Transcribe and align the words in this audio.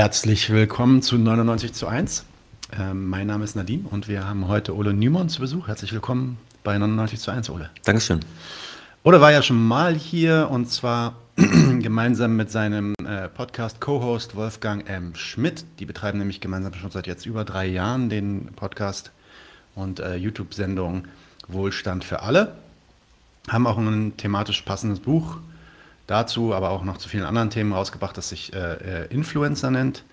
Herzlich 0.00 0.48
willkommen 0.48 1.02
zu 1.02 1.18
99 1.18 1.74
zu 1.74 1.86
1. 1.86 2.24
Ähm, 2.72 3.10
mein 3.10 3.26
Name 3.26 3.44
ist 3.44 3.54
Nadine 3.54 3.86
und 3.86 4.08
wir 4.08 4.26
haben 4.26 4.48
heute 4.48 4.74
Ole 4.74 4.94
Nymon 4.94 5.28
zu 5.28 5.42
Besuch. 5.42 5.68
Herzlich 5.68 5.92
willkommen 5.92 6.38
bei 6.64 6.78
99 6.78 7.20
zu 7.20 7.30
1, 7.30 7.50
Ole. 7.50 7.68
Dankeschön. 7.84 8.20
Ole 9.02 9.20
war 9.20 9.30
ja 9.30 9.42
schon 9.42 9.62
mal 9.62 9.94
hier 9.94 10.48
und 10.50 10.70
zwar 10.70 11.16
gemeinsam 11.36 12.34
mit 12.34 12.50
seinem 12.50 12.94
äh, 13.06 13.28
Podcast-Co-Host 13.28 14.36
Wolfgang 14.36 14.88
M. 14.88 15.14
Schmidt. 15.16 15.66
Die 15.80 15.84
betreiben 15.84 16.16
nämlich 16.16 16.40
gemeinsam 16.40 16.72
schon 16.72 16.90
seit 16.90 17.06
jetzt 17.06 17.26
über 17.26 17.44
drei 17.44 17.66
Jahren 17.66 18.08
den 18.08 18.46
Podcast 18.56 19.10
und 19.74 20.00
äh, 20.00 20.14
YouTube-Sendung 20.16 21.08
Wohlstand 21.46 22.04
für 22.04 22.22
alle. 22.22 22.54
Haben 23.48 23.66
auch 23.66 23.76
ein 23.76 24.16
thematisch 24.16 24.62
passendes 24.62 25.00
Buch 25.00 25.36
dazu, 26.10 26.54
aber 26.54 26.70
auch 26.70 26.82
noch 26.84 26.98
zu 26.98 27.08
vielen 27.08 27.24
anderen 27.24 27.50
Themen 27.50 27.72
rausgebracht, 27.72 28.16
das 28.16 28.30
sich 28.30 28.52
äh, 28.52 29.04
äh, 29.04 29.06
Influencer 29.06 29.70
nennt. 29.70 30.04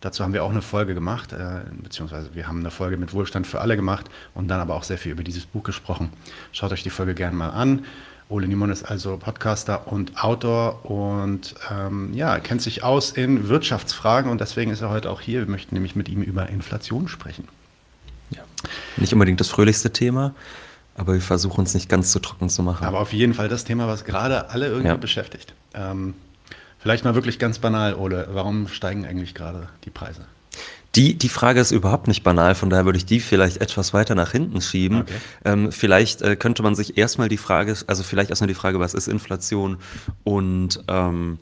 Dazu 0.00 0.22
haben 0.22 0.32
wir 0.32 0.44
auch 0.44 0.50
eine 0.50 0.62
Folge 0.62 0.94
gemacht, 0.94 1.32
äh, 1.32 1.62
beziehungsweise 1.82 2.34
wir 2.34 2.46
haben 2.46 2.60
eine 2.60 2.70
Folge 2.70 2.96
mit 2.96 3.12
Wohlstand 3.12 3.46
für 3.46 3.60
alle 3.60 3.74
gemacht 3.74 4.08
und 4.34 4.48
dann 4.48 4.60
aber 4.60 4.74
auch 4.74 4.84
sehr 4.84 4.98
viel 4.98 5.12
über 5.12 5.24
dieses 5.24 5.46
Buch 5.46 5.64
gesprochen. 5.64 6.12
Schaut 6.52 6.70
euch 6.70 6.84
die 6.84 6.90
Folge 6.90 7.14
gerne 7.14 7.36
mal 7.36 7.50
an. 7.50 7.84
Ole 8.28 8.46
Niemann 8.46 8.70
ist 8.70 8.84
also 8.84 9.16
Podcaster 9.16 9.90
und 9.90 10.22
Autor 10.22 10.84
und 10.84 11.54
ähm, 11.70 12.12
ja, 12.12 12.38
kennt 12.38 12.60
sich 12.60 12.84
aus 12.84 13.10
in 13.10 13.48
Wirtschaftsfragen 13.48 14.30
und 14.30 14.40
deswegen 14.40 14.70
ist 14.70 14.82
er 14.82 14.90
heute 14.90 15.10
auch 15.10 15.22
hier. 15.22 15.40
Wir 15.40 15.50
möchten 15.50 15.74
nämlich 15.74 15.96
mit 15.96 16.10
ihm 16.10 16.22
über 16.22 16.48
Inflation 16.48 17.08
sprechen. 17.08 17.48
Ja. 18.30 18.42
Nicht 18.98 19.14
unbedingt 19.14 19.40
das 19.40 19.48
fröhlichste 19.48 19.92
Thema, 19.92 20.34
aber 20.98 21.14
wir 21.14 21.20
versuchen 21.20 21.60
uns 21.60 21.74
nicht 21.74 21.88
ganz 21.88 22.12
zu 22.12 22.18
trocken 22.18 22.48
zu 22.48 22.62
machen. 22.62 22.84
Aber 22.84 23.00
auf 23.00 23.12
jeden 23.12 23.34
Fall 23.34 23.48
das 23.48 23.64
Thema, 23.64 23.86
was 23.86 24.04
gerade 24.04 24.50
alle 24.50 24.66
irgendwie 24.66 24.88
ja. 24.88 24.96
beschäftigt. 24.96 25.54
Ähm, 25.74 26.14
vielleicht 26.78 27.04
mal 27.04 27.14
wirklich 27.14 27.38
ganz 27.38 27.58
banal, 27.58 27.94
Ole, 27.94 28.28
warum 28.32 28.68
steigen 28.68 29.06
eigentlich 29.06 29.34
gerade 29.34 29.68
die 29.84 29.90
Preise? 29.90 30.26
Die, 30.94 31.14
die 31.14 31.28
Frage 31.28 31.60
ist 31.60 31.70
überhaupt 31.70 32.08
nicht 32.08 32.24
banal, 32.24 32.54
von 32.54 32.70
daher 32.70 32.84
würde 32.84 32.96
ich 32.96 33.06
die 33.06 33.20
vielleicht 33.20 33.58
etwas 33.58 33.94
weiter 33.94 34.14
nach 34.14 34.32
hinten 34.32 34.60
schieben. 34.60 35.02
Okay. 35.02 35.14
Ähm, 35.44 35.70
vielleicht 35.70 36.22
äh, 36.22 36.34
könnte 36.34 36.62
man 36.62 36.74
sich 36.74 36.98
erstmal 36.98 37.28
die 37.28 37.36
Frage, 37.36 37.76
also 37.86 38.02
vielleicht 38.02 38.30
erstmal 38.30 38.48
die 38.48 38.54
Frage, 38.54 38.80
was 38.80 38.94
ist 38.94 39.06
Inflation 39.06 39.76
und 40.24 40.82
ähm, 40.88 41.38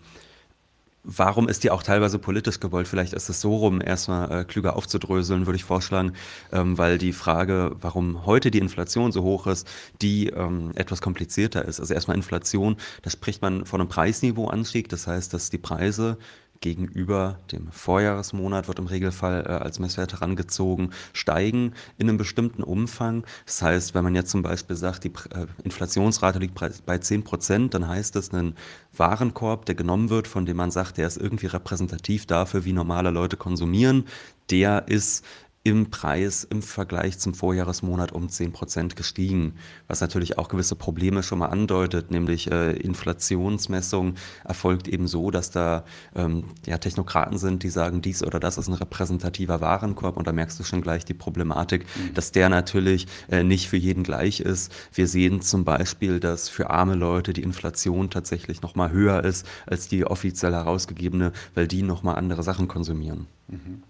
Warum 1.09 1.49
ist 1.49 1.63
die 1.63 1.71
auch 1.71 1.85
teilweise 1.85 2.19
politisch 2.19 2.59
gewollt? 2.59 2.89
Vielleicht 2.89 3.13
ist 3.13 3.29
es 3.29 3.41
so 3.41 3.55
rum, 3.55 3.81
erstmal 3.81 4.41
äh, 4.41 4.45
klüger 4.45 4.75
aufzudröseln, 4.75 5.47
würde 5.47 5.57
ich 5.57 5.63
vorschlagen, 5.63 6.15
ähm, 6.51 6.77
weil 6.79 6.99
die 6.99 7.13
Frage, 7.13 7.77
warum 7.81 8.27
heute 8.27 8.51
die 8.51 8.59
Inflation 8.59 9.13
so 9.13 9.23
hoch 9.23 9.47
ist, 9.47 9.69
die 10.03 10.31
ähm, 10.31 10.73
etwas 10.75 11.01
komplizierter 11.01 11.65
ist. 11.65 11.79
Also 11.79 11.95
erstmal 11.95 12.17
Inflation, 12.17 12.77
da 13.03 13.11
spricht 13.11 13.41
man 13.41 13.67
von 13.67 13.81
einem 13.81 13.89
Preisniveauanstieg, 13.89 14.89
das 14.89 15.07
heißt, 15.07 15.33
dass 15.33 15.49
die 15.49 15.59
Preise 15.59 16.19
gegenüber 16.61 17.39
dem 17.53 17.71
Vorjahresmonat 17.71 18.69
wird 18.69 18.79
im 18.79 18.87
Regelfall 18.87 19.45
äh, 19.47 19.51
als 19.51 19.79
Messwert 19.79 20.13
herangezogen, 20.13 20.91
steigen 21.13 21.73
in 21.99 22.09
einem 22.09 22.19
bestimmten 22.19 22.63
Umfang. 22.63 23.25
Das 23.45 23.63
heißt, 23.63 23.95
wenn 23.95 24.05
man 24.05 24.15
jetzt 24.15 24.31
zum 24.31 24.43
Beispiel 24.43 24.77
sagt, 24.77 25.05
die 25.05 25.13
äh, 25.31 25.47
Inflationsrate 25.65 26.39
liegt 26.39 26.55
bei 26.87 26.99
10 26.99 27.25
Prozent, 27.25 27.75
dann 27.75 27.89
heißt 27.89 28.17
das, 28.17 28.33
ein 28.33 28.55
Warenkorb, 28.97 29.67
der 29.67 29.75
genommen 29.75 30.11
wird, 30.11 30.29
von 30.29 30.47
dem 30.47 30.57
man 30.57 30.71
sagt, 30.71 30.99
der 30.99 31.07
ist 31.07 31.17
irgendwie 31.17 31.47
repräsentativ 31.47 32.27
dafür, 32.27 32.65
wie 32.65 32.73
normale 32.73 33.11
Leute 33.11 33.37
konsumieren, 33.37 34.05
der 34.51 34.89
ist 34.89 35.25
im 35.67 35.91
Preis 35.91 36.45
im 36.45 36.63
Vergleich 36.63 37.19
zum 37.19 37.35
Vorjahresmonat 37.35 38.13
um 38.13 38.29
10 38.29 38.53
Prozent 38.53 38.95
gestiegen, 38.95 39.55
was 39.89 40.01
natürlich 40.01 40.39
auch 40.39 40.47
gewisse 40.47 40.77
Probleme 40.77 41.25
schon 41.25 41.41
mal 41.41 41.49
andeutet, 41.49 42.13
nämlich 42.13 42.53
äh, 42.53 42.71
Inflationsmessung 42.71 44.15
erfolgt 44.45 44.87
eben 44.87 45.09
so, 45.09 45.33
dass 45.33 45.51
da 45.51 45.85
ähm, 46.15 46.45
ja, 46.67 46.79
Technokraten 46.79 47.37
sind, 47.37 47.65
die 47.65 47.71
sagen, 47.71 48.01
dies 48.01 48.23
oder 48.23 48.39
das 48.39 48.59
ist 48.59 48.69
ein 48.69 48.75
repräsentativer 48.75 49.61
Warenkorb 49.61 50.17
und 50.17 50.29
da 50.29 50.33
merkst 50.33 50.57
du 50.61 50.63
schon 50.63 50.83
gleich 50.83 51.05
die 51.05 51.15
Problematik, 51.15 51.85
mhm. 51.97 52.15
dass 52.15 52.31
der 52.31 52.49
natürlich 52.49 53.09
äh, 53.29 53.43
nicht 53.43 53.69
für 53.69 53.77
jeden 53.77 54.05
gleich 54.05 54.39
ist. 54.39 54.71
Wir 54.93 55.09
sehen 55.09 55.41
zum 55.43 55.65
Beispiel, 55.65 56.21
dass 56.21 56.49
für 56.49 56.71
arme 56.71 56.95
Leute 56.95 57.33
die 57.33 57.43
Inflation 57.43 58.09
tatsächlich 58.09 58.63
noch 58.63 58.77
mal 58.77 58.93
höher 58.93 59.25
ist 59.25 59.45
als 59.67 59.89
die 59.89 60.07
offiziell 60.07 60.53
herausgegebene, 60.53 61.33
weil 61.57 61.67
die 61.67 61.83
noch 61.83 62.05
mal 62.05 62.15
andere 62.15 62.45
Sachen 62.45 62.69
konsumieren. 62.69 63.27
Mhm. 63.49 63.83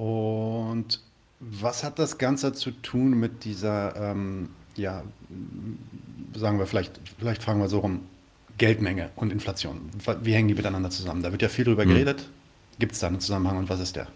Und 0.00 0.98
was 1.40 1.84
hat 1.84 1.98
das 1.98 2.16
Ganze 2.16 2.54
zu 2.54 2.70
tun 2.70 3.10
mit 3.20 3.44
dieser, 3.44 3.94
ähm, 3.96 4.48
ja, 4.74 5.02
sagen 6.34 6.58
wir 6.58 6.64
vielleicht, 6.64 6.98
vielleicht 7.18 7.42
fragen 7.42 7.60
wir 7.60 7.68
so 7.68 7.80
rum, 7.80 8.00
Geldmenge 8.56 9.10
und 9.14 9.30
Inflation? 9.30 9.90
Wie 10.22 10.32
hängen 10.32 10.48
die 10.48 10.54
miteinander 10.54 10.88
zusammen? 10.88 11.22
Da 11.22 11.32
wird 11.32 11.42
ja 11.42 11.50
viel 11.50 11.66
drüber 11.66 11.82
hm. 11.82 11.90
geredet. 11.90 12.30
Gibt 12.78 12.92
es 12.92 13.00
da 13.00 13.08
einen 13.08 13.20
Zusammenhang 13.20 13.58
und 13.58 13.68
was 13.68 13.78
ist 13.78 13.94
der? 13.94 14.06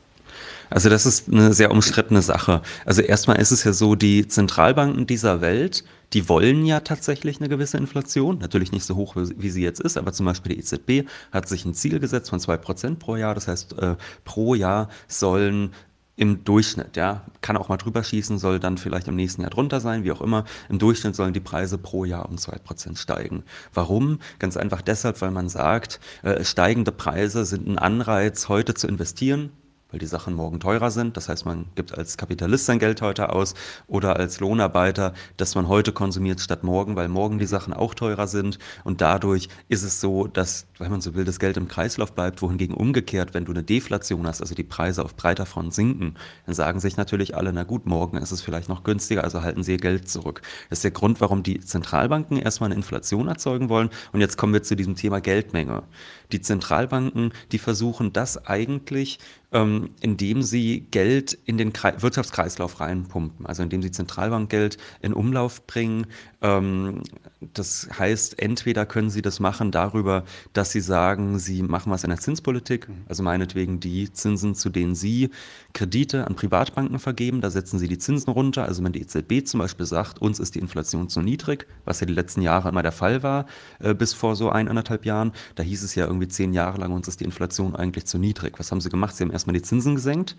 Also 0.70 0.88
das 0.88 1.04
ist 1.04 1.30
eine 1.30 1.52
sehr 1.52 1.70
umstrittene 1.70 2.22
Sache. 2.22 2.62
Also 2.86 3.02
erstmal 3.02 3.38
ist 3.38 3.50
es 3.50 3.62
ja 3.64 3.74
so, 3.74 3.94
die 3.94 4.26
Zentralbanken 4.26 5.06
dieser 5.06 5.42
Welt, 5.42 5.84
die 6.14 6.28
wollen 6.28 6.64
ja 6.64 6.80
tatsächlich 6.80 7.40
eine 7.40 7.48
gewisse 7.48 7.76
Inflation. 7.76 8.38
Natürlich 8.38 8.72
nicht 8.72 8.84
so 8.84 8.94
hoch, 8.94 9.16
wie 9.16 9.50
sie 9.50 9.62
jetzt 9.62 9.80
ist, 9.80 9.98
aber 9.98 10.12
zum 10.12 10.26
Beispiel 10.26 10.54
die 10.54 10.60
EZB 10.60 11.08
hat 11.32 11.48
sich 11.48 11.64
ein 11.64 11.74
Ziel 11.74 11.98
gesetzt 11.98 12.30
von 12.30 12.38
2% 12.38 12.96
pro 12.96 13.16
Jahr. 13.16 13.34
Das 13.34 13.48
heißt, 13.48 13.78
äh, 13.78 13.96
pro 14.24 14.54
Jahr 14.54 14.88
sollen 15.08 15.72
im 16.16 16.44
Durchschnitt, 16.44 16.96
ja, 16.96 17.24
kann 17.40 17.56
auch 17.56 17.68
mal 17.68 17.76
drüber 17.76 18.04
schießen, 18.04 18.38
soll 18.38 18.60
dann 18.60 18.78
vielleicht 18.78 19.08
im 19.08 19.16
nächsten 19.16 19.42
Jahr 19.42 19.50
drunter 19.50 19.80
sein, 19.80 20.04
wie 20.04 20.12
auch 20.12 20.20
immer. 20.20 20.44
Im 20.68 20.78
Durchschnitt 20.78 21.16
sollen 21.16 21.32
die 21.32 21.40
Preise 21.40 21.76
pro 21.76 22.04
Jahr 22.04 22.28
um 22.28 22.36
2% 22.36 22.96
steigen. 22.96 23.42
Warum? 23.72 24.20
Ganz 24.38 24.56
einfach 24.56 24.80
deshalb, 24.80 25.20
weil 25.20 25.32
man 25.32 25.48
sagt, 25.48 25.98
äh, 26.22 26.44
steigende 26.44 26.92
Preise 26.92 27.44
sind 27.44 27.66
ein 27.66 27.78
Anreiz, 27.78 28.48
heute 28.48 28.74
zu 28.74 28.86
investieren, 28.86 29.50
weil 29.94 30.00
die 30.00 30.06
Sachen 30.06 30.34
morgen 30.34 30.58
teurer 30.58 30.90
sind. 30.90 31.16
Das 31.16 31.28
heißt, 31.28 31.46
man 31.46 31.66
gibt 31.76 31.96
als 31.96 32.16
Kapitalist 32.16 32.66
sein 32.66 32.80
Geld 32.80 33.00
heute 33.00 33.30
aus 33.30 33.54
oder 33.86 34.16
als 34.16 34.40
Lohnarbeiter, 34.40 35.14
dass 35.36 35.54
man 35.54 35.68
heute 35.68 35.92
konsumiert 35.92 36.40
statt 36.40 36.64
morgen, 36.64 36.96
weil 36.96 37.06
morgen 37.06 37.38
die 37.38 37.46
Sachen 37.46 37.72
auch 37.72 37.94
teurer 37.94 38.26
sind. 38.26 38.58
Und 38.82 39.00
dadurch 39.00 39.48
ist 39.68 39.84
es 39.84 40.00
so, 40.00 40.26
dass, 40.26 40.66
wenn 40.78 40.90
man 40.90 41.00
so 41.00 41.14
will, 41.14 41.24
das 41.24 41.38
Geld 41.38 41.56
im 41.56 41.68
Kreislauf 41.68 42.12
bleibt, 42.12 42.42
wohingegen 42.42 42.74
umgekehrt, 42.74 43.34
wenn 43.34 43.44
du 43.44 43.52
eine 43.52 43.62
Deflation 43.62 44.26
hast, 44.26 44.40
also 44.40 44.56
die 44.56 44.64
Preise 44.64 45.04
auf 45.04 45.14
breiter 45.14 45.46
Front 45.46 45.72
sinken, 45.74 46.16
dann 46.44 46.56
sagen 46.56 46.80
sich 46.80 46.96
natürlich 46.96 47.36
alle, 47.36 47.52
na 47.52 47.62
gut, 47.62 47.86
morgen 47.86 48.16
ist 48.16 48.32
es 48.32 48.42
vielleicht 48.42 48.68
noch 48.68 48.82
günstiger, 48.82 49.22
also 49.22 49.42
halten 49.42 49.62
sie 49.62 49.72
ihr 49.72 49.78
Geld 49.78 50.08
zurück. 50.08 50.42
Das 50.70 50.78
ist 50.78 50.84
der 50.84 50.90
Grund, 50.90 51.20
warum 51.20 51.44
die 51.44 51.60
Zentralbanken 51.60 52.36
erstmal 52.36 52.66
eine 52.66 52.74
Inflation 52.74 53.28
erzeugen 53.28 53.68
wollen. 53.68 53.90
Und 54.12 54.20
jetzt 54.20 54.38
kommen 54.38 54.54
wir 54.54 54.64
zu 54.64 54.74
diesem 54.74 54.96
Thema 54.96 55.20
Geldmenge. 55.20 55.84
Die 56.32 56.40
Zentralbanken, 56.40 57.32
die 57.52 57.58
versuchen 57.58 58.12
das 58.12 58.44
eigentlich 58.44 59.20
ähm, 59.54 59.90
indem 60.00 60.42
sie 60.42 60.80
Geld 60.90 61.32
in 61.46 61.56
den 61.56 61.72
Kre 61.72 62.02
Wirtschaftskreislauf 62.02 62.80
reinpumpen, 62.80 63.46
also 63.46 63.62
indem 63.62 63.82
sie 63.82 63.92
Zentralbankgeld 63.92 64.76
in 65.00 65.14
Umlauf 65.14 65.66
bringen. 65.66 66.08
Ähm, 66.44 67.00
das 67.40 67.88
heißt, 67.98 68.38
entweder 68.38 68.84
können 68.84 69.08
sie 69.08 69.22
das 69.22 69.40
machen 69.40 69.70
darüber, 69.70 70.24
dass 70.52 70.72
sie 70.72 70.80
sagen, 70.80 71.38
sie 71.38 71.62
machen 71.62 71.90
was 71.90 72.04
in 72.04 72.10
der 72.10 72.18
Zinspolitik, 72.18 72.88
mhm. 72.88 73.04
also 73.08 73.22
meinetwegen 73.22 73.80
die 73.80 74.12
Zinsen, 74.12 74.54
zu 74.54 74.68
denen 74.68 74.94
sie 74.94 75.30
Kredite 75.72 76.26
an 76.26 76.36
Privatbanken 76.36 76.98
vergeben, 76.98 77.40
da 77.40 77.48
setzen 77.48 77.78
sie 77.78 77.88
die 77.88 77.96
Zinsen 77.96 78.30
runter. 78.30 78.66
Also 78.66 78.84
wenn 78.84 78.92
die 78.92 79.00
EZB 79.00 79.46
zum 79.46 79.60
Beispiel 79.60 79.86
sagt, 79.86 80.20
uns 80.20 80.38
ist 80.38 80.54
die 80.54 80.58
Inflation 80.58 81.08
zu 81.08 81.22
niedrig, 81.22 81.66
was 81.86 82.00
ja 82.00 82.06
die 82.06 82.12
letzten 82.12 82.42
Jahre 82.42 82.68
immer 82.68 82.82
der 82.82 82.92
Fall 82.92 83.22
war, 83.22 83.46
äh, 83.78 83.94
bis 83.94 84.12
vor 84.12 84.36
so 84.36 84.50
eineinhalb 84.50 85.06
Jahren, 85.06 85.32
da 85.54 85.62
hieß 85.62 85.82
es 85.82 85.94
ja 85.94 86.06
irgendwie 86.06 86.28
zehn 86.28 86.52
Jahre 86.52 86.78
lang, 86.78 86.92
uns 86.92 87.08
ist 87.08 87.20
die 87.20 87.24
Inflation 87.24 87.74
eigentlich 87.74 88.04
zu 88.04 88.18
niedrig. 88.18 88.58
Was 88.58 88.70
haben 88.70 88.82
sie 88.82 88.90
gemacht? 88.90 89.16
Sie 89.16 89.24
haben 89.24 89.32
erstmal 89.32 89.54
die 89.54 89.62
Zinsen 89.62 89.94
gesenkt, 89.94 90.36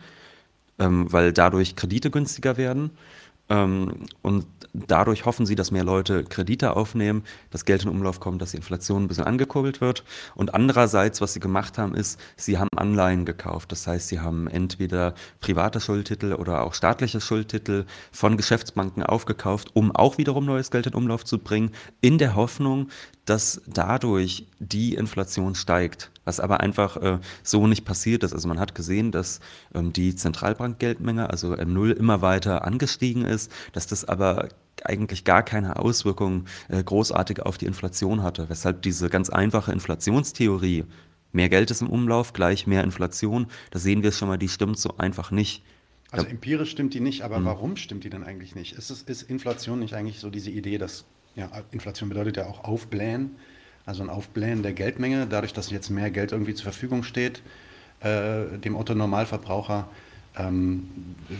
ähm, 0.77 1.11
weil 1.11 1.33
dadurch 1.33 1.75
Kredite 1.75 2.11
günstiger 2.11 2.57
werden. 2.57 2.91
Ähm, 3.49 4.05
und 4.22 4.46
dadurch 4.87 5.25
hoffen 5.25 5.45
sie, 5.45 5.55
dass 5.55 5.72
mehr 5.72 5.83
Leute 5.83 6.23
Kredite 6.23 6.75
aufnehmen, 6.75 7.23
dass 7.51 7.66
Geld 7.66 7.83
in 7.83 7.89
Umlauf 7.89 8.19
kommt, 8.19 8.41
dass 8.41 8.51
die 8.51 8.57
Inflation 8.57 9.03
ein 9.03 9.07
bisschen 9.07 9.25
angekurbelt 9.25 9.81
wird. 9.81 10.03
Und 10.35 10.53
andererseits, 10.53 11.22
was 11.22 11.33
sie 11.33 11.39
gemacht 11.39 11.77
haben, 11.77 11.95
ist, 11.95 12.19
sie 12.35 12.57
haben 12.57 12.69
Anleihen 12.75 13.25
gekauft. 13.25 13.72
Das 13.72 13.87
heißt, 13.87 14.07
sie 14.07 14.19
haben 14.19 14.47
entweder 14.47 15.16
private 15.39 15.79
Schuldtitel 15.79 16.33
oder 16.33 16.63
auch 16.63 16.73
staatliche 16.73 17.22
Schuldtitel 17.22 17.85
von 18.11 18.37
Geschäftsbanken 18.37 19.03
aufgekauft, 19.03 19.69
um 19.73 19.95
auch 19.95 20.17
wiederum 20.17 20.45
neues 20.45 20.72
Geld 20.72 20.87
in 20.87 20.93
Umlauf 20.93 21.25
zu 21.25 21.39
bringen, 21.39 21.71
in 22.01 22.17
der 22.17 22.35
Hoffnung, 22.35 22.89
dass 23.25 23.61
dadurch 23.67 24.47
die 24.59 24.93
Inflation 24.93 25.55
steigt, 25.55 26.11
was 26.25 26.39
aber 26.39 26.59
einfach 26.59 26.97
äh, 26.97 27.19
so 27.43 27.67
nicht 27.67 27.85
passiert 27.85 28.23
ist. 28.23 28.33
Also 28.33 28.47
man 28.47 28.59
hat 28.59 28.75
gesehen, 28.75 29.11
dass 29.11 29.39
ähm, 29.73 29.93
die 29.93 30.16
Zentralbankgeldmenge, 30.16 31.29
also 31.29 31.53
M0, 31.53 31.91
immer 31.91 32.22
weiter 32.22 32.66
angestiegen 32.66 33.23
ist, 33.23 33.51
dass 33.72 33.87
das 33.87 34.03
aber 34.05 34.49
eigentlich 34.83 35.23
gar 35.23 35.43
keine 35.43 35.77
Auswirkungen 35.77 36.47
äh, 36.67 36.83
großartig 36.83 37.41
auf 37.41 37.57
die 37.57 37.66
Inflation 37.66 38.23
hatte, 38.23 38.49
weshalb 38.49 38.81
diese 38.81 39.09
ganz 39.09 39.29
einfache 39.29 39.72
Inflationstheorie, 39.72 40.83
mehr 41.31 41.49
Geld 41.49 41.72
ist 41.72 41.81
im 41.81 41.89
Umlauf, 41.89 42.33
gleich 42.33 42.66
mehr 42.66 42.83
Inflation, 42.83 43.47
da 43.71 43.79
sehen 43.79 44.03
wir 44.03 44.11
schon 44.11 44.28
mal, 44.28 44.37
die 44.37 44.49
stimmt 44.49 44.79
so 44.79 44.97
einfach 44.97 45.31
nicht. 45.31 45.63
Also 46.11 46.28
empirisch 46.28 46.71
stimmt 46.71 46.93
die 46.93 47.01
nicht, 47.01 47.23
aber 47.23 47.37
hm. 47.37 47.45
warum 47.45 47.75
stimmt 47.75 48.03
die 48.03 48.09
denn 48.09 48.23
eigentlich 48.23 48.55
nicht? 48.55 48.73
Ist, 48.73 48.89
es, 48.89 49.01
ist 49.01 49.23
Inflation 49.23 49.79
nicht 49.79 49.95
eigentlich 49.95 50.19
so 50.19 50.29
diese 50.29 50.49
Idee, 50.49 50.78
dass 50.78 51.05
ja, 51.35 51.49
Inflation 51.71 52.09
bedeutet 52.09 52.37
ja 52.37 52.45
auch 52.45 52.63
Aufblähen, 52.63 53.35
also 53.85 54.03
ein 54.03 54.09
Aufblähen 54.09 54.64
der 54.64 54.73
Geldmenge, 54.73 55.28
dadurch, 55.29 55.53
dass 55.53 55.70
jetzt 55.70 55.90
mehr 55.90 56.11
Geld 56.11 56.32
irgendwie 56.32 56.53
zur 56.53 56.64
Verfügung 56.64 57.03
steht, 57.03 57.41
äh, 58.02 58.58
dem 58.58 58.76
Otto-Normalverbraucher 58.76 59.87
ähm, 60.37 60.84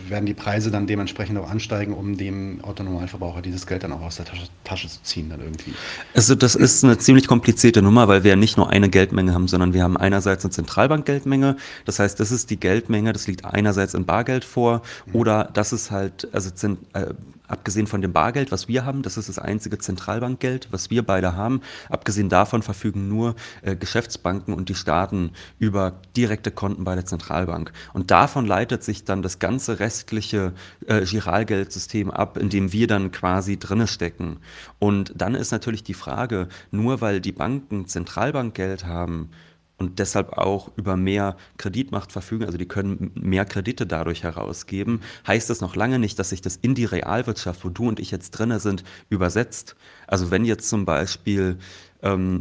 werden 0.08 0.26
die 0.26 0.34
Preise 0.34 0.70
dann 0.70 0.86
dementsprechend 0.86 1.38
auch 1.38 1.50
ansteigen, 1.50 1.92
um 1.92 2.16
dem 2.16 2.64
Autonormalverbraucher 2.64 3.42
dieses 3.42 3.66
Geld 3.66 3.82
dann 3.82 3.92
auch 3.92 4.00
aus 4.00 4.16
der 4.16 4.24
Tasche, 4.24 4.46
Tasche, 4.64 4.88
zu 4.88 5.02
ziehen 5.02 5.28
dann 5.28 5.40
irgendwie. 5.40 5.74
Also 6.14 6.34
das 6.34 6.54
ist 6.54 6.82
eine 6.82 6.98
ziemlich 6.98 7.26
komplizierte 7.26 7.82
Nummer, 7.82 8.08
weil 8.08 8.24
wir 8.24 8.30
ja 8.30 8.36
nicht 8.36 8.56
nur 8.56 8.70
eine 8.70 8.88
Geldmenge 8.88 9.34
haben, 9.34 9.48
sondern 9.48 9.74
wir 9.74 9.82
haben 9.82 9.96
einerseits 9.96 10.44
eine 10.44 10.52
Zentralbankgeldmenge. 10.52 11.56
Das 11.84 11.98
heißt, 11.98 12.18
das 12.18 12.30
ist 12.30 12.50
die 12.50 12.58
Geldmenge, 12.58 13.12
das 13.12 13.26
liegt 13.26 13.44
einerseits 13.44 13.94
in 13.94 14.06
Bargeld 14.06 14.44
vor 14.44 14.82
mhm. 15.06 15.14
oder 15.14 15.50
das 15.52 15.72
ist 15.72 15.90
halt, 15.90 16.28
also 16.32 16.50
äh, 16.94 17.06
abgesehen 17.48 17.86
von 17.86 18.02
dem 18.02 18.12
Bargeld, 18.12 18.52
was 18.52 18.68
wir 18.68 18.84
haben, 18.84 19.02
das 19.02 19.16
ist 19.16 19.28
das 19.28 19.38
einzige 19.38 19.78
Zentralbankgeld, 19.78 20.68
was 20.70 20.90
wir 20.90 21.04
beide 21.04 21.34
haben. 21.34 21.60
Abgesehen 21.88 22.28
davon 22.28 22.62
verfügen 22.62 23.08
nur 23.08 23.34
äh, 23.62 23.76
Geschäftsbanken 23.76 24.54
und 24.54 24.68
die 24.68 24.74
Staaten 24.74 25.30
über 25.58 26.00
direkte 26.16 26.50
Konten 26.50 26.84
bei 26.84 26.94
der 26.94 27.06
Zentralbank. 27.06 27.72
Und 27.92 28.10
davon 28.10 28.46
leitet 28.46 28.82
sich 28.82 29.04
dann 29.04 29.22
das 29.22 29.38
ganze 29.38 29.80
restliche 29.80 30.52
äh, 30.86 31.04
Giralgeldsystem 31.04 32.10
ab, 32.10 32.36
in 32.36 32.48
dem 32.48 32.72
wir 32.72 32.86
dann 32.86 33.12
quasi 33.12 33.58
drinne 33.58 33.86
stecken. 33.86 34.38
Und 34.78 35.12
dann 35.16 35.34
ist 35.34 35.50
natürlich 35.50 35.84
die 35.84 35.94
Frage, 35.94 36.48
nur 36.70 37.00
weil 37.00 37.20
die 37.20 37.32
Banken 37.32 37.86
Zentralbankgeld 37.86 38.86
haben, 38.86 39.30
und 39.78 39.98
deshalb 39.98 40.32
auch 40.32 40.70
über 40.76 40.96
mehr 40.96 41.36
Kreditmacht 41.58 42.12
verfügen, 42.12 42.44
also 42.44 42.58
die 42.58 42.66
können 42.66 43.10
mehr 43.14 43.44
Kredite 43.44 43.86
dadurch 43.86 44.22
herausgeben, 44.22 45.02
heißt 45.26 45.50
das 45.50 45.60
noch 45.60 45.76
lange 45.76 45.98
nicht, 45.98 46.18
dass 46.18 46.30
sich 46.30 46.40
das 46.40 46.56
in 46.56 46.74
die 46.74 46.86
Realwirtschaft, 46.86 47.64
wo 47.64 47.68
du 47.68 47.88
und 47.88 48.00
ich 48.00 48.10
jetzt 48.10 48.30
drinne 48.30 48.60
sind, 48.60 48.84
übersetzt. 49.10 49.76
Also 50.06 50.30
wenn 50.30 50.44
jetzt 50.44 50.68
zum 50.68 50.84
Beispiel 50.86 51.58
ähm, 52.02 52.40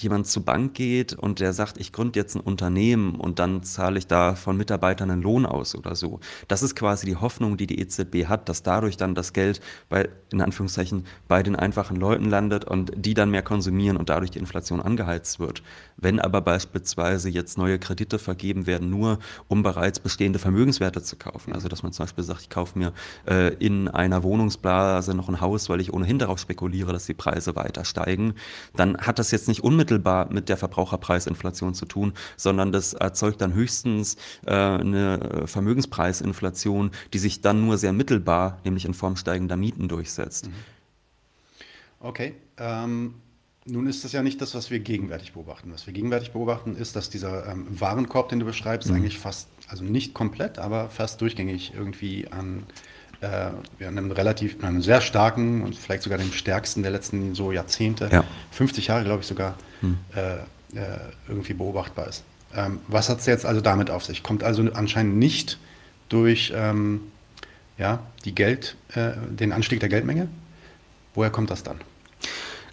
jemand 0.00 0.26
zur 0.26 0.44
Bank 0.44 0.74
geht 0.74 1.14
und 1.14 1.40
der 1.40 1.52
sagt, 1.52 1.78
ich 1.78 1.92
gründe 1.92 2.18
jetzt 2.18 2.36
ein 2.36 2.40
Unternehmen 2.40 3.16
und 3.16 3.38
dann 3.38 3.62
zahle 3.62 3.98
ich 3.98 4.06
da 4.06 4.34
von 4.34 4.56
Mitarbeitern 4.56 5.10
einen 5.10 5.22
Lohn 5.22 5.46
aus 5.46 5.74
oder 5.74 5.96
so. 5.96 6.20
Das 6.46 6.62
ist 6.62 6.76
quasi 6.76 7.06
die 7.06 7.16
Hoffnung, 7.16 7.56
die 7.56 7.66
die 7.66 7.80
EZB 7.80 8.26
hat, 8.26 8.48
dass 8.48 8.62
dadurch 8.62 8.96
dann 8.96 9.14
das 9.14 9.32
Geld 9.32 9.60
bei, 9.88 10.08
in 10.30 10.40
Anführungszeichen, 10.40 11.04
bei 11.26 11.42
den 11.42 11.56
einfachen 11.56 11.96
Leuten 11.96 12.26
landet 12.30 12.64
und 12.64 12.92
die 12.94 13.14
dann 13.14 13.30
mehr 13.30 13.42
konsumieren 13.42 13.96
und 13.96 14.08
dadurch 14.08 14.30
die 14.30 14.38
Inflation 14.38 14.80
angeheizt 14.80 15.40
wird. 15.40 15.62
Wenn 15.96 16.20
aber 16.20 16.40
beispielsweise 16.40 17.28
jetzt 17.28 17.58
neue 17.58 17.80
Kredite 17.80 18.20
vergeben 18.20 18.66
werden, 18.66 18.90
nur 18.90 19.18
um 19.48 19.64
bereits 19.64 19.98
bestehende 19.98 20.38
Vermögenswerte 20.38 21.02
zu 21.02 21.16
kaufen, 21.16 21.52
also 21.52 21.68
dass 21.68 21.82
man 21.82 21.92
zum 21.92 22.04
Beispiel 22.04 22.24
sagt, 22.24 22.42
ich 22.42 22.50
kaufe 22.50 22.78
mir 22.78 22.92
äh, 23.26 23.54
in 23.54 23.88
einer 23.88 24.22
Wohnungsblase 24.22 25.14
noch 25.14 25.28
ein 25.28 25.40
Haus, 25.40 25.68
weil 25.68 25.80
ich 25.80 25.92
ohnehin 25.92 26.20
darauf 26.20 26.38
spekuliere, 26.38 26.92
dass 26.92 27.06
die 27.06 27.14
Preise 27.14 27.56
weiter 27.56 27.84
steigen, 27.84 28.34
dann 28.76 28.96
hat 28.98 29.18
das 29.18 29.32
jetzt 29.32 29.47
nicht 29.48 29.64
unmittelbar 29.64 30.32
mit 30.32 30.48
der 30.48 30.56
Verbraucherpreisinflation 30.56 31.74
zu 31.74 31.86
tun, 31.86 32.12
sondern 32.36 32.72
das 32.72 32.92
erzeugt 32.92 33.40
dann 33.40 33.54
höchstens 33.54 34.16
äh, 34.46 34.52
eine 34.52 35.46
Vermögenspreisinflation, 35.46 36.90
die 37.12 37.18
sich 37.18 37.40
dann 37.40 37.64
nur 37.64 37.78
sehr 37.78 37.92
mittelbar, 37.92 38.58
nämlich 38.64 38.84
in 38.84 38.94
Form 38.94 39.16
steigender 39.16 39.56
Mieten 39.56 39.88
durchsetzt. 39.88 40.46
Mhm. 40.46 40.54
Okay. 42.00 42.34
Ähm, 42.58 43.14
nun 43.64 43.86
ist 43.86 44.04
das 44.04 44.12
ja 44.12 44.22
nicht 44.22 44.40
das, 44.40 44.54
was 44.54 44.70
wir 44.70 44.80
gegenwärtig 44.80 45.34
beobachten. 45.34 45.72
Was 45.72 45.86
wir 45.86 45.92
gegenwärtig 45.92 46.32
beobachten, 46.32 46.74
ist, 46.74 46.96
dass 46.96 47.10
dieser 47.10 47.46
ähm, 47.46 47.66
Warenkorb, 47.68 48.30
den 48.30 48.40
du 48.40 48.46
beschreibst, 48.46 48.88
mhm. 48.88 48.96
eigentlich 48.96 49.18
fast, 49.18 49.48
also 49.68 49.84
nicht 49.84 50.14
komplett, 50.14 50.58
aber 50.58 50.88
fast 50.88 51.20
durchgängig 51.20 51.72
irgendwie 51.74 52.28
an 52.28 52.64
äh, 53.20 53.50
wir 53.78 53.88
einem 53.88 54.10
relativ, 54.10 54.62
einem 54.62 54.82
sehr 54.82 55.00
starken 55.00 55.62
und 55.62 55.74
vielleicht 55.74 56.02
sogar 56.02 56.18
dem 56.18 56.32
stärksten 56.32 56.82
der 56.82 56.92
letzten 56.92 57.34
so 57.34 57.52
Jahrzehnte, 57.52 58.08
ja. 58.12 58.24
50 58.52 58.86
Jahre 58.86 59.04
glaube 59.04 59.20
ich 59.20 59.26
sogar, 59.26 59.54
hm. 59.80 59.98
äh, 60.14 60.34
äh, 60.78 60.98
irgendwie 61.26 61.54
beobachtbar 61.54 62.08
ist. 62.08 62.24
Ähm, 62.54 62.80
was 62.88 63.08
hat 63.08 63.20
es 63.20 63.26
jetzt 63.26 63.44
also 63.46 63.60
damit 63.60 63.90
auf 63.90 64.04
sich? 64.04 64.22
Kommt 64.22 64.42
also 64.42 64.62
anscheinend 64.72 65.16
nicht 65.16 65.58
durch 66.08 66.52
ähm, 66.54 67.00
ja, 67.76 68.00
die 68.24 68.34
Geld, 68.34 68.76
äh, 68.94 69.12
den 69.28 69.52
Anstieg 69.52 69.80
der 69.80 69.88
Geldmenge? 69.88 70.28
Woher 71.14 71.30
kommt 71.30 71.50
das 71.50 71.62
dann? 71.62 71.78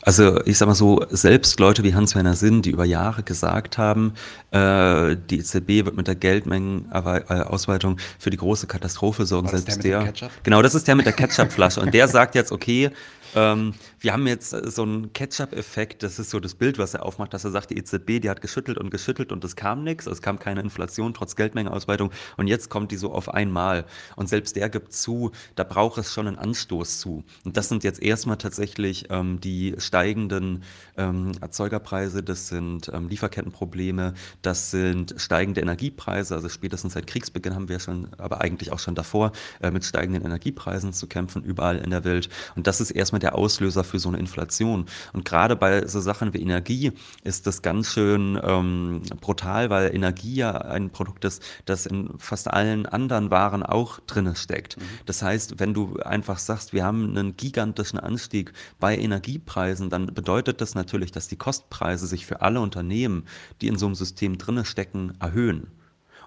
Also 0.05 0.39
ich 0.45 0.59
sag 0.59 0.67
mal 0.67 0.75
so, 0.75 1.03
selbst 1.09 1.59
Leute 1.59 1.83
wie 1.83 1.95
Hans-Werner 1.95 2.35
Sinn, 2.35 2.61
die 2.61 2.69
über 2.69 2.85
Jahre 2.85 3.23
gesagt 3.23 3.79
haben, 3.79 4.13
äh, 4.51 5.17
die 5.29 5.39
EZB 5.39 5.83
wird 5.83 5.97
mit 5.97 6.07
der 6.07 6.13
Geldmengenausweitung 6.13 7.97
für 8.19 8.29
die 8.29 8.37
große 8.37 8.67
Katastrophe 8.67 9.25
sorgen, 9.25 9.47
selbst 9.47 9.83
der. 9.83 10.03
der 10.03 10.29
genau, 10.43 10.61
das 10.61 10.75
ist 10.75 10.87
der 10.87 10.93
mit 10.93 11.07
der 11.07 11.13
Ketchupflasche. 11.13 11.81
Und 11.81 11.91
der 11.95 12.07
sagt 12.07 12.35
jetzt, 12.35 12.51
okay, 12.51 12.91
ähm, 13.35 13.73
wir 14.05 14.13
haben 14.13 14.27
jetzt 14.27 14.53
äh, 14.53 14.69
so 14.69 14.83
einen 14.83 15.13
Ketchup-Effekt, 15.13 16.03
das 16.03 16.19
ist 16.19 16.29
so 16.29 16.39
das 16.39 16.53
Bild, 16.53 16.77
was 16.77 16.93
er 16.93 17.03
aufmacht, 17.03 17.33
dass 17.33 17.43
er 17.43 17.49
sagt, 17.49 17.71
die 17.71 17.77
EZB, 17.77 18.21
die 18.21 18.29
hat 18.29 18.39
geschüttelt 18.39 18.77
und 18.77 18.91
geschüttelt 18.91 19.31
und 19.31 19.43
es 19.43 19.55
kam 19.55 19.83
nichts, 19.83 20.05
es 20.05 20.21
kam 20.21 20.37
keine 20.37 20.61
Inflation 20.61 21.15
trotz 21.15 21.35
Geldmengenausweitung 21.35 22.11
und 22.37 22.45
jetzt 22.45 22.69
kommt 22.69 22.91
die 22.91 22.97
so 22.97 23.11
auf 23.11 23.33
einmal. 23.33 23.85
Und 24.15 24.29
selbst 24.29 24.55
der 24.57 24.69
gibt 24.69 24.93
zu, 24.93 25.31
da 25.55 25.63
braucht 25.63 25.97
es 25.97 26.13
schon 26.13 26.27
einen 26.27 26.37
Anstoß 26.37 26.99
zu. 26.99 27.23
Und 27.45 27.57
das 27.57 27.67
sind 27.67 27.83
jetzt 27.83 27.99
erstmal 27.99 28.37
tatsächlich 28.37 29.07
ähm, 29.09 29.41
die 29.41 29.73
steigenden 29.79 30.63
ähm, 30.97 31.31
Erzeugerpreise, 31.41 32.21
das 32.21 32.47
sind 32.47 32.91
ähm, 32.93 33.09
Lieferkettenprobleme, 33.09 34.13
das 34.43 34.69
sind 34.69 35.15
steigende 35.17 35.61
Energiepreise, 35.61 36.35
also 36.35 36.47
spätestens 36.47 36.93
seit 36.93 37.07
Kriegsbeginn 37.07 37.55
haben 37.55 37.69
wir 37.69 37.79
schon, 37.79 38.09
aber 38.19 38.41
eigentlich 38.41 38.71
auch 38.71 38.79
schon 38.79 38.93
davor, 38.93 39.31
äh, 39.63 39.71
mit 39.71 39.83
steigenden 39.83 40.23
Energiepreisen 40.23 40.93
zu 40.93 41.07
kämpfen, 41.07 41.43
überall 41.43 41.79
in 41.79 41.89
der 41.89 42.03
Welt. 42.03 42.29
Und 42.55 42.67
das 42.67 42.81
ist 42.81 42.91
erstmal 42.91 43.19
der 43.19 43.33
Auslöser 43.33 43.83
für 43.83 43.94
so 43.99 44.09
eine 44.09 44.19
Inflation. 44.19 44.85
Und 45.13 45.25
gerade 45.25 45.55
bei 45.55 45.87
so 45.87 45.99
Sachen 45.99 46.33
wie 46.33 46.41
Energie 46.41 46.91
ist 47.23 47.47
das 47.47 47.61
ganz 47.61 47.91
schön 47.91 48.39
ähm, 48.43 49.01
brutal, 49.21 49.69
weil 49.69 49.93
Energie 49.93 50.35
ja 50.35 50.51
ein 50.51 50.89
Produkt 50.89 51.25
ist, 51.25 51.43
das 51.65 51.85
in 51.85 52.09
fast 52.17 52.51
allen 52.51 52.85
anderen 52.85 53.31
Waren 53.31 53.63
auch 53.63 53.99
drin 54.07 54.35
steckt. 54.35 54.77
Mhm. 54.77 54.83
Das 55.05 55.21
heißt, 55.21 55.59
wenn 55.59 55.73
du 55.73 55.97
einfach 55.99 56.39
sagst, 56.39 56.73
wir 56.73 56.83
haben 56.83 57.09
einen 57.09 57.37
gigantischen 57.37 57.99
Anstieg 57.99 58.53
bei 58.79 58.97
Energiepreisen, 58.97 59.89
dann 59.89 60.07
bedeutet 60.07 60.61
das 60.61 60.75
natürlich, 60.75 61.11
dass 61.11 61.27
die 61.27 61.37
Kostpreise 61.37 62.07
sich 62.07 62.25
für 62.25 62.41
alle 62.41 62.61
Unternehmen, 62.61 63.25
die 63.61 63.67
in 63.67 63.77
so 63.77 63.85
einem 63.85 63.95
System 63.95 64.37
drin 64.37 64.63
stecken, 64.65 65.13
erhöhen. 65.19 65.67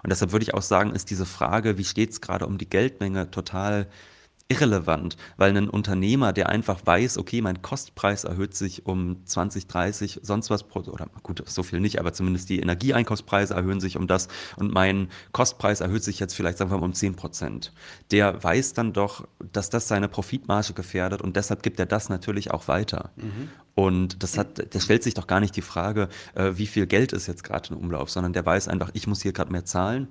Und 0.03 0.11
deshalb 0.11 0.31
würde 0.31 0.43
ich 0.43 0.53
auch 0.53 0.61
sagen, 0.61 0.91
ist 0.91 1.09
diese 1.09 1.25
Frage, 1.25 1.77
wie 1.77 1.83
steht 1.83 2.11
es 2.11 2.21
gerade 2.21 2.45
um 2.45 2.57
die 2.57 2.69
Geldmenge, 2.69 3.31
total 3.31 3.87
irrelevant, 4.49 5.15
weil 5.37 5.55
ein 5.55 5.69
Unternehmer, 5.69 6.33
der 6.33 6.49
einfach 6.49 6.79
weiß, 6.83 7.19
okay, 7.19 7.41
mein 7.41 7.61
Kostpreis 7.61 8.23
erhöht 8.23 8.55
sich 8.55 8.85
um 8.87 9.23
20, 9.25 9.67
30, 9.67 10.19
sonst 10.23 10.49
was, 10.49 10.65
oder 10.73 11.07
gut, 11.21 11.43
so 11.47 11.61
viel 11.61 11.79
nicht, 11.79 11.99
aber 11.99 12.13
zumindest 12.13 12.49
die 12.49 12.59
Energieeinkaufspreise 12.59 13.53
erhöhen 13.53 13.79
sich 13.79 13.95
um 13.95 14.07
das 14.07 14.27
und 14.57 14.73
mein 14.73 15.09
Kostpreis 15.33 15.81
erhöht 15.81 16.03
sich 16.03 16.19
jetzt 16.19 16.33
vielleicht, 16.33 16.57
sagen 16.57 16.71
wir 16.71 16.79
mal, 16.79 16.85
um 16.85 16.93
10 16.93 17.15
Prozent. 17.15 17.71
Der 18.09 18.43
weiß 18.43 18.73
dann 18.73 18.91
doch, 18.91 19.27
dass 19.53 19.69
das 19.69 19.87
seine 19.87 20.07
Profitmarge 20.07 20.73
gefährdet 20.73 21.21
und 21.21 21.35
deshalb 21.35 21.61
gibt 21.61 21.79
er 21.79 21.85
das 21.85 22.09
natürlich 22.09 22.49
auch 22.49 22.67
weiter. 22.67 23.11
Mhm. 23.17 23.49
Und 23.75 24.23
das 24.23 24.37
hat, 24.37 24.73
das 24.73 24.83
stellt 24.83 25.03
sich 25.03 25.13
doch 25.13 25.27
gar 25.27 25.39
nicht 25.39 25.55
die 25.55 25.61
Frage, 25.61 26.09
äh, 26.33 26.53
wie 26.55 26.67
viel 26.67 26.87
Geld 26.87 27.13
ist 27.13 27.27
jetzt 27.27 27.43
gerade 27.43 27.69
in 27.69 27.75
Umlauf, 27.75 28.09
sondern 28.09 28.33
der 28.33 28.45
weiß 28.45 28.67
einfach, 28.67 28.89
ich 28.93 29.05
muss 29.05 29.21
hier 29.21 29.31
gerade 29.31 29.51
mehr 29.51 29.63
zahlen 29.63 30.07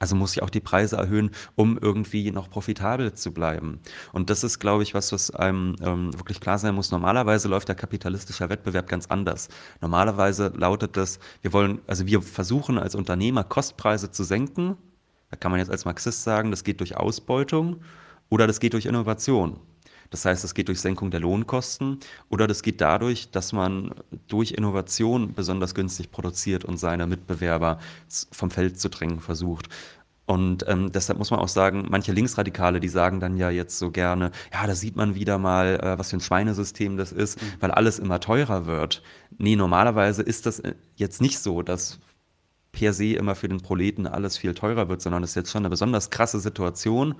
also 0.00 0.16
muss 0.16 0.32
ich 0.32 0.42
auch 0.42 0.50
die 0.50 0.60
Preise 0.60 0.96
erhöhen, 0.96 1.30
um 1.54 1.78
irgendwie 1.78 2.32
noch 2.32 2.50
profitabel 2.50 3.12
zu 3.12 3.32
bleiben. 3.32 3.80
Und 4.12 4.30
das 4.30 4.42
ist, 4.42 4.58
glaube 4.58 4.82
ich, 4.82 4.94
was, 4.94 5.12
was 5.12 5.30
einem 5.30 5.76
ähm, 5.82 6.12
wirklich 6.14 6.40
klar 6.40 6.58
sein 6.58 6.74
muss. 6.74 6.90
Normalerweise 6.90 7.48
läuft 7.48 7.68
der 7.68 7.76
kapitalistische 7.76 8.48
Wettbewerb 8.48 8.88
ganz 8.88 9.06
anders. 9.06 9.48
Normalerweise 9.80 10.52
lautet 10.56 10.96
das, 10.96 11.20
wir 11.42 11.52
wollen, 11.52 11.80
also 11.86 12.06
wir 12.06 12.22
versuchen 12.22 12.78
als 12.78 12.94
Unternehmer 12.94 13.44
Kostpreise 13.44 14.10
zu 14.10 14.24
senken. 14.24 14.76
Da 15.30 15.36
kann 15.36 15.50
man 15.50 15.60
jetzt 15.60 15.70
als 15.70 15.84
Marxist 15.84 16.24
sagen, 16.24 16.50
das 16.50 16.64
geht 16.64 16.80
durch 16.80 16.96
Ausbeutung 16.96 17.82
oder 18.30 18.46
das 18.46 18.58
geht 18.58 18.72
durch 18.72 18.86
Innovation. 18.86 19.60
Das 20.10 20.24
heißt, 20.24 20.44
es 20.44 20.54
geht 20.54 20.68
durch 20.68 20.80
Senkung 20.80 21.10
der 21.10 21.20
Lohnkosten 21.20 22.00
oder 22.28 22.46
das 22.46 22.62
geht 22.62 22.80
dadurch, 22.80 23.30
dass 23.30 23.52
man 23.52 23.94
durch 24.26 24.52
Innovation 24.52 25.34
besonders 25.34 25.74
günstig 25.74 26.10
produziert 26.10 26.64
und 26.64 26.78
seine 26.78 27.06
Mitbewerber 27.06 27.78
vom 28.32 28.50
Feld 28.50 28.80
zu 28.80 28.90
drängen 28.90 29.20
versucht. 29.20 29.68
Und 30.26 30.64
ähm, 30.68 30.92
deshalb 30.92 31.18
muss 31.18 31.32
man 31.32 31.40
auch 31.40 31.48
sagen, 31.48 31.86
manche 31.88 32.12
Linksradikale, 32.12 32.78
die 32.78 32.88
sagen 32.88 33.18
dann 33.18 33.36
ja 33.36 33.50
jetzt 33.50 33.80
so 33.80 33.90
gerne, 33.90 34.30
ja, 34.52 34.64
da 34.64 34.76
sieht 34.76 34.94
man 34.94 35.16
wieder 35.16 35.38
mal, 35.38 35.80
äh, 35.82 35.98
was 35.98 36.10
für 36.10 36.18
ein 36.18 36.20
Schweinesystem 36.20 36.96
das 36.96 37.10
ist, 37.10 37.42
mhm. 37.42 37.46
weil 37.58 37.70
alles 37.72 37.98
immer 37.98 38.20
teurer 38.20 38.64
wird. 38.66 39.02
Nee, 39.38 39.56
normalerweise 39.56 40.22
ist 40.22 40.46
das 40.46 40.60
äh, 40.60 40.74
jetzt 40.94 41.20
nicht 41.20 41.40
so, 41.40 41.62
dass 41.62 41.98
per 42.70 42.92
se 42.92 43.14
immer 43.14 43.34
für 43.34 43.48
den 43.48 43.60
Proleten 43.60 44.06
alles 44.06 44.38
viel 44.38 44.54
teurer 44.54 44.88
wird, 44.88 45.02
sondern 45.02 45.24
es 45.24 45.30
ist 45.30 45.36
jetzt 45.36 45.50
schon 45.50 45.62
eine 45.62 45.70
besonders 45.70 46.10
krasse 46.10 46.38
Situation, 46.38 47.16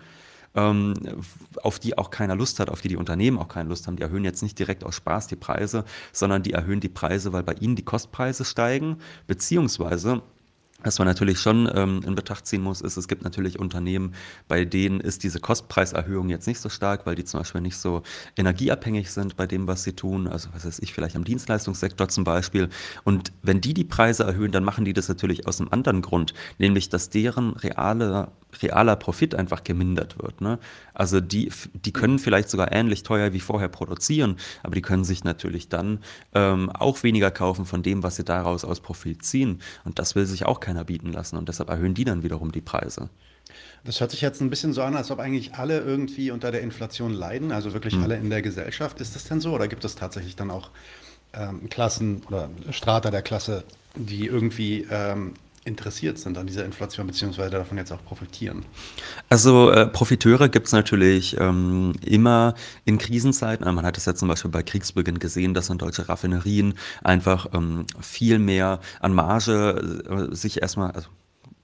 ähm, 0.55 0.95
auf 1.63 1.79
die 1.79 1.97
auch 1.97 2.11
keiner 2.11 2.35
Lust 2.35 2.61
hat, 2.61 2.71
auf 2.71 2.81
die 2.81 2.89
die 2.89 2.97
Unternehmen 2.97 3.39
auch 3.39 3.49
keine 3.49 3.69
Lust 3.69 3.87
haben. 3.87 3.97
Die 3.97 4.03
erhöhen 4.03 4.25
jetzt 4.25 4.43
nicht 4.43 4.59
direkt 4.59 4.85
aus 4.85 4.97
Spaß 4.97 5.29
die 5.29 5.37
Preise, 5.37 5.85
sondern 6.13 6.43
die 6.43 6.53
erhöhen 6.53 6.81
die 6.81 6.89
Preise, 6.89 7.33
weil 7.33 7.43
bei 7.43 7.55
ihnen 7.55 7.77
die 7.77 7.85
Kostpreise 7.85 8.45
steigen, 8.45 8.99
beziehungsweise 9.27 10.23
Was 10.83 10.99
man 10.99 11.07
natürlich 11.07 11.41
schon 11.41 11.71
ähm, 11.75 12.01
in 12.07 12.15
Betracht 12.15 12.47
ziehen 12.47 12.63
muss, 12.63 12.81
ist, 12.81 12.97
es 12.97 13.09
gibt 13.09 13.23
natürlich 13.23 13.59
Unternehmen, 13.59 14.15
bei 14.49 14.65
denen 14.65 15.01
ist 15.01 15.23
diese 15.23 15.41
Kostpreiserhöhung 15.41 16.29
jetzt 16.29 16.47
nicht 16.47 16.61
so 16.61 16.69
stark, 16.69 17.07
weil 17.07 17.15
die 17.15 17.25
zum 17.25 17.41
Beispiel 17.41 17.61
nicht 17.61 17.77
so 17.77 18.03
energieabhängig 18.37 19.11
sind 19.11 19.37
bei 19.37 19.47
dem, 19.47 19.67
was 19.67 19.83
sie 19.83 19.93
tun. 19.93 20.27
Also 20.27 20.49
was 20.55 20.65
weiß 20.65 20.79
ich, 20.81 20.95
vielleicht 20.95 21.17
am 21.17 21.25
Dienstleistungssektor 21.25 22.09
zum 22.09 22.25
Beispiel. 22.25 22.69
Und 23.05 23.33
wenn 23.43 23.61
die 23.61 23.75
die 23.75 23.85
Preise 23.85 24.25
erhöhen, 24.25 24.53
dann 24.53 24.65
machen 24.65 24.85
die 24.85 24.93
das 24.93 25.09
natürlich 25.09 25.47
aus 25.47 25.61
einem 25.61 25.71
anderen 25.71 26.03
Grund, 26.03 26.35
nämlich 26.59 26.89
dass 26.89 27.11
deren 27.11 27.53
reale 27.55 28.29
realer 28.63 28.97
Profit 28.97 29.35
einfach 29.35 29.65
gemindert 29.65 30.19
wird. 30.19 30.41
Ne? 30.41 30.59
Also 30.95 31.21
die, 31.21 31.51
die 31.75 31.93
können 31.93 32.19
vielleicht 32.19 32.51
sogar 32.51 32.73
ähnlich 32.73 33.03
teuer 33.03 33.33
wie 33.33 33.41
vorher 33.41 33.69
produzieren, 33.69 34.37
aber 34.63 34.75
die 34.75 34.83
können 34.83 35.05
sich 35.05 35.25
natürlich 35.25 35.69
dann 35.69 36.01
ähm, 36.35 36.71
auch 36.71 37.03
weniger 37.03 37.31
kaufen 37.31 37.65
von 37.65 37.83
dem, 37.83 38.03
was 38.03 38.17
sie 38.17 38.25
daraus 38.25 38.65
aus 38.65 38.81
Profit 38.81 39.25
ziehen. 39.25 39.61
Und 39.85 39.99
das 39.99 40.15
will 40.15 40.27
sich 40.27 40.47
auch 40.47 40.61
keiner 40.61 40.70
bieten 40.85 41.13
lassen. 41.13 41.37
Und 41.37 41.49
deshalb 41.49 41.71
erhöhen 41.71 41.95
die 41.95 42.05
dann 42.05 42.23
wiederum 42.23 42.53
die 42.53 42.61
Preise. 42.61 43.11
Das 43.85 44.01
hört 44.01 44.11
sich 44.11 44.21
jetzt 44.21 44.41
ein 44.41 44.51
bisschen 44.51 44.73
so 44.73 44.83
an, 44.83 44.97
als 44.97 45.11
ob 45.11 45.19
eigentlich 45.19 45.55
alle 45.55 45.81
irgendwie 45.81 46.31
unter 46.31 46.51
der 46.51 46.61
Inflation 46.61 47.13
leiden, 47.13 47.53
also 47.53 47.73
wirklich 47.73 47.95
hm. 47.95 48.03
alle 48.03 48.17
in 48.17 48.31
der 48.31 48.43
Gesellschaft. 48.43 49.01
Ist 49.01 49.17
das 49.17 49.25
denn 49.25 49.41
so 49.41 49.53
oder 49.53 49.69
gibt 49.69 49.85
es 49.85 49.95
tatsächlich 49.95 50.37
dann 50.37 50.51
auch 50.51 50.71
ähm, 51.33 51.69
Klassen 51.69 52.23
oder 52.29 52.51
Strata 52.71 53.11
der 53.11 53.23
Klasse, 53.23 53.65
die 53.95 54.27
irgendwie 54.27 54.87
ähm, 54.91 55.35
interessiert 55.65 56.19
sind 56.19 56.39
an 56.39 56.47
dieser 56.47 56.65
Inflation 56.65 57.07
beziehungsweise 57.07 57.51
davon 57.51 57.77
jetzt 57.77 57.93
auch 57.93 58.03
profitieren? 58.05 58.65
Also 59.29 59.71
äh, 59.71 59.87
Profiteure 59.87 60.49
gibt 60.49 60.67
es 60.67 60.73
natürlich 60.73 61.37
ähm, 61.39 61.93
immer 62.05 62.55
in 62.85 62.99
Krisenzeiten. 62.99 63.73
Man 63.75 63.85
hat 63.85 63.99
es 63.99 64.07
ja 64.07 64.15
zum 64.15 64.29
Beispiel 64.29 64.51
bei 64.51 64.63
Kriegsbeginn 64.63 65.19
gesehen, 65.19 65.53
dass 65.55 65.69
in 65.69 65.79
deutsche 65.79 66.09
Raffinerien 66.09 66.75
einfach 67.03 67.49
ähm, 67.53 67.85
viel 68.01 68.39
mehr 68.39 68.81
an 69.01 69.13
Marge 69.13 70.05
äh, 70.09 70.35
sich 70.35 70.63
erstmal, 70.63 70.93
also 70.93 71.09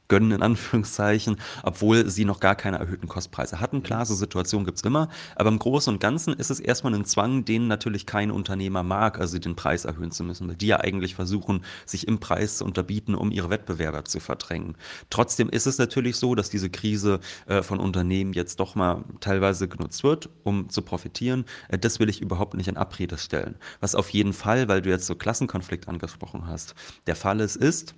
gönnen, 0.09 0.33
in 0.33 0.43
Anführungszeichen, 0.43 1.37
obwohl 1.63 2.09
sie 2.09 2.25
noch 2.25 2.41
gar 2.41 2.55
keine 2.55 2.79
erhöhten 2.79 3.09
Kostpreise 3.09 3.61
hatten. 3.61 3.83
Klar, 3.83 4.07
so 4.07 4.15
Situationen 4.15 4.65
gibt 4.65 4.79
es 4.79 4.85
immer, 4.85 5.09
aber 5.35 5.49
im 5.49 5.59
Großen 5.59 5.93
und 5.93 6.01
Ganzen 6.01 6.35
ist 6.35 6.51
es 6.51 6.61
erstmal 6.61 6.95
ein 6.95 7.05
Zwang, 7.05 7.45
den 7.45 7.67
natürlich 7.67 8.07
kein 8.07 8.31
Unternehmer 8.31 8.83
mag, 8.83 9.21
also 9.21 9.39
den 9.39 9.57
Preis 9.57 9.85
erhöhen 9.85 10.11
zu 10.11 10.25
müssen, 10.25 10.49
weil 10.49 10.57
die 10.57 10.69
ja 10.69 10.81
eigentlich 10.81 11.15
versuchen, 11.15 11.65
sich 11.85 12.07
im 12.09 12.19
Preis 12.19 12.59
zu 12.59 12.65
unterbieten, 12.65 13.15
um 13.15 13.31
ihre 13.31 13.51
Wettbewerber 13.51 14.05
zu 14.05 14.21
verdrängen. 14.21 14.77
Trotzdem 15.11 15.49
ist 15.49 15.67
es 15.67 15.79
natürlich 15.79 16.17
so, 16.17 16.35
dass 16.35 16.51
diese 16.51 16.71
Krise 16.71 17.21
äh, 17.47 17.63
von 17.63 17.81
Unternehmen 17.81 18.33
jetzt 18.33 18.61
doch 18.61 18.75
mal 18.75 19.05
teilweise 19.21 19.69
genutzt 19.69 20.05
wird, 20.05 20.29
um 20.45 20.69
zu 20.69 20.83
profitieren. 20.83 21.45
Äh, 21.69 21.79
das 21.79 22.01
will 22.01 22.09
ich 22.09 22.21
überhaupt 22.21 22.55
nicht 22.55 22.69
in 22.69 22.77
Abrede 22.77 23.19
stellen. 23.19 23.57
Was 23.81 23.95
auf 23.95 24.11
jeden 24.11 24.33
Fall, 24.33 24.69
weil 24.69 24.83
du 24.83 24.91
jetzt 24.91 25.07
so 25.07 25.15
Klassenkonflikt 25.15 25.89
angesprochen 25.89 26.47
hast, 26.47 26.75
der 27.07 27.17
Fall 27.17 27.41
ist, 27.41 27.57
ist, 27.57 27.95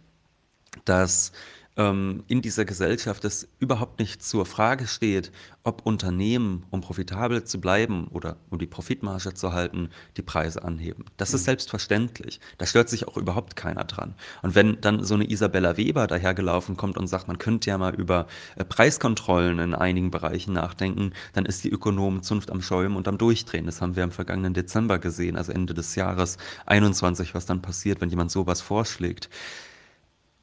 dass 0.85 1.33
ähm, 1.79 2.25
in 2.27 2.43
dieser 2.43 2.65
Gesellschaft 2.65 3.25
es 3.25 3.49
überhaupt 3.61 4.01
nicht 4.01 4.23
zur 4.23 4.45
Frage 4.45 4.87
steht, 4.87 5.31
ob 5.63 5.87
Unternehmen, 5.87 6.67
um 6.71 6.81
profitabel 6.81 7.45
zu 7.45 7.61
bleiben 7.61 8.09
oder 8.09 8.37
um 8.51 8.59
die 8.59 8.67
Profitmarge 8.67 9.33
zu 9.35 9.53
halten, 9.53 9.91
die 10.17 10.23
Preise 10.23 10.65
anheben. 10.65 11.05
Das 11.17 11.33
ist 11.35 11.43
mhm. 11.43 11.47
selbstverständlich. 11.47 12.41
Da 12.59 12.67
stört 12.67 12.89
sich 12.89 13.07
auch 13.07 13.17
überhaupt 13.17 13.55
keiner 13.55 13.85
dran. 13.85 14.15
Und 14.43 14.57
wenn 14.57 14.81
dann 14.81 15.05
so 15.05 15.15
eine 15.15 15.31
Isabella 15.31 15.77
Weber 15.77 16.09
dahergelaufen 16.09 16.77
kommt 16.77 16.99
und 16.99 17.07
sagt, 17.07 17.29
man 17.29 17.39
könnte 17.39 17.71
ja 17.71 17.79
mal 17.79 17.95
über 17.95 18.27
äh, 18.57 18.65
Preiskontrollen 18.65 19.61
in 19.61 19.75
einigen 19.75 20.11
Bereichen 20.11 20.55
nachdenken, 20.55 21.13
dann 21.33 21.47
ist 21.47 21.63
die 21.63 21.71
Ökonomenzunft 21.71 22.51
am 22.51 22.61
Schäumen 22.61 22.97
und 22.97 23.07
am 23.07 23.19
Durchdrehen. 23.19 23.67
Das 23.67 23.81
haben 23.81 23.95
wir 23.95 24.03
im 24.03 24.11
vergangenen 24.11 24.53
Dezember 24.53 24.99
gesehen, 24.99 25.37
also 25.37 25.53
Ende 25.53 25.75
des 25.75 25.95
Jahres 25.95 26.39
21, 26.67 27.35
was 27.35 27.47
dann 27.47 27.63
passiert, 27.63 28.01
wenn 28.01 28.11
jemand 28.11 28.33
sowas 28.33 28.61
vorschlägt. 28.61 29.31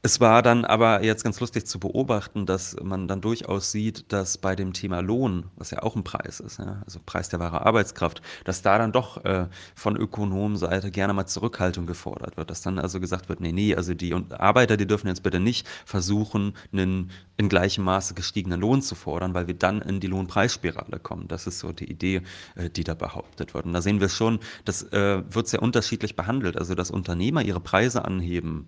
Es 0.06 0.20
war 0.20 0.44
dann 0.44 0.66
aber 0.66 1.04
jetzt 1.04 1.24
ganz 1.24 1.40
lustig 1.40 1.66
zu 1.66 1.80
beobachten, 1.80 2.46
dass 2.46 2.76
man 2.80 3.08
dann 3.08 3.22
durchaus 3.22 3.72
sieht, 3.72 4.14
dass 4.14 4.38
bei 4.38 4.56
dem 4.56 4.72
Thema 4.72 5.00
Lohn, 5.00 5.46
was 5.56 5.72
ja 5.72 5.82
auch 5.82 5.96
ein 5.96 6.04
Preis 6.04 6.40
ist, 6.40 6.60
ja, 6.60 6.84
also 6.86 7.00
Preis 7.04 7.30
der 7.30 7.40
wahre 7.40 7.66
Arbeitskraft, 7.66 8.22
dass 8.44 8.62
da 8.62 8.78
dann 8.78 8.92
doch 8.92 9.26
äh, 9.26 9.48
von 9.74 9.98
Ökonomenseite 9.98 10.92
gerne 10.92 11.14
mal 11.14 11.26
Zurückhaltung 11.26 11.88
gefordert 11.88 12.38
wird. 12.38 12.52
Dass 12.52 12.62
dann 12.62 12.78
also 12.78 13.00
gesagt 13.00 13.30
wird, 13.30 13.40
nee, 13.40 13.52
nee, 13.52 13.76
also 13.76 13.96
die 13.96 14.14
Arbeiter, 14.14 14.78
die 14.78 14.86
dürfen 14.86 15.08
jetzt 15.08 15.24
bitte 15.24 15.40
nicht 15.40 15.68
versuchen, 15.86 16.54
einen 16.72 17.10
in 17.38 17.50
gleichem 17.50 17.84
Maße 17.84 18.14
gestiegenen 18.14 18.62
Lohn 18.62 18.84
zu 18.84 18.94
fordern, 18.94 19.34
weil 19.34 19.48
wir 19.48 19.56
dann 19.56 19.82
in 19.82 20.02
die 20.02 20.08
Lohnpreisspirale 20.08 21.00
kommen. 21.00 21.28
Das 21.28 21.48
ist 21.48 21.58
so 21.58 21.72
die 21.72 21.90
Idee, 21.90 22.22
äh, 22.54 22.70
die 22.70 22.84
da 22.84 22.94
behauptet 22.94 23.56
wird. 23.56 23.66
Und 23.66 23.74
da 23.74 23.82
sehen 23.82 24.00
wir 24.00 24.10
schon, 24.10 24.38
das 24.66 24.84
äh, 24.84 25.24
wird 25.28 25.48
sehr 25.48 25.64
unterschiedlich 25.64 26.16
behandelt. 26.16 26.58
Also 26.58 26.76
dass 26.76 26.92
Unternehmer 26.92 27.42
ihre 27.42 27.60
Preise 27.60 28.06
anheben, 28.06 28.68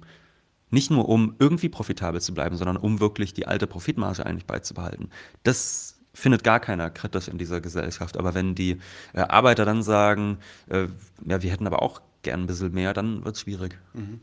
nicht 0.70 0.92
nur, 0.92 1.08
um 1.08 1.36
irgendwie 1.40 1.70
profitabel 1.70 2.22
zu 2.22 2.34
bleiben, 2.34 2.58
sondern 2.58 2.78
um 2.78 3.00
wirklich 3.00 3.34
die 3.34 3.48
alte 3.48 3.68
Profitmarge 3.68 4.26
eigentlich 4.26 4.46
beizubehalten. 4.46 5.10
Das 5.44 6.00
findet 6.14 6.44
gar 6.44 6.60
keiner 6.60 6.90
kritisch 6.90 7.28
in 7.28 7.38
dieser 7.38 7.62
Gesellschaft. 7.62 8.18
Aber 8.18 8.34
wenn 8.34 8.56
die 8.56 8.80
äh, 9.14 9.22
Arbeiter 9.22 9.66
dann 9.66 9.84
sagen, 9.84 10.40
äh, 10.68 10.88
ja, 11.26 11.42
wir 11.42 11.52
hätten 11.52 11.68
aber 11.68 11.82
auch 11.82 12.02
gern 12.24 12.42
ein 12.42 12.48
bisschen 12.48 12.74
mehr, 12.74 12.94
dann 12.94 13.24
wird 13.24 13.36
es 13.36 13.42
schwierig. 13.42 13.78
Mhm. 13.94 14.20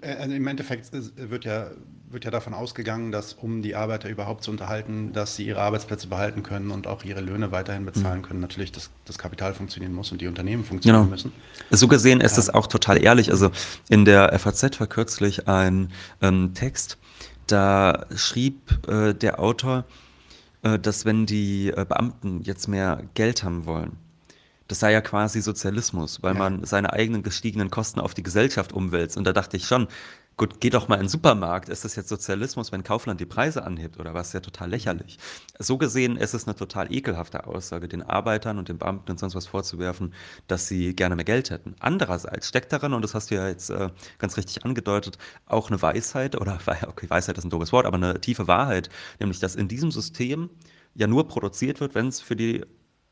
Äh, 0.00 0.14
also 0.14 0.34
Im 0.34 0.46
Endeffekt 0.46 0.90
wird 0.92 1.44
ja, 1.44 1.70
wird 2.10 2.24
ja 2.24 2.30
davon 2.30 2.54
ausgegangen, 2.54 3.10
dass 3.10 3.34
um 3.34 3.62
die 3.62 3.74
Arbeiter 3.74 4.08
überhaupt 4.08 4.44
zu 4.44 4.50
unterhalten, 4.50 5.12
dass 5.12 5.36
sie 5.36 5.46
ihre 5.46 5.60
Arbeitsplätze 5.60 6.06
behalten 6.06 6.42
können 6.42 6.70
und 6.70 6.86
auch 6.86 7.04
ihre 7.04 7.20
Löhne 7.20 7.50
weiterhin 7.50 7.84
bezahlen 7.84 8.18
mhm. 8.18 8.24
können, 8.24 8.40
natürlich 8.40 8.72
das, 8.72 8.90
das 9.04 9.18
Kapital 9.18 9.54
funktionieren 9.54 9.92
muss 9.92 10.12
und 10.12 10.20
die 10.20 10.28
Unternehmen 10.28 10.64
funktionieren 10.64 11.04
genau. 11.04 11.10
müssen. 11.10 11.32
So 11.70 11.88
gesehen 11.88 12.20
ist 12.20 12.38
es 12.38 12.50
auch 12.50 12.66
total 12.66 13.02
ehrlich. 13.02 13.30
Also 13.30 13.50
in 13.88 14.04
der 14.04 14.38
FAZ 14.38 14.78
war 14.78 14.86
kürzlich 14.86 15.48
ein 15.48 15.90
ähm, 16.22 16.54
Text, 16.54 16.98
da 17.46 18.06
schrieb 18.14 18.88
äh, 18.88 19.12
der 19.12 19.40
Autor, 19.40 19.84
äh, 20.62 20.78
dass 20.78 21.04
wenn 21.04 21.26
die 21.26 21.68
äh, 21.68 21.84
Beamten 21.84 22.42
jetzt 22.42 22.68
mehr 22.68 23.02
Geld 23.14 23.42
haben 23.42 23.66
wollen, 23.66 23.96
das 24.68 24.80
sei 24.80 24.92
ja 24.92 25.00
quasi 25.00 25.40
Sozialismus, 25.40 26.22
weil 26.22 26.34
ja. 26.34 26.38
man 26.38 26.64
seine 26.64 26.92
eigenen 26.92 27.22
gestiegenen 27.22 27.70
Kosten 27.70 28.00
auf 28.00 28.14
die 28.14 28.22
Gesellschaft 28.22 28.72
umwälzt. 28.72 29.16
Und 29.16 29.24
da 29.24 29.32
dachte 29.32 29.56
ich 29.56 29.66
schon, 29.66 29.88
gut, 30.36 30.60
geh 30.60 30.70
doch 30.70 30.88
mal 30.88 30.96
in 30.96 31.02
den 31.02 31.08
Supermarkt. 31.08 31.68
Ist 31.68 31.84
das 31.84 31.96
jetzt 31.96 32.08
Sozialismus, 32.08 32.72
wenn 32.72 32.82
Kaufland 32.82 33.20
die 33.20 33.26
Preise 33.26 33.64
anhebt 33.64 34.00
oder 34.00 34.14
was? 34.14 34.32
Ja 34.32 34.40
total 34.40 34.70
lächerlich. 34.70 35.18
So 35.58 35.78
gesehen 35.78 36.16
ist 36.16 36.34
es 36.34 36.46
eine 36.46 36.56
total 36.56 36.92
ekelhafte 36.92 37.46
Aussage, 37.46 37.88
den 37.88 38.02
Arbeitern 38.02 38.58
und 38.58 38.68
den 38.68 38.78
Beamten 38.78 39.12
und 39.12 39.18
sonst 39.18 39.34
was 39.34 39.46
vorzuwerfen, 39.46 40.14
dass 40.48 40.66
sie 40.66 40.94
gerne 40.96 41.14
mehr 41.14 41.24
Geld 41.24 41.50
hätten. 41.50 41.76
Andererseits 41.80 42.48
steckt 42.48 42.72
darin, 42.72 42.94
und 42.94 43.02
das 43.02 43.14
hast 43.14 43.30
du 43.30 43.34
ja 43.36 43.48
jetzt 43.48 43.70
äh, 43.70 43.90
ganz 44.18 44.36
richtig 44.36 44.64
angedeutet, 44.64 45.18
auch 45.46 45.68
eine 45.68 45.80
Weisheit, 45.82 46.40
oder 46.40 46.58
okay, 46.88 47.08
Weisheit 47.08 47.38
ist 47.38 47.44
ein 47.44 47.50
doofes 47.50 47.72
Wort, 47.72 47.86
aber 47.86 47.96
eine 47.96 48.20
tiefe 48.20 48.48
Wahrheit, 48.48 48.88
nämlich, 49.20 49.40
dass 49.40 49.54
in 49.54 49.68
diesem 49.68 49.90
System 49.90 50.50
ja 50.94 51.06
nur 51.06 51.28
produziert 51.28 51.80
wird, 51.80 51.94
wenn 51.94 52.08
es 52.08 52.20
für 52.20 52.36
die 52.36 52.64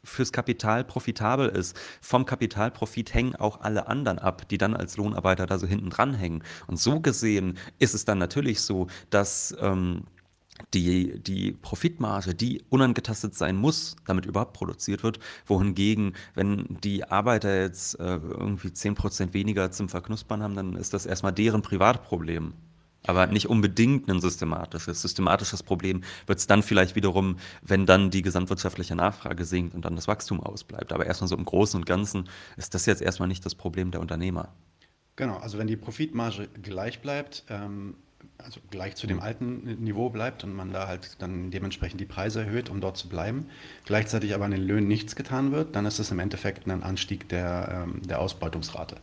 fürs 0.05 0.33
Kapital 0.33 0.85
profitabel 0.85 1.49
ist. 1.49 1.79
Vom 2.01 2.27
Kapitalprofit 2.27 3.15
hängen 3.15 3.37
auch 3.37 3.61
alle 3.61 3.87
anderen 3.87 4.19
ab, 4.19 4.49
die 4.49 4.59
dann 4.59 4.75
als 4.75 4.97
Lohnarbeiter 4.97 5.47
da 5.47 5.59
so 5.59 5.67
hinten 5.67 5.91
dran 5.91 6.15
hängen. 6.15 6.43
Und 6.67 6.79
so 6.79 7.01
gesehen 7.01 7.59
ist 7.79 7.95
es 7.95 8.05
dann 8.05 8.19
natürlich 8.19 8.61
so, 8.61 8.89
dass 9.11 9.57
ähm, 9.61 10.05
die, 10.75 11.21
die 11.21 11.53
Profitmarge, 11.53 12.35
die 12.35 12.63
unangetastet 12.69 13.35
sein 13.35 13.57
muss, 13.57 13.97
damit 14.07 14.27
überhaupt 14.27 14.53
produziert 14.53 15.03
wird, 15.03 15.19
wohingegen, 15.47 16.15
wenn 16.35 16.79
die 16.83 17.05
Arbeiter 17.05 17.61
jetzt 17.61 17.99
äh, 17.99 18.17
irgendwie 18.17 18.69
10% 18.69 19.33
weniger 19.33 19.71
zum 19.71 19.89
Verknuspern 19.89 20.43
haben, 20.43 20.55
dann 20.55 20.77
ist 20.77 20.95
das 20.95 21.07
erstmal 21.07 21.33
deren 21.33 21.63
Privatproblem 21.63 22.55
aber 23.07 23.27
nicht 23.27 23.49
unbedingt 23.49 24.09
ein 24.09 24.21
systematisches. 24.21 25.03
Systematisches 25.03 25.63
Problem 25.63 26.03
wird 26.27 26.39
es 26.39 26.47
dann 26.47 26.63
vielleicht 26.63 26.95
wiederum, 26.95 27.37
wenn 27.63 27.87
dann 27.87 28.11
die 28.11 28.23
gesamtwirtschaftliche 28.23 28.95
Nachfrage 28.95 29.45
sinkt 29.45 29.75
und 29.75 29.85
dann 29.85 29.97
das 29.97 30.09
Wachstum 30.09 30.41
ausbleibt. 30.41 30.93
Aber 30.93 31.07
erstmal 31.07 31.29
so 31.29 31.37
im 31.37 31.45
Großen 31.45 31.79
und 31.79 31.87
Ganzen 31.87 32.29
ist 32.57 32.75
das 32.75 32.87
jetzt 32.87 33.03
erstmal 33.03 33.29
nicht 33.29 33.45
das 33.45 33.55
Problem 33.55 33.91
der 33.91 34.01
Unternehmer. 34.01 34.49
Genau, 35.17 35.37
also 35.37 35.59
wenn 35.59 35.67
die 35.67 35.77
Profitmarge 35.77 36.49
gleich 36.63 37.01
bleibt, 37.01 37.45
ähm, 37.51 37.97
also 38.45 38.61
gleich 38.71 38.97
zu 38.97 39.07
dem 39.07 39.21
alten 39.21 39.83
Niveau 39.83 40.11
bleibt 40.11 40.45
und 40.45 40.55
man 40.55 40.73
da 40.73 40.89
halt 40.89 41.17
dann 41.21 41.51
dementsprechend 41.51 42.01
die 42.01 42.07
Preise 42.07 42.41
erhöht, 42.41 42.71
um 42.71 42.81
dort 42.81 42.97
zu 42.97 43.09
bleiben, 43.09 43.47
gleichzeitig 43.85 44.35
aber 44.35 44.45
an 44.45 44.51
den 44.51 44.63
Löhnen 44.63 44.89
nichts 44.89 45.17
getan 45.17 45.53
wird, 45.53 45.77
dann 45.77 45.87
ist 45.87 45.99
es 45.99 46.11
im 46.11 46.19
Endeffekt 46.19 46.67
ein 46.67 46.83
Anstieg 46.83 47.29
der, 47.29 47.85
ähm, 47.87 48.03
der 48.03 48.21
Ausbeutungsrate. 48.21 48.97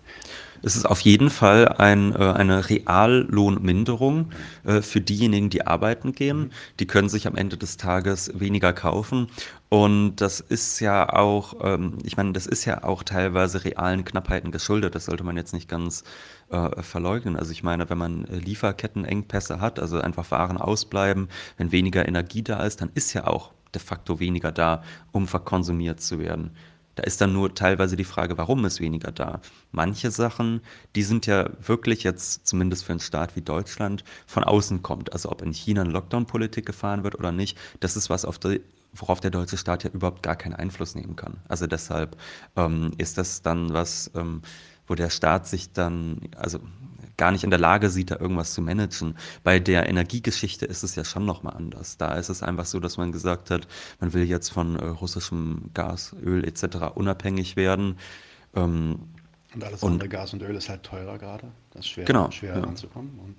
Es 0.61 0.75
ist 0.75 0.85
auf 0.85 0.99
jeden 1.01 1.29
Fall 1.29 1.69
ein, 1.69 2.13
äh, 2.13 2.17
eine 2.17 2.69
Reallohnminderung 2.69 4.31
äh, 4.65 4.81
für 4.81 4.99
diejenigen, 4.99 5.49
die 5.49 5.65
arbeiten 5.65 6.11
gehen. 6.11 6.39
Mhm. 6.39 6.51
Die 6.79 6.87
können 6.87 7.09
sich 7.09 7.27
am 7.27 7.35
Ende 7.35 7.57
des 7.57 7.77
Tages 7.77 8.31
weniger 8.37 8.73
kaufen. 8.73 9.27
Und 9.69 10.17
das 10.17 10.39
ist 10.39 10.79
ja 10.79 11.13
auch, 11.13 11.55
ähm, 11.63 11.99
ich 12.03 12.17
meine, 12.17 12.33
das 12.33 12.47
ist 12.47 12.65
ja 12.65 12.83
auch 12.83 13.03
teilweise 13.03 13.63
realen 13.63 14.03
Knappheiten 14.03 14.51
geschuldet. 14.51 14.95
Das 14.95 15.05
sollte 15.05 15.23
man 15.23 15.37
jetzt 15.37 15.53
nicht 15.53 15.69
ganz 15.69 16.03
äh, 16.49 16.81
verleugnen. 16.81 17.35
Also 17.35 17.51
ich 17.51 17.63
meine, 17.63 17.89
wenn 17.89 17.97
man 17.97 18.23
Lieferkettenengpässe 18.23 19.61
hat, 19.61 19.79
also 19.79 19.99
einfach 19.99 20.31
Waren 20.31 20.57
ausbleiben, 20.57 21.29
wenn 21.57 21.71
weniger 21.71 22.07
Energie 22.07 22.43
da 22.43 22.63
ist, 22.63 22.81
dann 22.81 22.91
ist 22.93 23.13
ja 23.13 23.27
auch 23.27 23.51
de 23.73 23.81
facto 23.81 24.19
weniger 24.19 24.51
da, 24.51 24.83
um 25.11 25.27
verkonsumiert 25.27 26.01
zu 26.01 26.19
werden. 26.19 26.51
Da 26.95 27.03
ist 27.03 27.21
dann 27.21 27.31
nur 27.31 27.55
teilweise 27.55 27.95
die 27.95 28.03
Frage, 28.03 28.37
warum 28.37 28.65
ist 28.65 28.81
weniger 28.81 29.11
da? 29.11 29.39
Manche 29.71 30.11
Sachen, 30.11 30.59
die 30.95 31.03
sind 31.03 31.27
ja 31.27 31.49
wirklich 31.65 32.03
jetzt, 32.03 32.45
zumindest 32.45 32.83
für 32.83 32.91
einen 32.91 32.99
Staat 32.99 33.37
wie 33.37 33.41
Deutschland, 33.41 34.03
von 34.27 34.43
außen 34.43 34.81
kommt. 34.81 35.13
Also 35.13 35.31
ob 35.31 35.41
in 35.41 35.53
China 35.53 35.81
eine 35.81 35.91
Lockdown-Politik 35.91 36.65
gefahren 36.65 37.05
wird 37.05 37.15
oder 37.15 37.31
nicht, 37.31 37.57
das 37.79 37.95
ist 37.95 38.09
was, 38.09 38.23
die, 38.43 38.61
worauf 38.91 39.21
der 39.21 39.31
deutsche 39.31 39.55
Staat 39.55 39.85
ja 39.85 39.91
überhaupt 39.91 40.23
gar 40.23 40.35
keinen 40.35 40.55
Einfluss 40.55 40.95
nehmen 40.95 41.15
kann. 41.15 41.37
Also 41.47 41.67
deshalb 41.67 42.17
ähm, 42.57 42.91
ist 42.97 43.17
das 43.17 43.41
dann 43.41 43.71
was, 43.71 44.11
ähm, 44.15 44.41
wo 44.89 44.95
der 44.95 45.09
Staat 45.09 45.47
sich 45.47 45.71
dann, 45.71 46.19
also 46.35 46.59
gar 47.19 47.31
nicht 47.31 47.43
in 47.43 47.49
der 47.49 47.59
Lage 47.59 47.89
sieht, 47.89 48.11
da 48.11 48.15
irgendwas 48.17 48.53
zu 48.53 48.61
managen. 48.61 49.15
Bei 49.43 49.59
der 49.59 49.87
Energiegeschichte 49.87 50.65
ist 50.65 50.83
es 50.83 50.95
ja 50.95 51.03
schon 51.03 51.25
nochmal 51.25 51.55
anders. 51.55 51.97
Da 51.97 52.15
ist 52.15 52.29
es 52.29 52.41
einfach 52.41 52.65
so, 52.65 52.79
dass 52.79 52.97
man 52.97 53.11
gesagt 53.11 53.51
hat, 53.51 53.67
man 53.99 54.13
will 54.13 54.23
jetzt 54.23 54.49
von 54.49 54.77
äh, 54.77 54.85
russischem 54.85 55.69
Gas, 55.73 56.15
Öl 56.23 56.45
etc. 56.45 56.95
unabhängig 56.95 57.55
werden. 57.55 57.97
Ähm, 58.55 58.99
und 59.53 59.63
alles 59.63 59.83
und, 59.83 59.93
andere 59.93 60.09
Gas 60.09 60.33
und 60.33 60.41
Öl 60.41 60.55
ist 60.55 60.69
halt 60.69 60.83
teurer 60.83 61.17
gerade. 61.17 61.51
Das 61.71 61.81
ist 61.81 61.89
schwer, 61.89 62.05
genau, 62.05 62.31
schwer 62.31 62.55
ja. 62.55 62.63
ranzukommen. 62.63 63.19
Und 63.19 63.35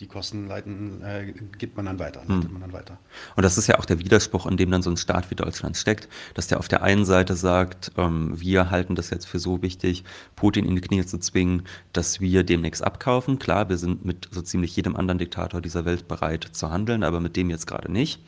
die 0.00 0.06
Kosten 0.06 0.48
leiten, 0.48 1.02
äh, 1.02 1.32
gibt 1.58 1.76
man 1.76 1.86
dann 1.86 1.98
weiter, 1.98 2.22
hm. 2.26 2.48
man 2.52 2.62
dann 2.62 2.72
weiter. 2.72 2.98
Und 3.36 3.44
das 3.44 3.58
ist 3.58 3.66
ja 3.66 3.78
auch 3.78 3.84
der 3.84 3.98
Widerspruch, 3.98 4.46
in 4.46 4.56
dem 4.56 4.70
dann 4.70 4.82
so 4.82 4.90
ein 4.90 4.96
Staat 4.96 5.30
wie 5.30 5.34
Deutschland 5.34 5.76
steckt, 5.76 6.08
dass 6.34 6.48
der 6.48 6.58
auf 6.58 6.68
der 6.68 6.82
einen 6.82 7.04
Seite 7.04 7.36
sagt, 7.36 7.92
ähm, 7.98 8.32
wir 8.40 8.70
halten 8.70 8.94
das 8.94 9.10
jetzt 9.10 9.26
für 9.26 9.38
so 9.38 9.62
wichtig, 9.62 10.04
Putin 10.36 10.64
in 10.64 10.74
die 10.74 10.80
Knie 10.80 11.04
zu 11.04 11.18
zwingen, 11.18 11.64
dass 11.92 12.20
wir 12.20 12.44
demnächst 12.44 12.82
abkaufen. 12.82 13.38
Klar, 13.38 13.68
wir 13.68 13.76
sind 13.76 14.04
mit 14.04 14.28
so 14.30 14.40
ziemlich 14.40 14.74
jedem 14.74 14.96
anderen 14.96 15.18
Diktator 15.18 15.60
dieser 15.60 15.84
Welt 15.84 16.08
bereit 16.08 16.48
zu 16.52 16.70
handeln, 16.70 17.02
aber 17.02 17.20
mit 17.20 17.36
dem 17.36 17.50
jetzt 17.50 17.66
gerade 17.66 17.92
nicht. 17.92 18.22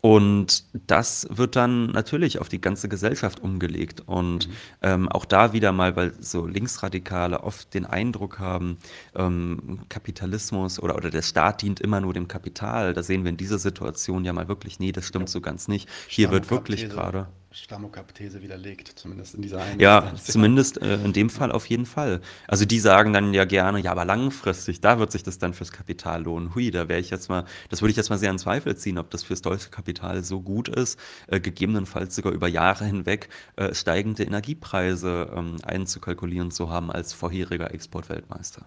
Und 0.00 0.64
das 0.86 1.28
wird 1.30 1.56
dann 1.56 1.86
natürlich 1.86 2.40
auf 2.40 2.48
die 2.48 2.60
ganze 2.60 2.88
Gesellschaft 2.88 3.40
umgelegt. 3.40 4.02
Und 4.06 4.48
mhm. 4.48 4.52
ähm, 4.82 5.08
auch 5.08 5.24
da 5.24 5.52
wieder 5.52 5.72
mal, 5.72 5.96
weil 5.96 6.14
so 6.20 6.46
Linksradikale 6.46 7.42
oft 7.42 7.74
den 7.74 7.84
Eindruck 7.84 8.38
haben, 8.38 8.78
ähm, 9.14 9.80
Kapitalismus 9.88 10.80
oder, 10.80 10.96
oder 10.96 11.10
der 11.10 11.22
Staat 11.22 11.62
dient 11.62 11.80
immer 11.80 12.00
nur 12.00 12.14
dem 12.14 12.28
Kapital. 12.28 12.94
Da 12.94 13.02
sehen 13.02 13.24
wir 13.24 13.30
in 13.30 13.36
dieser 13.36 13.58
Situation 13.58 14.24
ja 14.24 14.32
mal 14.32 14.48
wirklich, 14.48 14.78
nee, 14.80 14.92
das 14.92 15.04
stimmt 15.04 15.28
so 15.28 15.40
ganz 15.40 15.68
nicht. 15.68 15.88
Hier 16.08 16.30
wird 16.30 16.50
wirklich 16.50 16.88
gerade. 16.88 17.28
Stammokap-These 17.52 18.42
widerlegt, 18.42 18.88
zumindest 18.96 19.34
in 19.34 19.42
dieser 19.42 19.60
einen 19.62 19.80
Ja, 19.80 19.98
Instanz. 19.98 20.24
zumindest 20.26 20.80
äh, 20.82 20.94
in 21.02 21.12
dem 21.12 21.30
Fall 21.30 21.50
auf 21.50 21.66
jeden 21.66 21.84
Fall. 21.86 22.20
Also 22.46 22.64
die 22.64 22.78
sagen 22.78 23.12
dann 23.12 23.34
ja 23.34 23.44
gerne, 23.44 23.80
ja, 23.80 23.90
aber 23.90 24.04
langfristig, 24.04 24.80
da 24.80 24.98
wird 25.00 25.10
sich 25.10 25.24
das 25.24 25.38
dann 25.38 25.52
fürs 25.52 25.72
Kapital 25.72 26.22
lohnen. 26.22 26.54
Hui, 26.54 26.70
da 26.70 26.88
wäre 26.88 27.00
ich 27.00 27.10
jetzt 27.10 27.28
mal, 27.28 27.44
das 27.68 27.82
würde 27.82 27.90
ich 27.90 27.96
jetzt 27.96 28.08
mal 28.08 28.18
sehr 28.18 28.30
in 28.30 28.38
Zweifel 28.38 28.76
ziehen, 28.76 28.98
ob 28.98 29.10
das 29.10 29.24
fürs 29.24 29.42
deutsche 29.42 29.70
Kapital 29.70 30.22
so 30.22 30.40
gut 30.40 30.68
ist, 30.68 30.98
äh, 31.26 31.40
gegebenenfalls 31.40 32.14
sogar 32.14 32.32
über 32.32 32.46
Jahre 32.46 32.84
hinweg 32.84 33.28
äh, 33.56 33.74
steigende 33.74 34.22
Energiepreise 34.22 35.32
ähm, 35.34 35.56
einzukalkulieren 35.64 36.52
zu 36.52 36.70
haben 36.70 36.90
als 36.92 37.12
vorheriger 37.12 37.74
Exportweltmeister 37.74 38.66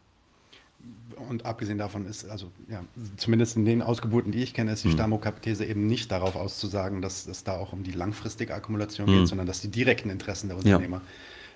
und 1.29 1.45
abgesehen 1.45 1.77
davon 1.77 2.05
ist, 2.05 2.29
also 2.29 2.51
ja, 2.69 2.83
zumindest 3.17 3.57
in 3.57 3.65
den 3.65 3.81
Ausgeburten, 3.81 4.31
die 4.31 4.43
ich 4.43 4.53
kenne, 4.53 4.71
ist 4.71 4.83
die 4.83 4.89
mhm. 4.89 4.93
Stammo-These 4.93 5.65
eben 5.65 5.87
nicht 5.87 6.11
darauf 6.11 6.35
auszusagen, 6.35 7.01
dass 7.01 7.27
es 7.27 7.43
da 7.43 7.57
auch 7.57 7.73
um 7.73 7.83
die 7.83 7.91
langfristige 7.91 8.53
Akkumulation 8.53 9.09
mhm. 9.09 9.19
geht, 9.19 9.27
sondern 9.27 9.47
dass 9.47 9.61
die 9.61 9.69
direkten 9.69 10.09
Interessen 10.09 10.47
der 10.49 10.57
Unternehmer 10.57 11.01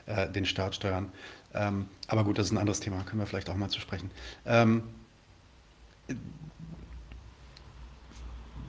ja. 0.07 0.23
äh, 0.23 0.31
den 0.31 0.45
Staat 0.45 0.75
steuern. 0.75 1.09
Ähm, 1.53 1.85
aber 2.07 2.23
gut, 2.23 2.37
das 2.37 2.47
ist 2.47 2.51
ein 2.51 2.57
anderes 2.57 2.79
Thema, 2.79 3.03
können 3.03 3.19
wir 3.19 3.25
vielleicht 3.25 3.49
auch 3.49 3.55
mal 3.55 3.69
zu 3.69 3.79
sprechen. 3.79 4.11
Ähm, 4.45 4.83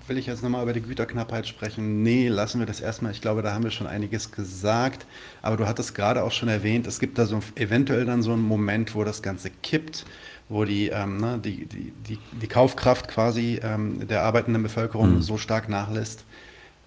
will 0.08 0.18
ich 0.18 0.26
jetzt 0.26 0.42
nochmal 0.42 0.62
über 0.62 0.72
die 0.72 0.82
Güterknappheit 0.82 1.46
sprechen? 1.46 2.02
Nee, 2.02 2.28
lassen 2.28 2.58
wir 2.58 2.66
das 2.66 2.80
erstmal. 2.80 3.12
Ich 3.12 3.20
glaube, 3.20 3.42
da 3.42 3.52
haben 3.52 3.64
wir 3.64 3.70
schon 3.70 3.86
einiges 3.86 4.32
gesagt. 4.32 5.06
Aber 5.42 5.56
du 5.56 5.66
hattest 5.66 5.94
gerade 5.94 6.22
auch 6.22 6.32
schon 6.32 6.48
erwähnt, 6.48 6.86
es 6.86 6.98
gibt 6.98 7.18
da 7.18 7.26
so 7.26 7.40
eventuell 7.54 8.04
dann 8.04 8.22
so 8.22 8.32
einen 8.32 8.42
Moment, 8.42 8.94
wo 8.94 9.04
das 9.04 9.22
Ganze 9.22 9.50
kippt 9.50 10.04
wo 10.48 10.64
die, 10.64 10.88
ähm, 10.88 11.18
ne, 11.18 11.38
die, 11.38 11.66
die, 11.66 11.92
die, 12.08 12.18
die, 12.40 12.46
Kaufkraft 12.46 13.08
quasi 13.08 13.60
ähm, 13.62 14.06
der 14.08 14.22
arbeitenden 14.22 14.62
Bevölkerung 14.62 15.16
mhm. 15.16 15.22
so 15.22 15.36
stark 15.36 15.68
nachlässt, 15.68 16.24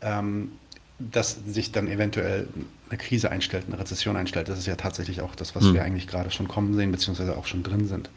ähm, 0.01 0.51
dass 0.97 1.37
sich 1.45 1.71
dann 1.71 1.87
eventuell 1.87 2.47
eine 2.89 2.97
Krise 2.97 3.31
einstellt, 3.31 3.65
eine 3.67 3.79
Rezession 3.79 4.15
einstellt. 4.17 4.50
Das 4.50 4.57
ist 4.57 4.65
ja 4.65 4.75
tatsächlich 4.75 5.22
auch 5.22 5.35
das, 5.35 5.55
was 5.55 5.65
mhm. 5.65 5.75
wir 5.75 5.83
eigentlich 5.83 6.07
gerade 6.07 6.31
schon 6.31 6.48
kommen 6.48 6.74
sehen, 6.74 6.91
beziehungsweise 6.91 7.37
auch 7.37 7.46
schon 7.46 7.63
drin 7.63 7.87
sind. 7.87 8.09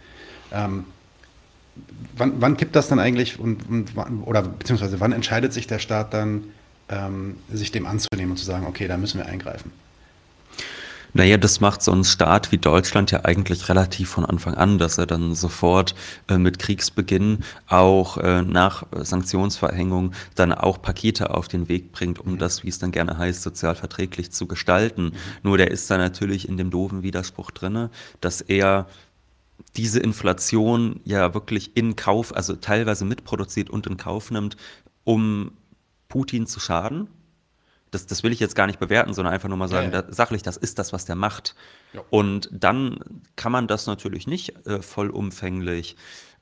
Wann, 2.16 2.34
wann 2.40 2.56
kippt 2.56 2.76
das 2.76 2.88
dann 2.88 3.00
eigentlich 3.00 3.40
und, 3.40 3.68
und, 3.68 3.96
oder 4.24 4.42
beziehungsweise 4.42 5.00
wann 5.00 5.12
entscheidet 5.12 5.52
sich 5.52 5.66
der 5.66 5.80
Staat 5.80 6.14
dann, 6.14 6.44
ähm, 6.88 7.36
sich 7.52 7.72
dem 7.72 7.86
anzunehmen 7.86 8.32
und 8.32 8.36
zu 8.36 8.44
sagen, 8.44 8.66
okay, 8.66 8.86
da 8.86 8.96
müssen 8.96 9.18
wir 9.18 9.26
eingreifen? 9.26 9.72
Naja, 11.16 11.36
das 11.36 11.60
macht 11.60 11.80
so 11.80 11.92
ein 11.92 12.02
Staat 12.02 12.50
wie 12.50 12.58
Deutschland 12.58 13.12
ja 13.12 13.24
eigentlich 13.24 13.68
relativ 13.68 14.10
von 14.10 14.26
Anfang 14.26 14.54
an, 14.54 14.78
dass 14.78 14.98
er 14.98 15.06
dann 15.06 15.36
sofort 15.36 15.94
äh, 16.28 16.38
mit 16.38 16.58
Kriegsbeginn 16.58 17.44
auch 17.68 18.18
äh, 18.18 18.42
nach 18.42 18.82
Sanktionsverhängung 18.90 20.10
dann 20.34 20.52
auch 20.52 20.82
Pakete 20.82 21.30
auf 21.30 21.46
den 21.46 21.68
Weg 21.68 21.92
bringt, 21.92 22.18
um 22.18 22.32
mhm. 22.32 22.38
das, 22.38 22.64
wie 22.64 22.68
es 22.68 22.80
dann 22.80 22.90
gerne 22.90 23.16
heißt, 23.16 23.42
sozial 23.42 23.76
verträglich 23.76 24.32
zu 24.32 24.48
gestalten. 24.48 25.04
Mhm. 25.04 25.12
Nur 25.44 25.56
der 25.56 25.70
ist 25.70 25.88
da 25.88 25.98
natürlich 25.98 26.48
in 26.48 26.56
dem 26.56 26.70
doofen 26.70 27.04
Widerspruch 27.04 27.52
drinne, 27.52 27.90
dass 28.20 28.40
er 28.40 28.88
diese 29.76 30.00
Inflation 30.00 31.00
ja 31.04 31.34
wirklich 31.34 31.76
in 31.76 31.96
Kauf, 31.96 32.34
also 32.34 32.54
teilweise 32.56 33.04
mitproduziert 33.04 33.70
und 33.70 33.86
in 33.86 33.96
Kauf 33.96 34.30
nimmt, 34.30 34.56
um 35.04 35.52
Putin 36.08 36.46
zu 36.46 36.60
schaden 36.60 37.08
das, 37.94 38.06
das 38.06 38.22
will 38.22 38.32
ich 38.32 38.40
jetzt 38.40 38.56
gar 38.56 38.66
nicht 38.66 38.78
bewerten, 38.78 39.14
sondern 39.14 39.32
einfach 39.32 39.48
nur 39.48 39.56
mal 39.56 39.68
sagen, 39.68 39.90
ja, 39.90 40.00
ja. 40.00 40.02
Da, 40.02 40.12
sachlich, 40.12 40.42
das 40.42 40.56
ist 40.56 40.78
das, 40.78 40.92
was 40.92 41.04
der 41.04 41.16
macht. 41.16 41.54
Ja. 41.92 42.02
Und 42.10 42.48
dann 42.52 42.98
kann 43.36 43.52
man 43.52 43.66
das 43.66 43.86
natürlich 43.86 44.26
nicht 44.26 44.66
äh, 44.66 44.82
vollumfänglich 44.82 45.96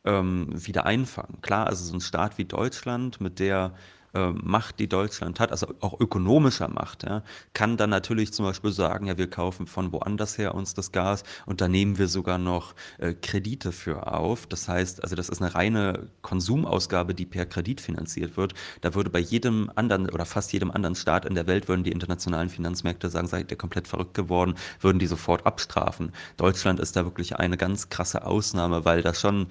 ähm, 0.04 0.48
wieder 0.50 0.86
einfangen. 0.86 1.40
Klar, 1.42 1.66
also 1.66 1.84
so 1.84 1.94
ein 1.94 2.00
Staat 2.00 2.38
wie 2.38 2.44
Deutschland 2.44 3.20
mit 3.20 3.38
der 3.38 3.74
äh, 4.14 4.31
Macht, 4.31 4.79
die 4.79 4.88
Deutschland 4.88 5.40
hat, 5.40 5.51
also 5.51 5.68
auch 5.81 5.98
ökonomischer 5.98 6.68
Macht, 6.68 7.05
ja, 7.05 7.22
kann 7.55 7.77
dann 7.77 7.90
natürlich 7.90 8.33
zum 8.33 8.44
Beispiel 8.44 8.72
sagen, 8.72 9.07
ja, 9.07 9.18
wir 9.18 9.29
kaufen 9.29 9.66
von 9.66 9.92
woanders 9.92 10.38
her 10.38 10.55
uns 10.55 10.75
das 10.75 10.92
Gas 10.92 11.22
und 11.46 11.61
da 11.61 11.68
nehmen 11.68 11.98
wir 11.98 12.09
sogar 12.09 12.38
noch 12.38 12.75
äh, 12.98 13.14
Kredite 13.14 13.72
für 13.72 14.12
auf. 14.12 14.46
Das 14.46 14.68
heißt, 14.68 15.03
also 15.03 15.16
das 15.16 15.29
ist 15.29 15.40
eine 15.40 15.55
reine 15.55 16.09
Konsumausgabe, 16.22 17.14
die 17.14 17.27
per 17.27 17.46
Kredit 17.46 17.81
finanziert 17.81 18.37
wird. 18.37 18.55
Da 18.81 18.94
würde 18.94 19.11
bei 19.11 19.20
jedem 19.20 19.70
anderen 19.75 20.09
oder 20.11 20.25
fast 20.25 20.53
jedem 20.53 20.70
anderen 20.70 20.94
Staat 20.94 21.25
in 21.25 21.35
der 21.35 21.46
Welt 21.46 21.68
würden 21.68 21.85
die 21.85 21.92
internationalen 21.92 22.48
Finanzmärkte 22.48 23.09
sagen, 23.09 23.29
seid 23.29 23.51
ihr 23.51 23.59
komplett 23.59 23.88
verrückt 23.88 24.14
geworden, 24.14 24.55
würden 24.81 24.98
die 24.98 25.07
sofort 25.07 25.46
abstrafen. 25.46 26.12
Deutschland 26.37 26.81
ist 26.81 26.96
da 26.96 27.05
wirklich 27.05 27.37
eine 27.37 27.57
ganz 27.57 27.88
krasse 27.88 28.25
Ausnahme, 28.27 28.85
weil 28.85 29.03
da 29.03 29.14
schon 29.14 29.46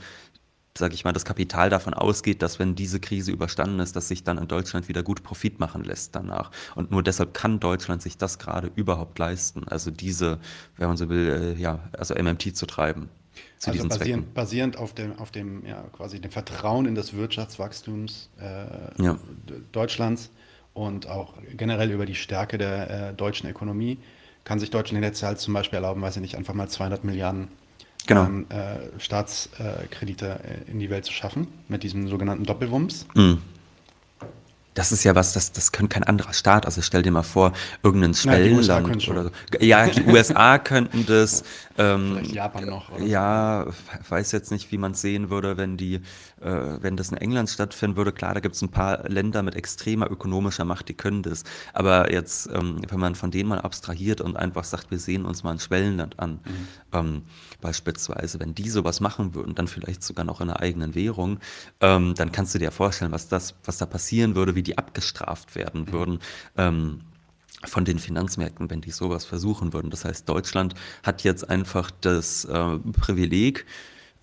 sage 0.77 0.93
ich 0.93 1.03
mal, 1.03 1.11
das 1.11 1.25
Kapital 1.25 1.69
davon 1.69 1.93
ausgeht, 1.93 2.41
dass 2.41 2.59
wenn 2.59 2.75
diese 2.75 2.99
Krise 2.99 3.31
überstanden 3.31 3.79
ist, 3.79 3.95
dass 3.95 4.07
sich 4.07 4.23
dann 4.23 4.37
in 4.37 4.47
Deutschland 4.47 4.87
wieder 4.87 5.03
gut 5.03 5.23
Profit 5.23 5.59
machen 5.59 5.83
lässt 5.83 6.15
danach. 6.15 6.51
Und 6.75 6.91
nur 6.91 7.03
deshalb 7.03 7.33
kann 7.33 7.59
Deutschland 7.59 8.01
sich 8.01 8.17
das 8.17 8.39
gerade 8.39 8.71
überhaupt 8.75 9.19
leisten, 9.19 9.67
also 9.67 9.91
diese, 9.91 10.39
wenn 10.77 10.87
man 10.87 10.97
so 10.97 11.09
will, 11.09 11.55
äh, 11.57 11.61
ja, 11.61 11.79
also 11.97 12.15
MMT 12.15 12.55
zu 12.55 12.65
treiben. 12.65 13.09
Zu 13.57 13.71
also 13.71 13.87
basierend, 13.87 14.33
basierend, 14.33 14.77
auf 14.77 14.93
dem, 14.93 15.17
auf 15.19 15.31
dem, 15.31 15.65
ja, 15.65 15.83
quasi 15.93 16.19
dem 16.19 16.31
Vertrauen 16.31 16.85
in 16.85 16.95
das 16.95 17.13
Wirtschaftswachstums 17.13 18.29
äh, 18.39 19.03
ja. 19.03 19.17
Deutschlands 19.71 20.31
und 20.73 21.07
auch 21.07 21.33
generell 21.55 21.91
über 21.91 22.05
die 22.05 22.15
Stärke 22.15 22.57
der 22.57 23.09
äh, 23.09 23.13
deutschen 23.13 23.49
Ökonomie 23.49 23.99
kann 24.43 24.59
sich 24.59 24.71
Deutschland 24.71 25.03
jetzt 25.03 25.21
halt 25.21 25.39
zum 25.39 25.53
Beispiel 25.53 25.77
erlauben, 25.77 26.01
weiß 26.01 26.15
ich 26.15 26.21
nicht, 26.21 26.35
einfach 26.35 26.53
mal 26.53 26.67
200 26.67 27.03
Milliarden 27.03 27.49
genau. 28.07 28.25
ähm, 28.25 28.45
äh, 28.49 28.99
Staatskredite 28.99 30.39
äh, 30.43 30.71
in 30.71 30.79
die 30.79 30.89
Welt 30.89 31.05
zu 31.05 31.13
schaffen, 31.13 31.47
mit 31.67 31.83
diesem 31.83 32.07
sogenannten 32.07 32.45
Doppelwumms. 32.45 33.07
Mhm. 33.15 33.39
Das 34.73 34.93
ist 34.93 35.03
ja 35.03 35.15
was, 35.15 35.33
das, 35.33 35.51
das 35.51 35.73
kann 35.73 35.89
kein 35.89 36.05
anderer 36.05 36.31
Staat. 36.31 36.65
Also 36.65 36.81
stell 36.81 37.01
dir 37.01 37.11
mal 37.11 37.23
vor, 37.23 37.51
irgendein 37.83 38.13
Schwellenland 38.13 39.09
oder 39.09 39.25
so. 39.25 39.31
Ja, 39.59 39.87
die 39.87 40.03
USA 40.03 40.59
könnten 40.59 41.05
das. 41.05 41.43
Ähm, 41.77 42.13
Vielleicht 42.13 42.33
Japan 42.33 42.65
noch. 42.65 42.89
Oder? 42.91 43.03
Ja, 43.03 43.67
weiß 44.07 44.31
jetzt 44.31 44.51
nicht, 44.51 44.71
wie 44.71 44.77
man 44.77 44.93
es 44.93 45.01
sehen 45.01 45.29
würde, 45.29 45.57
wenn 45.57 45.75
die, 45.75 45.95
äh, 45.95 46.77
wenn 46.79 46.95
das 46.95 47.09
in 47.11 47.17
England 47.17 47.49
stattfinden 47.49 47.97
würde. 47.97 48.13
Klar, 48.13 48.33
da 48.33 48.39
gibt 48.39 48.55
es 48.55 48.61
ein 48.61 48.69
paar 48.69 49.09
Länder 49.09 49.43
mit 49.43 49.55
extremer 49.55 50.09
ökonomischer 50.09 50.63
Macht, 50.63 50.87
die 50.87 50.93
können 50.93 51.21
das. 51.21 51.43
Aber 51.73 52.11
jetzt, 52.11 52.49
ähm, 52.53 52.77
wenn 52.87 52.99
man 52.99 53.15
von 53.15 53.31
denen 53.31 53.49
mal 53.49 53.59
abstrahiert 53.59 54.21
und 54.21 54.37
einfach 54.37 54.63
sagt, 54.63 54.91
wir 54.91 54.99
sehen 54.99 55.25
uns 55.25 55.43
mal 55.43 55.51
ein 55.51 55.59
Schwellenland 55.59 56.17
an, 56.19 56.39
mhm. 56.45 56.67
ähm, 56.93 57.21
beispielsweise, 57.59 58.39
wenn 58.39 58.55
die 58.55 58.69
sowas 58.69 59.01
machen 59.01 59.35
würden, 59.35 59.53
dann 59.53 59.67
vielleicht 59.67 60.03
sogar 60.03 60.23
noch 60.23 60.39
in 60.39 60.49
einer 60.49 60.61
eigenen 60.61 60.95
Währung, 60.95 61.39
ähm, 61.81 62.15
dann 62.15 62.31
kannst 62.31 62.55
du 62.55 62.59
dir 62.59 62.71
vorstellen, 62.71 63.11
was 63.11 63.27
das, 63.27 63.55
was 63.65 63.77
da 63.77 63.85
passieren 63.85 64.35
würde, 64.35 64.55
wie 64.55 64.61
wie 64.61 64.63
die 64.63 64.77
abgestraft 64.77 65.55
werden 65.55 65.81
mhm. 65.81 65.91
würden. 65.91 66.19
Von 67.65 67.85
den 67.85 67.99
Finanzmärkten, 67.99 68.69
wenn 68.69 68.81
die 68.81 68.91
sowas 68.91 69.25
versuchen 69.25 69.73
würden. 69.73 69.91
Das 69.91 70.03
heißt, 70.03 70.27
Deutschland 70.27 70.73
hat 71.03 71.23
jetzt 71.23 71.47
einfach 71.49 71.91
das 72.01 72.45
äh, 72.45 72.79
Privileg, 72.99 73.65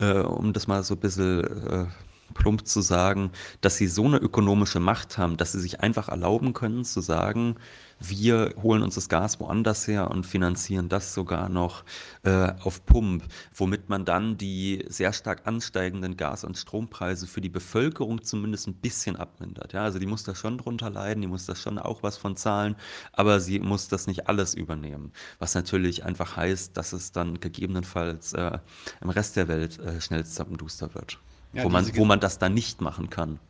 äh, 0.00 0.20
um 0.20 0.52
das 0.52 0.66
mal 0.66 0.82
so 0.82 0.94
ein 0.94 1.00
bisschen 1.00 1.44
äh, 1.68 1.86
plump 2.34 2.66
zu 2.66 2.80
sagen, 2.80 3.30
dass 3.60 3.76
sie 3.76 3.86
so 3.86 4.04
eine 4.04 4.18
ökonomische 4.18 4.80
Macht 4.80 5.18
haben, 5.18 5.36
dass 5.36 5.52
sie 5.52 5.60
sich 5.60 5.80
einfach 5.80 6.08
erlauben 6.08 6.52
können 6.52 6.84
zu 6.84 7.00
sagen, 7.00 7.56
wir 8.00 8.54
holen 8.62 8.82
uns 8.82 8.94
das 8.94 9.08
Gas 9.08 9.40
woanders 9.40 9.86
her 9.88 10.10
und 10.10 10.24
finanzieren 10.24 10.88
das 10.88 11.14
sogar 11.14 11.48
noch 11.48 11.84
äh, 12.22 12.52
auf 12.62 12.84
Pump, 12.86 13.24
womit 13.54 13.88
man 13.88 14.04
dann 14.04 14.36
die 14.36 14.84
sehr 14.88 15.12
stark 15.12 15.46
ansteigenden 15.46 16.16
Gas- 16.16 16.44
und 16.44 16.56
Strompreise 16.56 17.26
für 17.26 17.40
die 17.40 17.48
Bevölkerung 17.48 18.22
zumindest 18.22 18.68
ein 18.68 18.74
bisschen 18.74 19.16
abmindert. 19.16 19.72
Ja, 19.72 19.82
also 19.82 19.98
die 19.98 20.06
muss 20.06 20.24
da 20.24 20.34
schon 20.34 20.58
drunter 20.58 20.90
leiden, 20.90 21.20
die 21.20 21.28
muss 21.28 21.46
da 21.46 21.54
schon 21.54 21.78
auch 21.78 22.02
was 22.02 22.16
von 22.16 22.36
zahlen, 22.36 22.76
aber 23.12 23.40
sie 23.40 23.58
muss 23.58 23.88
das 23.88 24.06
nicht 24.06 24.28
alles 24.28 24.54
übernehmen. 24.54 25.12
Was 25.38 25.54
natürlich 25.54 26.04
einfach 26.04 26.36
heißt, 26.36 26.76
dass 26.76 26.92
es 26.92 27.12
dann 27.12 27.40
gegebenenfalls 27.40 28.32
äh, 28.32 28.58
im 29.00 29.10
Rest 29.10 29.36
der 29.36 29.48
Welt 29.48 29.78
äh, 29.78 30.00
schnell 30.00 30.24
zappenduster 30.24 30.94
wird. 30.94 31.18
Ja, 31.52 31.64
wo, 31.64 31.68
man, 31.68 31.96
wo 31.96 32.04
man 32.04 32.20
das 32.20 32.38
dann 32.38 32.54
nicht 32.54 32.80
machen 32.80 33.10
kann. 33.10 33.40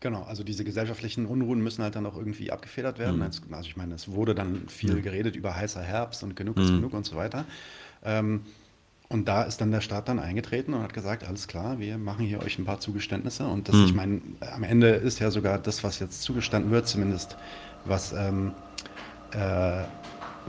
Genau, 0.00 0.22
also 0.22 0.42
diese 0.42 0.64
gesellschaftlichen 0.64 1.26
Unruhen 1.26 1.60
müssen 1.60 1.82
halt 1.82 1.94
dann 1.94 2.06
auch 2.06 2.16
irgendwie 2.16 2.50
abgefedert 2.50 2.98
werden. 2.98 3.16
Mhm. 3.16 3.22
Also 3.52 3.68
ich 3.68 3.76
meine, 3.76 3.94
es 3.94 4.10
wurde 4.10 4.34
dann 4.34 4.66
viel 4.68 4.94
mhm. 4.94 5.02
geredet 5.02 5.36
über 5.36 5.54
heißer 5.54 5.82
Herbst 5.82 6.22
und 6.22 6.36
genug 6.36 6.56
ist 6.56 6.70
mhm. 6.70 6.76
genug 6.76 6.94
und 6.94 7.04
so 7.04 7.16
weiter. 7.16 7.44
Ähm, 8.02 8.40
und 9.10 9.26
da 9.26 9.42
ist 9.42 9.60
dann 9.60 9.72
der 9.72 9.80
Staat 9.82 10.08
dann 10.08 10.18
eingetreten 10.18 10.72
und 10.72 10.82
hat 10.82 10.94
gesagt, 10.94 11.24
alles 11.26 11.48
klar, 11.48 11.80
wir 11.80 11.98
machen 11.98 12.24
hier 12.24 12.40
euch 12.40 12.58
ein 12.58 12.64
paar 12.64 12.80
Zugeständnisse. 12.80 13.46
Und 13.46 13.68
das, 13.68 13.76
ich 13.76 13.90
mhm. 13.90 13.96
meine, 13.96 14.20
am 14.54 14.62
Ende 14.62 14.88
ist 14.88 15.18
ja 15.18 15.30
sogar 15.30 15.58
das, 15.58 15.84
was 15.84 15.98
jetzt 15.98 16.22
zugestanden 16.22 16.70
wird, 16.70 16.86
zumindest 16.88 17.36
was 17.84 18.12
ähm, 18.12 18.52
äh, 19.32 19.82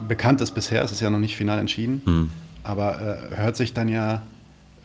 bekannt 0.07 0.41
ist 0.41 0.51
bisher, 0.51 0.83
es 0.83 0.91
ist 0.91 1.01
ja 1.01 1.09
noch 1.09 1.19
nicht 1.19 1.35
final 1.35 1.59
entschieden, 1.59 2.01
mhm. 2.05 2.29
aber 2.63 3.01
äh, 3.01 3.35
hört 3.35 3.57
sich 3.57 3.73
dann 3.73 3.89
ja 3.89 4.21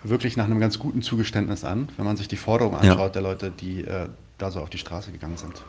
wirklich 0.02 0.36
nach 0.36 0.44
einem 0.44 0.60
ganz 0.60 0.78
guten 0.78 1.02
Zugeständnis 1.02 1.64
an, 1.64 1.88
wenn 1.96 2.04
man 2.04 2.16
sich 2.16 2.28
die 2.28 2.36
Forderung 2.36 2.74
anschaut 2.76 2.98
ja. 2.98 3.08
der 3.08 3.22
Leute, 3.22 3.50
die 3.50 3.82
äh, 3.82 4.08
da 4.38 4.50
so 4.50 4.60
auf 4.60 4.70
die 4.70 4.78
Straße 4.78 5.12
gegangen 5.12 5.36
sind. 5.36 5.62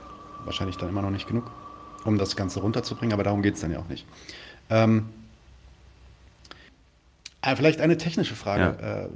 Wahrscheinlich 0.46 0.78
dann 0.78 0.90
immer 0.90 1.02
noch 1.02 1.12
nicht 1.12 1.28
genug, 1.28 1.52
um 2.06 2.18
das 2.18 2.36
Ganze 2.36 2.60
runterzubringen, 2.60 3.14
aber 3.14 3.24
darum 3.24 3.42
geht 3.42 3.56
es 3.56 3.62
dann 3.62 3.72
ja 3.72 3.80
auch 3.80 3.88
nicht. 3.88 4.06
Ähm, 4.70 5.10
äh, 7.42 7.56
vielleicht 7.56 7.82
eine 7.82 7.98
technische 7.98 8.36
Frage, 8.36 8.78
ja. 8.82 9.04
äh, 9.04 9.10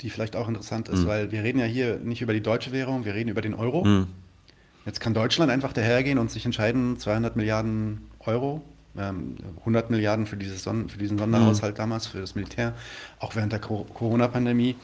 die 0.00 0.10
vielleicht 0.10 0.36
auch 0.36 0.48
interessant 0.48 0.88
ist, 0.88 1.00
mhm. 1.00 1.06
weil 1.06 1.32
wir 1.32 1.42
reden 1.42 1.58
ja 1.58 1.66
hier 1.66 1.96
nicht 1.96 2.22
über 2.22 2.32
die 2.32 2.42
deutsche 2.42 2.72
Währung, 2.72 3.04
wir 3.04 3.14
reden 3.14 3.30
über 3.30 3.42
den 3.42 3.54
Euro. 3.54 3.84
Mhm. 3.84 4.06
Jetzt 4.86 5.00
kann 5.00 5.14
Deutschland 5.14 5.50
einfach 5.50 5.72
dahergehen 5.72 6.18
und 6.18 6.30
sich 6.30 6.44
entscheiden, 6.44 6.98
200 6.98 7.36
Milliarden 7.36 8.10
Euro 8.20 8.62
100 8.96 9.36
ähm, 9.66 9.90
Milliarden 9.90 10.26
für, 10.26 10.38
Son 10.56 10.88
für 10.88 10.98
diesen 10.98 11.18
Sonderhaushalt 11.18 11.74
mhm. 11.74 11.78
damals, 11.78 12.06
für 12.06 12.20
das 12.20 12.34
Militär. 12.34 12.74
Auch 13.18 13.34
während 13.34 13.52
der 13.52 13.60
Corona-Pandemie 13.60 14.76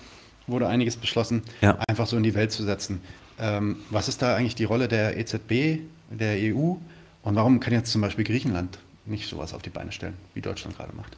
wurde 0.46 0.66
einiges 0.66 0.96
beschlossen, 0.96 1.42
ja. 1.61 1.79
einfach 1.88 2.07
so 2.07 2.16
in 2.16 2.23
die 2.23 2.35
Welt 2.35 2.51
zu 2.51 2.64
setzen. 2.64 3.01
Ähm, 3.40 3.76
was 3.88 4.09
ist 4.09 4.20
da 4.20 4.37
eigentlich 4.37 4.55
die 4.55 4.64
Rolle 4.64 4.87
der 4.87 5.16
EZB, 5.16 5.81
der 6.11 6.37
EU? 6.55 6.74
Und 7.22 7.35
warum 7.35 7.59
kann 7.59 7.72
jetzt 7.72 7.90
zum 7.90 8.03
Beispiel 8.03 8.24
Griechenland 8.24 8.79
nicht 9.07 9.29
sowas 9.29 9.55
auf 9.55 9.62
die 9.62 9.70
Beine 9.70 9.92
stellen, 9.92 10.14
wie 10.35 10.42
Deutschland 10.42 10.76
gerade 10.76 10.94
macht? 10.94 11.16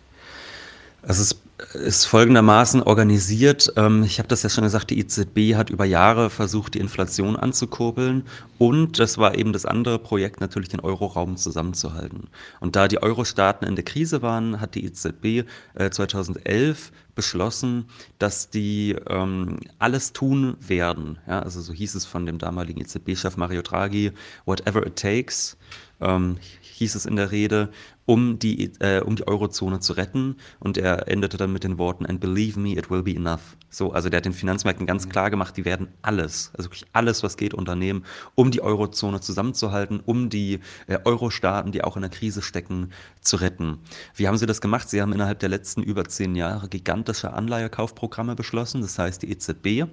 Es 1.05 1.19
ist, 1.19 1.43
ist 1.75 2.05
folgendermaßen 2.05 2.81
organisiert. 2.81 3.73
Ähm, 3.77 4.05
ich 4.05 4.19
habe 4.19 4.29
das 4.29 4.45
ja 4.45 4.49
schon 4.49 4.63
gesagt, 4.63 4.91
die 4.91 5.01
EZB 5.01 5.57
hat 5.57 5.69
über 5.69 5.85
Jahre 5.85 6.31
versucht, 6.31 6.75
die 6.75 6.79
Inflation 6.79 7.35
anzukurbeln. 7.35 8.25
Und 8.59 9.01
das 9.01 9.19
war 9.19 9.37
eben 9.37 9.53
das 9.53 9.67
andere 9.67 9.99
Projekt, 9.99 10.41
natürlich 10.41 10.69
den 10.69 10.79
Euroraum 10.79 11.37
zusammenzuhalten. 11.37 12.29
Und 12.61 12.77
da 12.77 12.87
die 12.87 13.03
Euro-Staaten 13.03 13.65
in 13.65 13.75
der 13.75 13.85
Krise 13.85 14.23
waren, 14.23 14.61
hat 14.61 14.77
die 14.77 14.85
EZB 14.85 15.49
2011 15.91 16.89
äh, 16.89 16.93
beschlossen, 17.17 17.87
dass 18.19 18.49
die 18.51 18.97
ähm, 19.09 19.59
alles 19.81 20.13
tun 20.13 20.57
werden. 20.61 21.19
Ja, 21.27 21.41
also 21.41 21.61
so 21.61 21.73
hieß 21.73 21.97
es 21.97 22.07
von 22.07 22.27
dem 22.27 22.39
damaligen 22.39 22.81
EZB-Chef 22.81 23.37
Mario 23.37 23.63
Draghi, 23.63 24.13
whatever 24.45 24.87
it 24.87 24.97
takes, 24.97 25.57
ähm, 26.03 26.39
hieß 26.83 26.97
es 26.97 27.07
in 27.07 27.17
der 27.17 27.31
Rede, 27.31 27.71
um 28.07 28.39
die, 28.39 28.73
äh, 28.81 29.01
um 29.01 29.15
die 29.15 29.27
Eurozone 29.27 29.81
zu 29.81 29.93
retten. 29.93 30.37
Und 30.59 30.77
er 30.77 31.09
endete 31.09 31.37
dann 31.37 31.53
mit 31.53 31.65
den 31.65 31.79
Worten, 31.79 32.05
and 32.07 32.21
believe 32.21 32.59
me, 32.59 32.77
it 32.77 32.91
will 32.91 33.03
be 33.03 33.15
enough. 33.15 33.57
So, 33.71 33.93
also 33.93 34.09
der 34.09 34.19
hat 34.19 34.25
den 34.25 34.33
Finanzmärkten 34.33 34.87
ganz 34.87 35.07
mhm. 35.07 35.11
klar 35.11 35.31
gemacht, 35.31 35.57
die 35.57 35.65
werden 35.65 35.89
alles, 36.03 36.51
also 36.57 36.69
wirklich 36.69 36.85
alles, 36.93 37.23
was 37.23 37.37
geht, 37.37 37.55
unternehmen, 37.55 38.05
um 38.35 38.51
die 38.51 38.61
Eurozone 38.61 39.21
zusammenzuhalten, 39.21 40.01
um 40.05 40.29
die 40.29 40.61
äh, 40.89 40.99
Euro-Staaten, 41.05 41.73
die 41.73 41.85
auch 41.85 41.97
in 41.97 42.03
der 42.03 42.11
Krise 42.11 42.43
stecken, 42.43 42.91
zu 43.21 43.37
retten. 43.37 43.79
Wie 44.17 44.27
haben 44.27 44.37
sie 44.37 44.47
das 44.47 44.61
gemacht? 44.61 44.91
Sie 44.91 45.01
haben 45.01 45.13
innerhalb 45.13 45.39
der 45.39 45.49
letzten 45.49 45.83
über 45.83 46.05
zehn 46.05 46.35
Jahre 46.35 46.69
gigantische 46.69 47.33
Anleihekaufprogramme 47.33 48.35
beschlossen. 48.35 48.81
Das 48.81 48.99
heißt, 48.99 49.23
die 49.23 49.31
EZB 49.31 49.89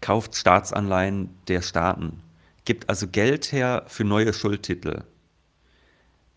kauft 0.00 0.34
Staatsanleihen 0.34 1.30
der 1.46 1.62
Staaten, 1.62 2.20
gibt 2.64 2.88
also 2.88 3.06
Geld 3.06 3.52
her 3.52 3.84
für 3.86 4.04
neue 4.04 4.32
Schuldtitel 4.32 5.04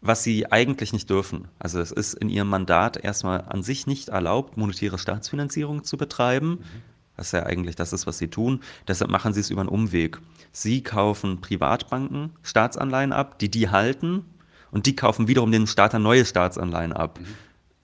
was 0.04 0.24
sie 0.24 0.52
eigentlich 0.52 0.94
nicht 0.94 1.10
dürfen. 1.10 1.48
Also 1.60 1.80
es 1.80 1.92
ist 1.92 2.14
in 2.14 2.30
ihrem 2.30 2.50
Mandat 2.50 2.98
erstmal 2.98 3.46
an 3.48 3.64
sich 3.64 3.88
nicht 3.88 4.10
erlaubt, 4.10 4.58
monetäre 4.58 5.00
Staatsfinanzierung 5.00 5.84
zu 5.84 5.98
betreiben. 5.98 6.50
Mhm. 6.50 6.94
Was 7.16 7.32
ja 7.32 7.46
eigentlich 7.46 7.76
das 7.76 7.94
ist, 7.94 8.08
was 8.08 8.18
sie 8.18 8.28
tun. 8.28 8.62
Deshalb 8.88 9.12
machen 9.12 9.34
sie 9.34 9.40
es 9.40 9.52
über 9.52 9.62
einen 9.62 9.70
Umweg. 9.70 10.20
Sie 10.52 10.82
kaufen 10.82 11.42
Privatbanken 11.42 12.32
Staatsanleihen 12.42 13.14
ab, 13.14 13.40
die 13.40 13.50
die 13.50 13.70
halten 13.70 14.26
und 14.72 14.88
die 14.88 14.96
kaufen 14.96 15.28
wiederum 15.28 15.52
den 15.52 15.68
Staat 15.68 15.94
neue 15.94 16.26
Staatsanleihen 16.26 16.92
ab. 16.92 17.20
Mhm. 17.20 17.28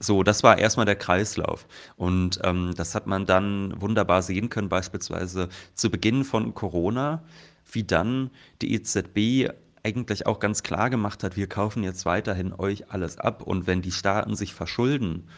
So, 0.00 0.22
das 0.22 0.42
war 0.42 0.58
erstmal 0.58 0.86
der 0.86 0.96
Kreislauf. 0.96 1.66
Und 1.96 2.40
ähm, 2.42 2.74
das 2.76 2.94
hat 2.94 3.06
man 3.06 3.26
dann 3.26 3.80
wunderbar 3.80 4.22
sehen 4.22 4.48
können, 4.48 4.68
beispielsweise 4.68 5.48
zu 5.74 5.90
Beginn 5.90 6.24
von 6.24 6.54
Corona, 6.54 7.22
wie 7.70 7.84
dann 7.84 8.30
die 8.62 8.74
EZB 8.74 9.50
eigentlich 9.82 10.26
auch 10.26 10.40
ganz 10.40 10.62
klar 10.62 10.90
gemacht 10.90 11.22
hat, 11.24 11.36
wir 11.36 11.48
kaufen 11.48 11.82
jetzt 11.82 12.04
weiterhin 12.06 12.52
euch 12.52 12.90
alles 12.90 13.18
ab 13.18 13.42
und 13.42 13.66
wenn 13.66 13.82
die 13.82 13.92
Staaten 13.92 14.36
sich 14.36 14.54
verschulden, 14.54 15.28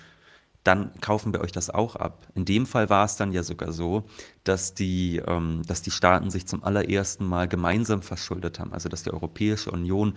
dann 0.64 0.92
kaufen 1.00 1.32
wir 1.32 1.40
euch 1.40 1.52
das 1.52 1.70
auch 1.70 1.96
ab. 1.96 2.26
In 2.34 2.44
dem 2.44 2.66
Fall 2.66 2.88
war 2.88 3.04
es 3.04 3.16
dann 3.16 3.32
ja 3.32 3.42
sogar 3.42 3.72
so, 3.72 4.04
dass 4.44 4.74
die, 4.74 5.20
ähm, 5.26 5.62
dass 5.66 5.82
die 5.82 5.90
Staaten 5.90 6.30
sich 6.30 6.46
zum 6.46 6.62
allerersten 6.62 7.26
Mal 7.26 7.48
gemeinsam 7.48 8.02
verschuldet 8.02 8.60
haben, 8.60 8.72
also 8.72 8.88
dass 8.88 9.02
die 9.02 9.12
Europäische 9.12 9.70
Union 9.70 10.14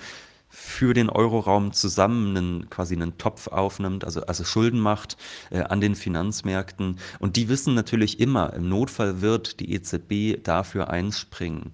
für 0.48 0.94
den 0.94 1.10
Euroraum 1.10 1.74
zusammen 1.74 2.38
einen, 2.38 2.70
quasi 2.70 2.96
einen 2.96 3.18
Topf 3.18 3.48
aufnimmt, 3.48 4.06
also, 4.06 4.22
also 4.22 4.44
Schulden 4.44 4.80
macht 4.80 5.18
äh, 5.50 5.62
an 5.62 5.82
den 5.82 5.96
Finanzmärkten. 5.96 7.00
Und 7.20 7.36
die 7.36 7.50
wissen 7.50 7.74
natürlich 7.74 8.20
immer, 8.20 8.54
im 8.54 8.70
Notfall 8.70 9.22
wird 9.22 9.60
die 9.60 9.74
EZB 9.74 10.44
dafür 10.44 10.90
einspringen 10.92 11.74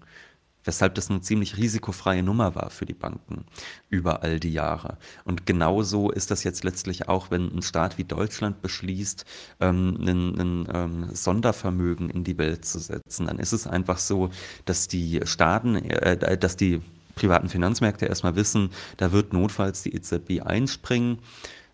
weshalb 0.64 0.96
das 0.96 1.10
eine 1.10 1.22
ziemlich 1.22 1.58
risikofreie 1.58 2.24
Nummer 2.24 2.56
war 2.56 2.70
für 2.70 2.86
die 2.86 2.94
Banken 2.94 3.46
über 3.90 4.24
all 4.24 4.40
die 4.40 4.54
Jahre. 4.54 4.98
Und 5.26 5.46
genauso 5.46 6.12
ist 6.12 6.32
das 6.32 6.44
jetzt 6.44 6.64
letztlich 6.64 7.08
auch, 7.08 7.32
wenn 7.32 7.56
ein 7.56 7.62
Staat 7.62 7.98
wie 7.98 8.04
Deutschland 8.04 8.62
beschließt, 8.62 9.26
ähm, 9.60 9.98
ein, 10.02 10.40
ein 10.40 10.68
ähm, 10.74 11.10
Sondervermögen 11.14 12.10
in 12.10 12.24
die 12.24 12.38
Welt 12.38 12.66
zu 12.66 12.80
setzen, 12.80 13.28
dann 13.28 13.40
ist 13.40 13.54
es 13.54 13.68
einfach 13.68 13.98
so, 13.98 14.30
dass 14.66 14.88
die 14.88 15.22
Staaten, 15.26 15.76
äh, 15.76 16.38
dass 16.38 16.58
die 16.58 16.82
privaten 17.16 17.50
Finanzmärkte 17.50 18.06
erstmal 18.06 18.36
wissen, 18.36 18.70
da 18.98 19.12
wird 19.12 19.34
notfalls 19.34 19.84
die 19.84 19.94
EZB 19.94 20.42
einspringen 20.44 21.20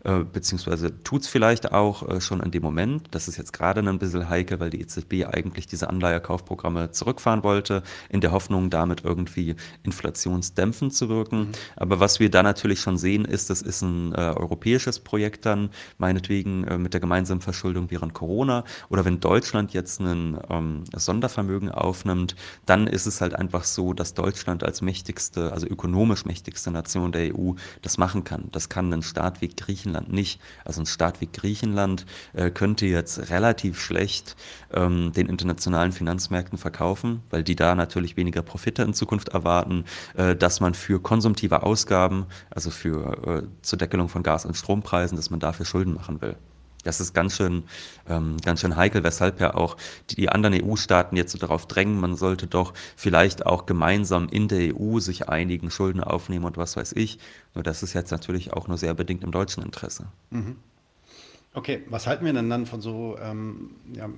äh, 0.04 0.24
beziehungsweise 0.24 1.04
tut 1.04 1.24
es 1.24 1.28
vielleicht 1.28 1.72
auch 1.74 2.08
äh, 2.08 2.22
schon 2.22 2.40
in 2.42 2.52
dem 2.52 2.64
Moment. 2.64 3.08
Das 3.12 3.28
ist 3.28 3.38
jetzt 3.38 3.52
gerade 3.52 3.82
ein 3.82 4.00
bisschen 4.00 4.30
heikel, 4.30 4.60
weil 4.60 4.70
die 4.70 4.82
EZB 4.82 5.26
eigentlich 5.26 5.68
diese 5.68 5.90
Anleihekaufprogramme 5.90 6.92
zurückfahren 6.92 7.44
wollte, 7.44 7.84
in 8.10 8.22
der 8.22 8.32
Hoffnung, 8.32 8.70
damit 8.70 9.04
irgendwie 9.04 9.56
inflationsdämpfend 9.84 10.94
zu 10.94 11.10
wirken. 11.10 11.40
Mhm. 11.40 11.52
Aber 11.76 12.00
was 12.00 12.20
wir 12.20 12.30
da 12.30 12.44
natürlich 12.44 12.80
schon 12.80 12.98
sehen, 12.98 13.26
ist, 13.26 13.50
das 13.50 13.62
ist 13.62 13.82
ein 13.82 14.14
äh, 14.14 14.18
europäisches 14.18 15.00
Projekt 15.00 15.46
dann, 15.46 15.72
meinetwegen 15.98 16.64
äh, 16.66 16.78
mit 16.78 16.94
der 16.94 17.02
gemeinsamen 17.02 17.42
Verschuldung 17.42 17.90
während 17.90 18.14
Corona. 18.14 18.64
Oder 18.90 19.04
wenn 19.04 19.20
Deutschland 19.20 19.74
jetzt 19.74 20.00
ein 20.00 20.38
ähm, 20.50 20.84
Sondervermögen 20.96 21.72
aufnimmt, 21.72 22.36
dann 22.66 22.88
ist 22.88 23.08
es 23.08 23.20
halt 23.20 23.36
einfach 23.36 23.64
so, 23.64 23.94
dass 23.94 24.14
Deutschland 24.14 24.64
als 24.64 24.82
mächtigste, 24.82 25.52
also 25.52 25.68
ökonomisch 25.68 26.26
mächtigste 26.26 26.72
Nation 26.72 27.12
der 27.12 27.36
EU 27.36 27.54
das 27.82 27.98
machen 27.98 28.24
kann. 28.24 28.50
Das 28.52 28.70
kann 28.70 28.94
ein 28.94 29.02
Staat 29.02 29.42
wie 29.42 29.50
Griechenland 29.50 29.87
Griechenland 29.88 30.12
nicht. 30.12 30.42
Also 30.66 30.82
ein 30.82 30.86
Staat 30.86 31.22
wie 31.22 31.28
Griechenland 31.32 32.06
äh, 32.34 32.50
könnte 32.50 32.86
jetzt 32.86 33.30
relativ 33.30 33.80
schlecht 33.80 34.36
ähm, 34.74 35.12
den 35.14 35.28
internationalen 35.28 35.92
Finanzmärkten 35.92 36.58
verkaufen, 36.58 37.22
weil 37.30 37.44
die 37.44 37.56
da 37.56 37.76
natürlich 37.76 38.18
weniger 38.18 38.42
Profite 38.42 38.84
in 38.84 38.94
Zukunft 38.94 39.30
erwarten, 39.30 39.86
äh, 40.16 40.36
dass 40.36 40.60
man 40.60 40.74
für 40.74 41.02
konsumtive 41.02 41.64
Ausgaben, 41.64 42.26
also 42.50 42.70
für 42.70 43.44
äh, 43.44 43.48
zur 43.62 43.78
Deckelung 43.78 44.10
von 44.10 44.24
Gas- 44.24 44.46
und 44.46 44.56
Strompreisen, 44.56 45.16
dass 45.16 45.30
man 45.30 45.40
dafür 45.40 45.66
Schulden 45.66 45.94
machen 45.94 46.22
will. 46.22 46.36
Das 46.88 47.02
ist 47.02 47.14
ganz 47.14 47.36
schön, 47.36 47.64
ähm, 48.08 48.38
ganz 48.46 48.62
schön 48.62 48.78
heikel, 48.78 49.04
weshalb 49.04 49.42
ja 49.42 49.54
auch 49.56 49.76
die, 50.10 50.16
die 50.16 50.30
anderen 50.30 50.64
EU-Staaten 50.64 51.18
jetzt 51.18 51.34
so 51.34 51.38
darauf 51.38 51.68
drängen, 51.68 52.00
man 52.00 52.16
sollte 52.16 52.48
doch 52.48 52.74
vielleicht 52.96 53.46
auch 53.46 53.66
gemeinsam 53.66 54.30
in 54.30 54.48
der 54.48 54.74
EU 54.74 55.00
sich 55.00 55.28
einigen, 55.28 55.70
Schulden 55.70 56.02
aufnehmen 56.02 56.46
und 56.46 56.56
was 56.56 56.78
weiß 56.78 56.94
ich. 56.94 57.20
Nur 57.54 57.64
das 57.64 57.84
ist 57.84 57.94
jetzt 57.94 58.12
natürlich 58.12 58.54
auch 58.54 58.70
nur 58.70 58.78
sehr 58.78 58.94
bedingt 58.94 59.24
im 59.24 59.32
deutschen 59.32 59.64
Interesse. 59.64 60.08
Mhm. 60.30 60.56
Okay, 61.54 61.84
was 61.90 62.08
halten 62.08 62.24
wir 62.24 62.32
denn 62.32 62.50
dann 62.50 62.66
von 62.66 62.80
so 62.82 63.18
ähm, 63.22 63.72
ja, 63.94 64.10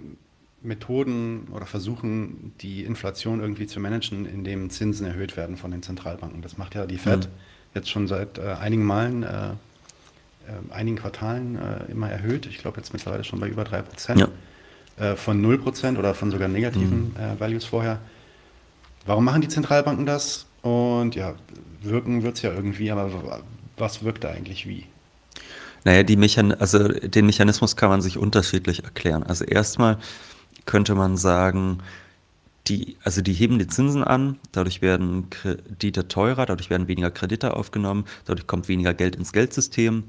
Methoden 0.61 1.47
oder 1.51 1.65
versuchen, 1.65 2.53
die 2.61 2.83
Inflation 2.83 3.39
irgendwie 3.39 3.65
zu 3.65 3.79
managen, 3.79 4.25
indem 4.25 4.69
Zinsen 4.69 5.07
erhöht 5.07 5.37
werden 5.37 5.57
von 5.57 5.71
den 5.71 5.81
Zentralbanken. 5.81 6.41
Das 6.41 6.57
macht 6.57 6.75
ja 6.75 6.85
die 6.85 6.97
Fed 6.97 7.25
mhm. 7.25 7.31
jetzt 7.73 7.89
schon 7.89 8.07
seit 8.07 8.37
äh, 8.37 8.55
einigen 8.59 8.83
Malen, 8.83 9.23
äh, 9.23 9.53
einigen 10.71 10.97
Quartalen 10.97 11.57
äh, 11.57 11.91
immer 11.91 12.09
erhöht. 12.09 12.45
Ich 12.45 12.57
glaube 12.57 12.77
jetzt 12.77 12.93
mittlerweile 12.93 13.23
schon 13.23 13.39
bei 13.39 13.47
über 13.47 13.63
3 13.63 13.81
Prozent. 13.81 14.19
Ja. 14.19 14.27
Äh, 14.99 15.15
von 15.15 15.41
0 15.41 15.57
Prozent 15.59 15.97
oder 15.97 16.13
von 16.13 16.31
sogar 16.31 16.47
negativen 16.47 17.13
mhm. 17.15 17.21
Äh, 17.21 17.39
Values 17.39 17.65
vorher. 17.65 17.99
Warum 19.05 19.25
machen 19.25 19.41
die 19.41 19.47
Zentralbanken 19.47 20.05
das? 20.05 20.45
Und 20.61 21.15
ja, 21.15 21.35
wirken 21.81 22.23
wird 22.23 22.35
es 22.35 22.41
ja 22.41 22.53
irgendwie, 22.53 22.91
aber 22.91 23.41
was 23.77 24.03
wirkt 24.03 24.23
da 24.25 24.29
eigentlich 24.29 24.67
wie? 24.67 24.85
Naja, 25.85 26.03
die 26.03 26.17
Mechan 26.17 26.51
also 26.51 26.89
den 26.89 27.25
Mechanismus 27.25 27.77
kann 27.77 27.89
man 27.89 28.01
sich 28.01 28.17
unterschiedlich 28.17 28.83
erklären. 28.83 29.23
Also 29.23 29.45
erstmal 29.45 29.97
könnte 30.65 30.95
man 30.95 31.15
sagen, 31.15 31.79
die, 32.67 32.97
also 33.03 33.21
die 33.21 33.33
heben 33.33 33.57
die 33.57 33.67
Zinsen 33.67 34.03
an, 34.03 34.37
dadurch 34.51 34.81
werden 34.81 35.29
Kredite 35.29 36.07
teurer, 36.07 36.45
dadurch 36.45 36.69
werden 36.69 36.87
weniger 36.87 37.09
Kredite 37.09 37.55
aufgenommen, 37.55 38.05
dadurch 38.25 38.45
kommt 38.45 38.67
weniger 38.67 38.93
Geld 38.93 39.15
ins 39.15 39.31
Geldsystem 39.31 40.03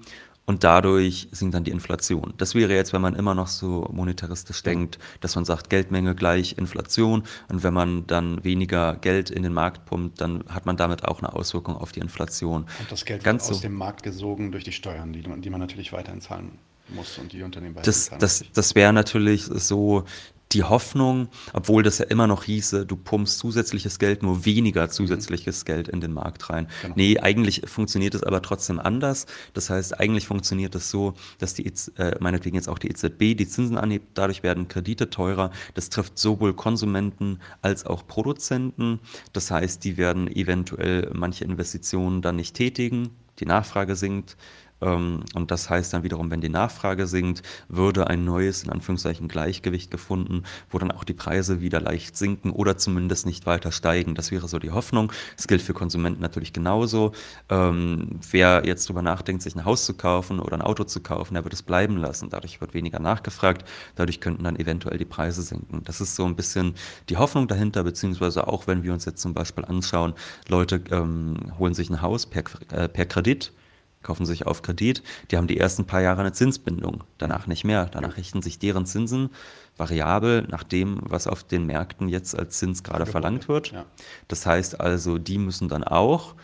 und 0.47 0.65
dadurch 0.65 1.29
sinkt 1.31 1.55
dann 1.55 1.65
die 1.65 1.71
Inflation. 1.71 2.35
Das 2.37 2.55
wäre 2.55 2.75
jetzt, 2.75 2.93
wenn 2.93 3.01
man 3.01 3.15
immer 3.15 3.35
noch 3.35 3.47
so 3.47 3.89
monetaristisch 3.93 4.63
denkt, 4.63 4.99
dass 5.21 5.35
man 5.37 5.45
sagt, 5.45 5.71
Geldmenge 5.71 6.15
gleich 6.15 6.59
Inflation 6.59 7.23
und 7.49 7.63
wenn 7.63 7.75
man 7.75 8.07
dann 8.07 8.43
weniger 8.43 8.97
Geld 8.97 9.31
in 9.31 9.43
den 9.43 9.53
Markt 9.53 9.87
pumpt, 9.87 10.21
dann 10.21 10.45
hat 10.49 10.67
man 10.67 10.77
damit 10.77 11.05
auch 11.05 11.21
eine 11.21 11.33
Auswirkung 11.33 11.77
auf 11.77 11.93
die 11.93 12.01
Inflation. 12.01 12.63
Und 12.79 12.91
das 12.91 13.05
Geld 13.05 13.23
Ganz 13.23 13.45
wird 13.45 13.51
aus 13.53 13.57
so. 13.59 13.63
dem 13.63 13.75
Markt 13.75 14.03
gesogen 14.03 14.51
durch 14.51 14.65
die 14.65 14.73
Steuern, 14.73 15.13
die, 15.13 15.23
die 15.23 15.51
man 15.51 15.61
natürlich 15.61 15.93
weiterhin 15.93 16.21
zahlen 16.21 16.59
muss 16.89 17.19
und 17.19 17.33
die 17.33 17.43
Unternehmen 17.43 17.77
weiterhin 17.77 17.87
das, 17.87 18.07
zahlen 18.07 18.21
Das, 18.21 18.45
das 18.53 18.75
wäre 18.75 18.93
natürlich 18.93 19.45
so 19.45 20.05
die 20.53 20.65
Hoffnung, 20.65 21.29
obwohl 21.53 21.83
das 21.83 21.99
ja 21.99 22.07
immer 22.07 22.27
noch 22.27 22.45
hieße, 22.45 22.85
du 22.85 22.97
pumpst 22.97 23.39
zusätzliches 23.39 23.99
Geld, 23.99 24.23
nur 24.23 24.45
weniger 24.45 24.85
mhm. 24.85 24.91
zusätzliches 24.91 25.63
mhm. 25.63 25.67
Geld 25.67 25.89
in 25.89 26.01
den 26.01 26.13
Markt 26.13 26.51
rein. 26.51 26.67
Genau. 26.83 26.95
Nee, 26.97 27.19
eigentlich 27.19 27.63
funktioniert 27.67 28.15
es 28.15 28.23
aber 28.23 28.43
trotzdem 28.43 28.81
anders. 28.81 29.27
Das 29.55 29.71
heißt, 29.71 30.01
eigentlich 30.01 30.27
funktioniert 30.27 30.75
es 30.75 30.91
so, 30.91 31.15
dass 31.39 31.55
die, 31.55 31.73
äh, 31.97 32.17
meinetwegen 32.21 32.57
jetzt 32.57 32.69
auch 32.69 32.79
die 32.79 32.89
EZB 32.89 33.37
die 33.37 33.47
Zinsen 33.47 33.79
anhebt, 33.79 34.09
dadurch 34.15 34.43
werden 34.43 34.69
Kredite 34.69 35.11
teurer. 35.11 35.53
Das 35.75 35.89
trifft 35.89 36.19
sowohl 36.19 36.55
Konsumenten 36.55 37.39
als 37.63 37.87
auch 37.87 38.07
Produzenten. 38.07 39.01
Das 39.33 39.51
heißt, 39.51 39.85
die 39.85 39.97
werden 39.97 40.29
eventuell 40.35 41.11
manche 41.15 41.45
Investitionen 41.45 42.23
dann 42.23 42.37
nicht 42.37 42.57
tätigen, 42.57 43.11
die 43.39 43.47
Nachfrage 43.47 43.95
sinkt. 43.97 44.37
Ähm, 44.81 45.21
und 45.35 45.51
das 45.51 45.71
heißt 45.71 45.93
dann 45.93 46.03
wiederum, 46.03 46.31
wenn 46.31 46.41
die 46.41 46.49
Nachfrage 46.49 47.07
sinkt, 47.07 47.43
würde 47.69 48.07
ein 48.07 48.25
neues, 48.25 48.63
in 48.63 48.71
Anführungszeichen, 48.71 49.29
Gleichgewicht 49.29 49.91
gefunden, 49.91 50.45
wo 50.71 50.79
dann 50.79 50.91
auch 50.91 51.05
die 51.05 51.15
Preise 51.15 51.61
wieder 51.61 51.81
leicht 51.81 52.17
sinken 52.17 52.51
oder 52.51 52.77
zumindest 52.77 53.27
nicht 53.27 53.47
weiter 53.47 53.73
steigen. 53.73 54.15
Das 54.15 54.31
wäre 54.31 54.49
so 54.49 54.59
die 54.59 54.71
Hoffnung. 54.71 55.13
Das 55.37 55.49
gilt 55.49 55.63
für 55.63 55.75
Konsumenten 55.75 56.23
natürlich 56.23 56.53
genauso. 56.53 57.13
Ähm, 57.49 58.21
wer 58.31 58.63
jetzt 58.65 58.89
darüber 58.89 59.03
nachdenkt, 59.03 59.43
sich 59.43 59.55
ein 59.55 59.65
Haus 59.65 59.85
zu 59.85 59.95
kaufen 59.95 60.41
oder 60.41 60.55
ein 60.57 60.63
Auto 60.63 60.85
zu 60.85 61.01
kaufen, 61.01 61.35
der 61.35 61.45
wird 61.45 61.55
es 61.55 61.63
bleiben 61.63 61.97
lassen. 61.97 62.31
Dadurch 62.31 62.61
wird 62.61 62.75
weniger 62.75 62.99
nachgefragt. 62.99 63.69
Dadurch 63.97 64.21
könnten 64.21 64.45
dann 64.45 64.57
eventuell 64.57 64.99
die 64.99 65.05
Preise 65.05 65.43
sinken. 65.43 65.83
Das 65.85 66.01
ist 66.01 66.17
so 66.17 66.25
ein 66.25 66.37
bisschen 66.37 66.75
die 67.09 67.17
Hoffnung 67.17 67.49
dahinter, 67.49 67.85
beziehungsweise 67.85 68.47
auch 68.47 68.67
wenn 68.67 68.83
wir 68.83 68.93
uns 68.93 69.05
jetzt 69.05 69.21
zum 69.21 69.35
Beispiel 69.35 69.65
anschauen, 69.65 70.15
Leute 70.49 70.83
ähm, 70.91 71.37
holen 71.59 71.75
sich 71.75 71.91
ein 71.91 72.03
Haus 72.03 72.27
per, 72.27 72.45
äh, 72.73 72.89
per 72.89 73.07
Kredit 73.07 73.53
kaufen 74.03 74.25
sich 74.25 74.47
auf 74.47 74.63
Kredit, 74.63 75.03
die 75.31 75.37
haben 75.37 75.47
die 75.47 75.59
ersten 75.59 75.85
paar 75.85 76.01
Jahre 76.01 76.21
eine 76.21 76.33
Zinsbindung, 76.33 77.05
danach 77.19 77.47
nicht 77.47 77.65
mehr. 77.65 77.87
Danach 77.87 78.17
richten 78.17 78.43
sich 78.43 78.59
deren 78.59 78.87
Zinsen 78.87 79.31
variabel 79.77 80.47
nach 80.49 80.63
dem, 80.63 81.01
was 81.03 81.27
auf 81.27 81.45
den 81.45 81.67
Märkten 81.67 82.09
jetzt 82.09 82.39
als 82.39 82.59
Zins 82.59 82.83
gerade 82.83 83.07
verlangt 83.07 83.49
wird. 83.49 83.73
Ja. 83.73 83.87
Das 84.29 84.47
heißt 84.47 84.81
also, 84.81 85.19
die 85.19 85.39
müssen 85.39 85.69
dann 85.69 85.85
auch 85.85 86.35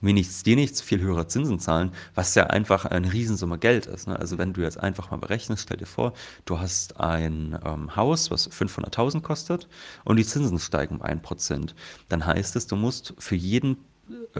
mir 0.00 0.12
nichts, 0.12 0.42
dir 0.42 0.56
nichts, 0.56 0.80
viel 0.80 1.00
höhere 1.00 1.26
Zinsen 1.26 1.58
zahlen, 1.58 1.92
was 2.14 2.34
ja 2.34 2.44
einfach 2.44 2.84
eine 2.84 3.12
Riesensumme 3.12 3.58
Geld 3.58 3.86
ist. 3.86 4.06
Ne? 4.06 4.18
Also 4.18 4.38
wenn 4.38 4.52
du 4.52 4.60
jetzt 4.60 4.78
einfach 4.78 5.10
mal 5.10 5.16
berechnest, 5.16 5.62
stell 5.62 5.78
dir 5.78 5.86
vor, 5.86 6.12
du 6.44 6.60
hast 6.60 7.00
ein 7.00 7.58
ähm, 7.64 7.96
Haus, 7.96 8.30
was 8.30 8.50
500.000 8.50 9.22
kostet 9.22 9.68
und 10.04 10.16
die 10.16 10.26
Zinsen 10.26 10.58
steigen 10.58 10.96
um 10.96 11.02
1%. 11.02 11.70
Dann 12.08 12.26
heißt 12.26 12.56
es, 12.56 12.66
du 12.66 12.76
musst 12.76 13.14
für 13.18 13.36
jeden 13.36 13.78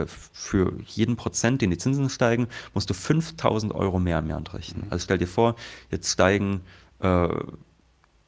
für 0.06 0.72
jeden 0.86 1.16
Prozent, 1.16 1.62
den 1.62 1.70
die 1.70 1.78
Zinsen 1.78 2.08
steigen, 2.08 2.48
musst 2.74 2.90
du 2.90 2.94
5000 2.94 3.74
Euro 3.74 3.98
mehr 3.98 4.18
im 4.18 4.28
Jahr 4.28 4.38
entrichten. 4.38 4.82
Mhm. 4.82 4.86
Also 4.90 5.04
stell 5.04 5.18
dir 5.18 5.28
vor, 5.28 5.56
jetzt 5.90 6.12
steigen 6.12 6.60
äh, 7.00 7.28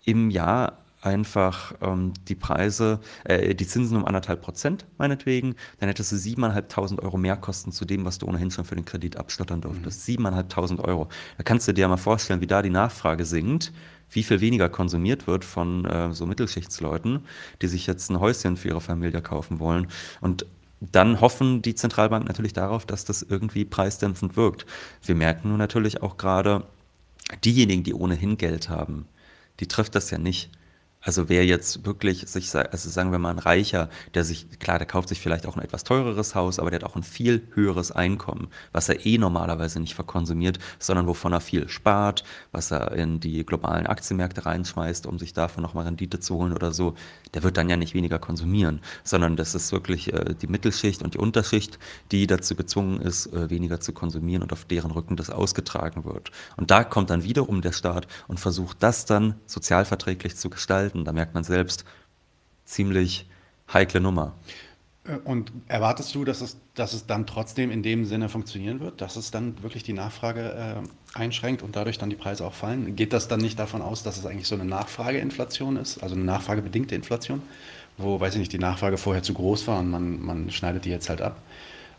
im 0.05 0.31
Jahr 0.31 0.79
einfach 1.01 1.74
ähm, 1.81 2.12
die 2.27 2.35
Preise, 2.35 3.01
äh, 3.24 3.55
die 3.55 3.66
Zinsen 3.66 3.96
um 3.96 4.05
anderthalb 4.05 4.42
Prozent 4.42 4.87
meinetwegen, 4.98 5.55
dann 5.79 5.88
hättest 5.88 6.12
du 6.12 6.16
siebeneinhalbtausend 6.16 7.01
Euro 7.03 7.16
mehr 7.16 7.37
Kosten 7.37 7.72
zu 7.72 7.85
dem, 7.85 8.05
was 8.05 8.18
du 8.18 8.27
ohnehin 8.27 8.51
schon 8.51 8.64
für 8.64 8.74
den 8.74 8.85
Kredit 8.85 9.16
abstottern 9.16 9.61
durftest. 9.61 10.01
Mhm. 10.01 10.03
Siebeneinhalbtausend 10.03 10.81
Euro. 10.81 11.09
Da 11.37 11.44
kannst 11.44 11.68
du 11.68 11.72
dir 11.72 11.83
ja 11.83 11.88
mal 11.88 11.96
vorstellen, 11.96 12.40
wie 12.40 12.46
da 12.46 12.62
die 12.62 12.70
Nachfrage 12.70 13.24
sinkt, 13.24 13.72
wie 14.11 14.22
viel 14.22 14.40
weniger 14.40 14.68
konsumiert 14.68 15.27
wird 15.27 15.44
von 15.44 15.85
äh, 15.85 16.12
so 16.12 16.27
Mittelschichtsleuten, 16.27 17.20
die 17.61 17.68
sich 17.68 17.87
jetzt 17.87 18.11
ein 18.11 18.20
Häuschen 18.20 18.57
für 18.57 18.68
ihre 18.68 18.81
Familie 18.81 19.22
kaufen 19.22 19.61
wollen. 19.61 19.88
Und 20.20 20.46
dann 20.80 21.20
hoffen 21.20 21.62
die 21.62 21.74
Zentralbanken 21.74 22.28
natürlich 22.28 22.52
darauf, 22.52 22.86
dass 22.86 23.04
das 23.04 23.22
irgendwie 23.22 23.64
preisdämpfend 23.64 24.36
wirkt. 24.36 24.66
Wir 25.04 25.14
merken 25.14 25.48
nun 25.48 25.58
natürlich 25.58 26.02
auch 26.02 26.16
gerade, 26.16 26.64
diejenigen, 27.44 27.82
die 27.82 27.94
ohnehin 27.94 28.38
Geld 28.38 28.68
haben, 28.68 29.06
die 29.60 29.66
trifft 29.66 29.94
das 29.94 30.10
ja 30.10 30.18
nicht. 30.18 30.50
Also 31.00 31.28
wer 31.28 31.46
jetzt 31.46 31.87
wirklich 31.87 32.26
sich, 32.26 32.52
also 32.54 32.90
sagen 32.90 33.12
wir 33.12 33.20
mal 33.20 33.30
ein 33.30 33.38
Reicher, 33.38 33.88
der 34.14 34.24
sich, 34.24 34.58
klar, 34.58 34.78
der 34.78 34.87
kauft 34.87 35.08
sich 35.08 35.20
vielleicht 35.20 35.46
auch 35.46 35.56
ein 35.56 35.62
etwas 35.62 35.84
teureres 35.84 36.34
Haus, 36.34 36.58
aber 36.58 36.70
der 36.70 36.80
hat 36.80 36.90
auch 36.90 36.96
ein 36.96 37.04
viel 37.04 37.46
höheres 37.54 37.92
Einkommen, 37.92 38.48
was 38.72 38.88
er 38.88 39.06
eh 39.06 39.16
normalerweise 39.16 39.78
nicht 39.78 39.94
verkonsumiert, 39.94 40.58
sondern 40.80 41.06
wovon 41.06 41.32
er 41.32 41.40
viel 41.40 41.68
spart, 41.68 42.24
was 42.50 42.72
er 42.72 42.92
in 42.92 43.20
die 43.20 43.46
globalen 43.46 43.87
Aktienmärkte 43.87 44.44
reinschmeißt, 44.44 45.06
um 45.06 45.20
sich 45.20 45.32
davon 45.32 45.62
nochmal 45.62 45.84
Rendite 45.84 46.18
zu 46.18 46.34
holen 46.34 46.52
oder 46.52 46.72
so, 46.72 46.94
der 47.32 47.44
wird 47.44 47.56
dann 47.56 47.70
ja 47.70 47.76
nicht 47.76 47.94
weniger 47.94 48.18
konsumieren, 48.18 48.80
sondern 49.04 49.37
das 49.37 49.54
ist 49.54 49.70
wirklich 49.70 50.12
äh, 50.12 50.34
die 50.34 50.48
Mittelschicht 50.48 51.02
und 51.02 51.14
die 51.14 51.18
Unterschicht, 51.18 51.78
die 52.11 52.26
dazu 52.26 52.56
gezwungen 52.56 53.00
ist, 53.00 53.26
äh, 53.32 53.50
weniger 53.50 53.78
zu 53.78 53.92
konsumieren 53.92 54.42
und 54.42 54.52
auf 54.52 54.64
deren 54.64 54.90
Rücken 54.90 55.14
das 55.14 55.30
ausgetragen 55.30 56.04
wird. 56.04 56.32
Und 56.56 56.72
da 56.72 56.82
kommt 56.82 57.11
dann 57.11 57.22
wiederum 57.22 57.62
der 57.62 57.72
Staat 57.72 58.08
und 58.26 58.40
versucht 58.40 58.82
das 58.82 59.04
dann 59.04 59.37
sozialverträglich 59.46 60.34
zu 60.37 60.50
gestalten 60.50 60.88
gestalten. 60.88 61.05
Da 61.05 61.12
merkt 61.12 61.35
man 61.35 61.44
selbst, 61.44 61.85
ziemlich 62.64 63.27
heikle 63.72 64.01
Nummer. 64.01 64.35
Äh, 65.05 65.16
und 65.24 65.53
erwartest 65.68 66.14
du, 66.14 66.24
dass 66.24 66.40
es, 66.40 66.57
dass 66.74 66.92
es 66.92 67.07
dann 67.07 67.27
trotzdem 67.27 67.70
in 67.70 67.83
dem 67.83 68.05
Sinne 68.05 68.29
funktionieren 68.29 68.81
wird, 68.81 69.01
dass 69.01 69.16
es 69.16 69.31
dann 69.31 69.62
wirklich 69.62 69.83
die 69.83 69.92
Nachfrage 69.92 70.83
äh, 71.14 71.18
einschränkt 71.18 71.62
und 71.62 71.77
dadurch 71.77 71.98
dann 71.98 72.11
die 72.11 72.16
Preise 72.16 72.44
auch 72.44 72.55
fallen? 72.55 72.96
Geht 72.96 73.12
das 73.12 73.29
dann 73.29 73.40
nicht 73.40 73.59
davon 73.59 73.83
aus, 73.83 74.03
dass 74.03 74.18
es 74.18 74.27
eigentlich 74.27 74.48
so 74.48 74.55
eine 74.55 74.64
Nachfrageinflation 74.64 75.77
ist, 75.77 76.03
also 76.03 76.14
eine 76.14 76.24
nachfragebedingte 76.24 76.94
Inflation, 76.94 77.42
wo, 77.96 78.20
weiß 78.20 78.35
ich 78.35 78.40
nicht, 78.40 78.53
die 78.53 78.59
Nachfrage 78.59 78.96
vorher 78.96 79.22
zu 79.22 79.35
groß 79.35 79.66
war 79.66 79.81
und 79.81 79.90
man, 79.90 80.22
man 80.22 80.51
schneidet 80.51 80.85
die 80.85 80.90
jetzt 80.90 81.09
halt 81.09 81.20
ab? 81.20 81.42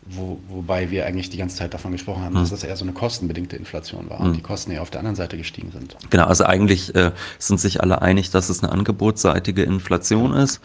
Wo, 0.06 0.40
wobei 0.48 0.90
wir 0.90 1.06
eigentlich 1.06 1.30
die 1.30 1.36
ganze 1.36 1.56
Zeit 1.56 1.74
davon 1.74 1.92
gesprochen 1.92 2.22
haben, 2.22 2.34
hm. 2.34 2.40
dass 2.40 2.50
das 2.50 2.64
eher 2.64 2.76
so 2.76 2.84
eine 2.84 2.92
kostenbedingte 2.92 3.56
Inflation 3.56 4.08
war 4.08 4.18
hm. 4.18 4.26
und 4.26 4.36
die 4.36 4.40
Kosten 4.40 4.70
eher 4.70 4.82
auf 4.82 4.90
der 4.90 5.00
anderen 5.00 5.16
Seite 5.16 5.36
gestiegen 5.36 5.70
sind. 5.72 5.96
Genau, 6.08 6.24
also 6.24 6.44
eigentlich 6.44 6.94
äh, 6.94 7.12
sind 7.38 7.60
sich 7.60 7.82
alle 7.82 8.02
einig, 8.02 8.30
dass 8.30 8.48
es 8.48 8.62
eine 8.62 8.72
angebotsseitige 8.72 9.62
Inflation 9.62 10.32
ist. 10.32 10.60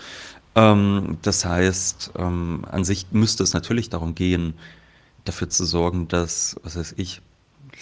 Ähm, 0.55 1.17
das 1.21 1.45
heißt, 1.45 2.13
ähm, 2.17 2.65
an 2.71 2.85
sich 2.85 3.07
müsste 3.11 3.43
es 3.43 3.53
natürlich 3.53 3.89
darum 3.89 4.15
gehen, 4.15 4.53
dafür 5.25 5.49
zu 5.49 5.65
sorgen, 5.65 6.07
dass, 6.07 6.55
was 6.63 6.77
weiß 6.77 6.95
ich, 6.97 7.21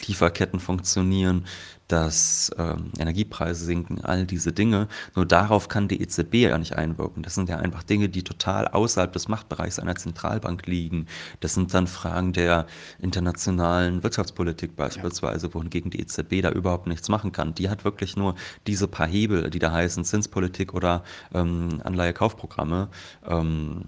Lieferketten 0.08 0.60
funktionieren, 0.60 1.46
dass 1.88 2.52
ähm, 2.58 2.92
Energiepreise 2.98 3.66
sinken, 3.66 4.04
all 4.04 4.26
diese 4.26 4.54
Dinge. 4.54 4.88
Nur 5.16 5.26
darauf 5.26 5.68
kann 5.68 5.88
die 5.88 6.02
EZB 6.02 6.36
ja 6.36 6.58
nicht 6.58 6.76
einwirken. 6.76 7.24
Das 7.24 7.36
sind 7.36 7.50
ja 7.50 7.58
einfach 7.58 7.84
Dinge, 7.84 8.10
die 8.10 8.24
total 8.24 8.68
außerhalb 8.68 9.12
des 9.12 9.28
Machtbereichs 9.28 9.80
einer 9.80 9.96
Zentralbank 9.96 10.66
liegen. 10.66 11.08
Das 11.40 11.54
sind 11.54 11.74
dann 11.74 11.88
Fragen 11.88 12.34
der 12.34 12.68
internationalen 13.00 14.04
Wirtschaftspolitik 14.04 14.76
beispielsweise, 14.76 15.48
ja. 15.48 15.54
wohingegen 15.54 15.92
die 15.92 16.00
EZB 16.00 16.42
da 16.42 16.52
überhaupt 16.52 16.88
nichts 16.88 17.10
machen 17.10 17.32
kann. 17.32 17.54
Die 17.54 17.70
hat 17.70 17.84
wirklich 17.86 18.16
nur 18.16 18.36
diese 18.66 18.88
paar 18.88 19.08
Hebel, 19.08 19.50
die 19.50 19.60
da 19.60 19.72
heißen 19.72 20.06
Zinspolitik 20.06 20.74
oder 20.74 21.04
ähm, 21.34 21.82
Anleihekaufprogramme. 21.84 22.90
Ähm, 23.28 23.86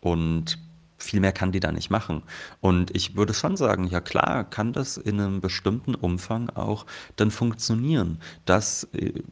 und 0.00 0.58
viel 1.02 1.20
mehr 1.20 1.32
kann 1.32 1.52
die 1.52 1.60
da 1.60 1.72
nicht 1.72 1.90
machen. 1.90 2.22
Und 2.60 2.94
ich 2.94 3.16
würde 3.16 3.34
schon 3.34 3.56
sagen, 3.56 3.86
ja 3.86 4.00
klar, 4.00 4.44
kann 4.44 4.72
das 4.72 4.96
in 4.96 5.20
einem 5.20 5.40
bestimmten 5.40 5.94
Umfang 5.94 6.50
auch 6.50 6.86
dann 7.16 7.30
funktionieren, 7.30 8.18
dass 8.44 8.84
äh, 8.94 9.22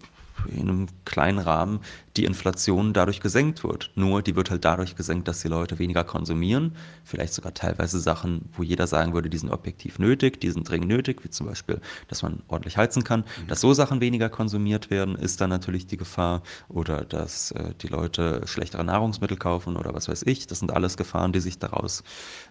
in 0.46 0.68
einem 0.68 0.86
kleinen 1.04 1.38
Rahmen 1.38 1.80
die 2.16 2.24
Inflation 2.24 2.92
dadurch 2.92 3.20
gesenkt 3.20 3.62
wird. 3.62 3.90
Nur 3.94 4.22
die 4.22 4.34
wird 4.34 4.50
halt 4.50 4.64
dadurch 4.64 4.96
gesenkt, 4.96 5.28
dass 5.28 5.40
die 5.40 5.48
Leute 5.48 5.78
weniger 5.78 6.02
konsumieren. 6.02 6.76
Vielleicht 7.04 7.34
sogar 7.34 7.54
teilweise 7.54 8.00
Sachen, 8.00 8.48
wo 8.52 8.62
jeder 8.62 8.86
sagen 8.86 9.14
würde, 9.14 9.30
die 9.30 9.38
sind 9.38 9.50
objektiv 9.50 9.98
nötig, 9.98 10.40
die 10.40 10.50
sind 10.50 10.68
dringend 10.68 10.88
nötig, 10.88 11.24
wie 11.24 11.30
zum 11.30 11.46
Beispiel, 11.46 11.80
dass 12.08 12.22
man 12.22 12.42
ordentlich 12.48 12.76
heizen 12.76 13.04
kann. 13.04 13.20
Mhm. 13.20 13.46
Dass 13.46 13.60
so 13.60 13.72
Sachen 13.72 14.00
weniger 14.00 14.28
konsumiert 14.28 14.90
werden, 14.90 15.14
ist 15.14 15.40
dann 15.40 15.50
natürlich 15.50 15.86
die 15.86 15.96
Gefahr. 15.96 16.42
Oder 16.68 17.04
dass 17.04 17.52
äh, 17.52 17.74
die 17.80 17.88
Leute 17.88 18.42
schlechtere 18.46 18.84
Nahrungsmittel 18.84 19.36
kaufen 19.36 19.76
oder 19.76 19.94
was 19.94 20.08
weiß 20.08 20.24
ich. 20.26 20.46
Das 20.46 20.58
sind 20.58 20.72
alles 20.72 20.96
Gefahren, 20.96 21.32
die 21.32 21.40
sich 21.40 21.58
daraus 21.58 22.02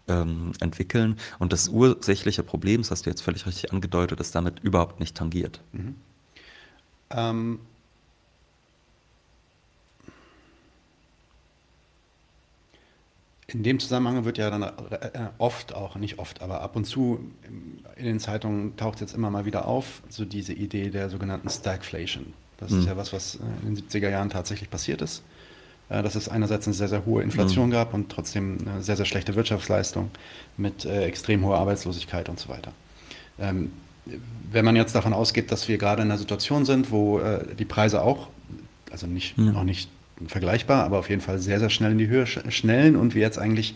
ähm, 0.08 0.54
entwickeln. 0.62 1.17
Und 1.38 1.52
das 1.52 1.67
ursächliche 1.67 2.43
Problem, 2.43 2.82
das 2.82 2.91
hast 2.91 3.06
du 3.06 3.10
jetzt 3.10 3.21
völlig 3.21 3.45
richtig 3.45 3.73
angedeutet, 3.73 4.19
ist 4.19 4.36
damit 4.36 4.60
überhaupt 4.62 4.99
nicht 4.99 5.15
tangiert. 5.15 5.62
Mhm. 5.73 5.95
Ähm, 7.12 7.60
in 13.51 13.63
dem 13.63 13.79
Zusammenhang 13.79 14.25
wird 14.25 14.38
ja 14.38 14.49
dann 14.49 14.63
äh, 14.63 14.69
oft 15.38 15.73
auch, 15.73 15.95
nicht 15.95 16.19
oft, 16.19 16.41
aber 16.41 16.62
ab 16.62 16.75
und 16.75 16.85
zu 16.85 17.19
in 17.95 18.05
den 18.05 18.19
Zeitungen 18.19 18.75
taucht 18.77 19.01
jetzt 19.01 19.13
immer 19.13 19.29
mal 19.29 19.45
wieder 19.45 19.67
auf, 19.67 20.01
so 20.09 20.25
diese 20.25 20.53
Idee 20.53 20.89
der 20.89 21.09
sogenannten 21.09 21.49
Stagflation. 21.49 22.33
Das 22.57 22.71
mhm. 22.71 22.79
ist 22.79 22.85
ja 22.88 22.97
was, 22.97 23.12
was 23.13 23.39
in 23.65 23.75
den 23.75 23.83
70er 23.83 24.09
Jahren 24.09 24.29
tatsächlich 24.29 24.69
passiert 24.69 25.01
ist. 25.01 25.23
Äh, 25.89 26.03
dass 26.03 26.15
es 26.15 26.29
einerseits 26.29 26.67
eine 26.67 26.75
sehr, 26.75 26.88
sehr 26.88 27.05
hohe 27.05 27.23
Inflation 27.23 27.67
mhm. 27.67 27.71
gab 27.71 27.93
und 27.93 28.09
trotzdem 28.09 28.59
eine 28.65 28.83
sehr, 28.83 28.95
sehr 28.95 29.05
schlechte 29.05 29.35
Wirtschaftsleistung 29.35 30.12
mit 30.55 30.85
äh, 30.85 31.03
extrem 31.05 31.43
hoher 31.43 31.57
Arbeitslosigkeit 31.57 32.29
und 32.29 32.39
so 32.39 32.49
weiter. 32.49 32.71
Ähm, 33.39 33.71
wenn 34.51 34.65
man 34.65 34.75
jetzt 34.75 34.93
davon 34.93 35.13
ausgeht, 35.13 35.51
dass 35.51 35.67
wir 35.67 35.77
gerade 35.77 36.01
in 36.03 36.09
einer 36.09 36.17
Situation 36.17 36.65
sind, 36.65 36.91
wo 36.91 37.19
äh, 37.19 37.55
die 37.55 37.65
Preise 37.65 38.03
auch, 38.03 38.27
also 38.91 39.07
nicht, 39.07 39.38
ja. 39.38 39.45
noch 39.45 39.63
nicht 39.63 39.89
vergleichbar, 40.27 40.84
aber 40.84 40.99
auf 40.99 41.10
jeden 41.10 41.21
Fall 41.21 41.39
sehr, 41.39 41.60
sehr 41.60 41.69
schnell 41.69 41.91
in 41.91 41.97
die 41.97 42.08
Höhe 42.08 42.25
schnellen 42.27 42.95
und 42.95 43.15
wir 43.15 43.21
jetzt 43.21 43.39
eigentlich 43.39 43.75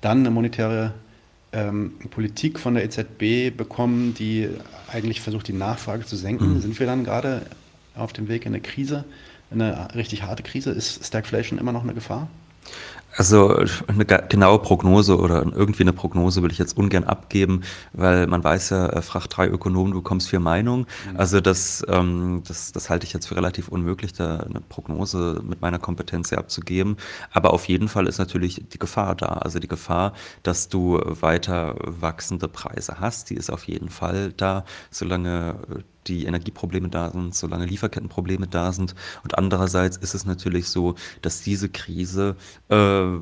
dann 0.00 0.18
eine 0.20 0.30
monetäre 0.30 0.94
ähm, 1.52 1.92
Politik 2.10 2.58
von 2.58 2.74
der 2.74 2.84
EZB 2.84 3.56
bekommen, 3.56 4.14
die 4.14 4.48
eigentlich 4.92 5.20
versucht, 5.20 5.48
die 5.48 5.52
Nachfrage 5.52 6.04
zu 6.04 6.16
senken, 6.16 6.54
mhm. 6.54 6.60
sind 6.60 6.78
wir 6.78 6.86
dann 6.86 7.04
gerade 7.04 7.42
auf 7.94 8.12
dem 8.12 8.28
Weg 8.28 8.44
in 8.44 8.52
eine 8.52 8.60
Krise, 8.60 9.04
eine 9.50 9.94
richtig 9.94 10.22
harte 10.22 10.42
Krise? 10.42 10.70
Ist 10.70 11.04
Stagflation 11.06 11.58
immer 11.58 11.72
noch 11.72 11.84
eine 11.84 11.94
Gefahr? 11.94 12.28
Also 13.16 13.64
eine 13.86 14.04
genaue 14.04 14.58
Prognose 14.58 15.18
oder 15.18 15.44
irgendwie 15.54 15.82
eine 15.82 15.92
Prognose 15.92 16.42
will 16.42 16.50
ich 16.50 16.58
jetzt 16.58 16.76
ungern 16.76 17.04
abgeben, 17.04 17.62
weil 17.92 18.26
man 18.26 18.42
weiß 18.42 18.70
ja, 18.70 18.88
äh, 18.88 19.02
frag 19.02 19.28
drei 19.28 19.48
Ökonomen, 19.48 19.92
du 19.92 20.02
bekommst 20.02 20.28
vier 20.28 20.40
Meinungen. 20.40 20.86
Mhm. 21.10 21.16
Also 21.16 21.40
das, 21.40 21.84
ähm, 21.88 22.42
das, 22.46 22.72
das 22.72 22.90
halte 22.90 23.06
ich 23.06 23.12
jetzt 23.12 23.26
für 23.26 23.36
relativ 23.36 23.68
unmöglich, 23.68 24.12
da 24.12 24.38
eine 24.38 24.60
Prognose 24.60 25.40
mit 25.44 25.60
meiner 25.60 25.78
Kompetenz 25.78 26.30
hier 26.30 26.38
abzugeben. 26.38 26.96
Aber 27.30 27.52
auf 27.52 27.68
jeden 27.68 27.88
Fall 27.88 28.06
ist 28.06 28.18
natürlich 28.18 28.64
die 28.72 28.78
Gefahr 28.78 29.14
da. 29.14 29.26
Also 29.26 29.58
die 29.58 29.68
Gefahr, 29.68 30.14
dass 30.42 30.68
du 30.68 31.00
weiter 31.04 31.76
wachsende 31.80 32.48
Preise 32.48 32.96
hast, 33.00 33.30
die 33.30 33.34
ist 33.34 33.50
auf 33.50 33.64
jeden 33.64 33.90
Fall 33.90 34.32
da, 34.36 34.64
solange 34.90 35.56
die 36.06 36.26
Energieprobleme 36.26 36.88
da 36.88 37.10
sind, 37.10 37.34
solange 37.34 37.66
Lieferkettenprobleme 37.66 38.46
da 38.46 38.72
sind. 38.72 38.94
Und 39.22 39.36
andererseits 39.38 39.96
ist 39.96 40.14
es 40.14 40.24
natürlich 40.24 40.68
so, 40.68 40.94
dass 41.22 41.42
diese 41.42 41.68
Krise 41.68 42.36
äh, 42.68 43.18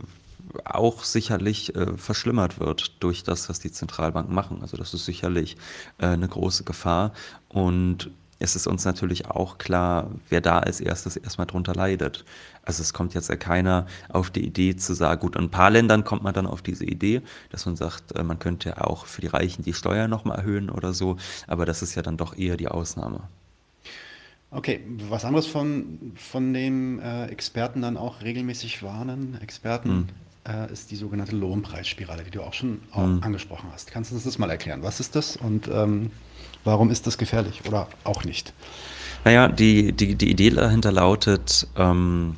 auch 0.64 1.04
sicherlich 1.04 1.74
äh, 1.74 1.96
verschlimmert 1.96 2.60
wird 2.60 3.02
durch 3.02 3.22
das, 3.22 3.48
was 3.48 3.60
die 3.60 3.72
Zentralbanken 3.72 4.34
machen. 4.34 4.58
Also 4.62 4.76
das 4.76 4.94
ist 4.94 5.04
sicherlich 5.04 5.56
äh, 5.98 6.06
eine 6.06 6.28
große 6.28 6.64
Gefahr. 6.64 7.12
Und 7.48 8.10
es 8.42 8.56
ist 8.56 8.66
uns 8.66 8.84
natürlich 8.84 9.26
auch 9.26 9.58
klar, 9.58 10.10
wer 10.28 10.40
da 10.40 10.58
als 10.58 10.80
erstes 10.80 11.16
erstmal 11.16 11.46
drunter 11.46 11.74
leidet. 11.74 12.24
Also 12.64 12.82
es 12.82 12.92
kommt 12.92 13.14
jetzt 13.14 13.28
ja 13.28 13.36
keiner 13.36 13.86
auf 14.08 14.30
die 14.30 14.44
Idee 14.44 14.76
zu 14.76 14.94
sagen, 14.94 15.20
gut, 15.20 15.36
in 15.36 15.44
ein 15.44 15.50
paar 15.50 15.70
Ländern 15.70 16.04
kommt 16.04 16.22
man 16.22 16.34
dann 16.34 16.46
auf 16.46 16.60
diese 16.60 16.84
Idee, 16.84 17.22
dass 17.50 17.66
man 17.66 17.76
sagt, 17.76 18.16
äh, 18.16 18.22
man 18.22 18.38
könnte 18.38 18.70
ja 18.70 18.80
auch 18.80 19.06
für 19.06 19.20
die 19.20 19.28
Reichen 19.28 19.62
die 19.62 19.74
Steuern 19.74 20.10
nochmal 20.10 20.38
erhöhen 20.38 20.70
oder 20.70 20.92
so, 20.92 21.16
aber 21.46 21.66
das 21.66 21.82
ist 21.82 21.94
ja 21.94 22.02
dann 22.02 22.16
doch 22.16 22.36
eher 22.36 22.56
die 22.56 22.68
Ausnahme. 22.68 23.20
Okay, 24.50 24.80
was 25.08 25.24
anderes 25.24 25.46
von, 25.46 26.12
von 26.14 26.52
dem 26.52 27.00
äh, 27.00 27.26
Experten 27.26 27.80
dann 27.80 27.96
auch 27.96 28.22
regelmäßig 28.22 28.82
warnen, 28.82 29.38
Experten, 29.40 30.08
hm. 30.44 30.68
äh, 30.68 30.72
ist 30.72 30.90
die 30.90 30.96
sogenannte 30.96 31.34
Lohnpreisspirale, 31.34 32.24
die 32.24 32.30
du 32.30 32.42
auch 32.42 32.52
schon 32.52 32.82
auch 32.90 33.04
hm. 33.04 33.22
angesprochen 33.22 33.70
hast. 33.72 33.90
Kannst 33.90 34.10
du 34.10 34.16
uns 34.16 34.24
das 34.24 34.38
mal 34.38 34.50
erklären? 34.50 34.82
Was 34.82 35.00
ist 35.00 35.16
das 35.16 35.36
und 35.36 35.68
ähm, 35.72 36.10
warum 36.64 36.90
ist 36.90 37.06
das 37.06 37.18
gefährlich 37.18 37.62
oder 37.66 37.88
auch 38.04 38.24
nicht? 38.24 38.52
Naja, 39.24 39.48
die, 39.48 39.92
die, 39.92 40.14
die 40.16 40.30
Idee 40.30 40.50
dahinter 40.50 40.92
lautet, 40.92 41.66
ähm, 41.76 42.36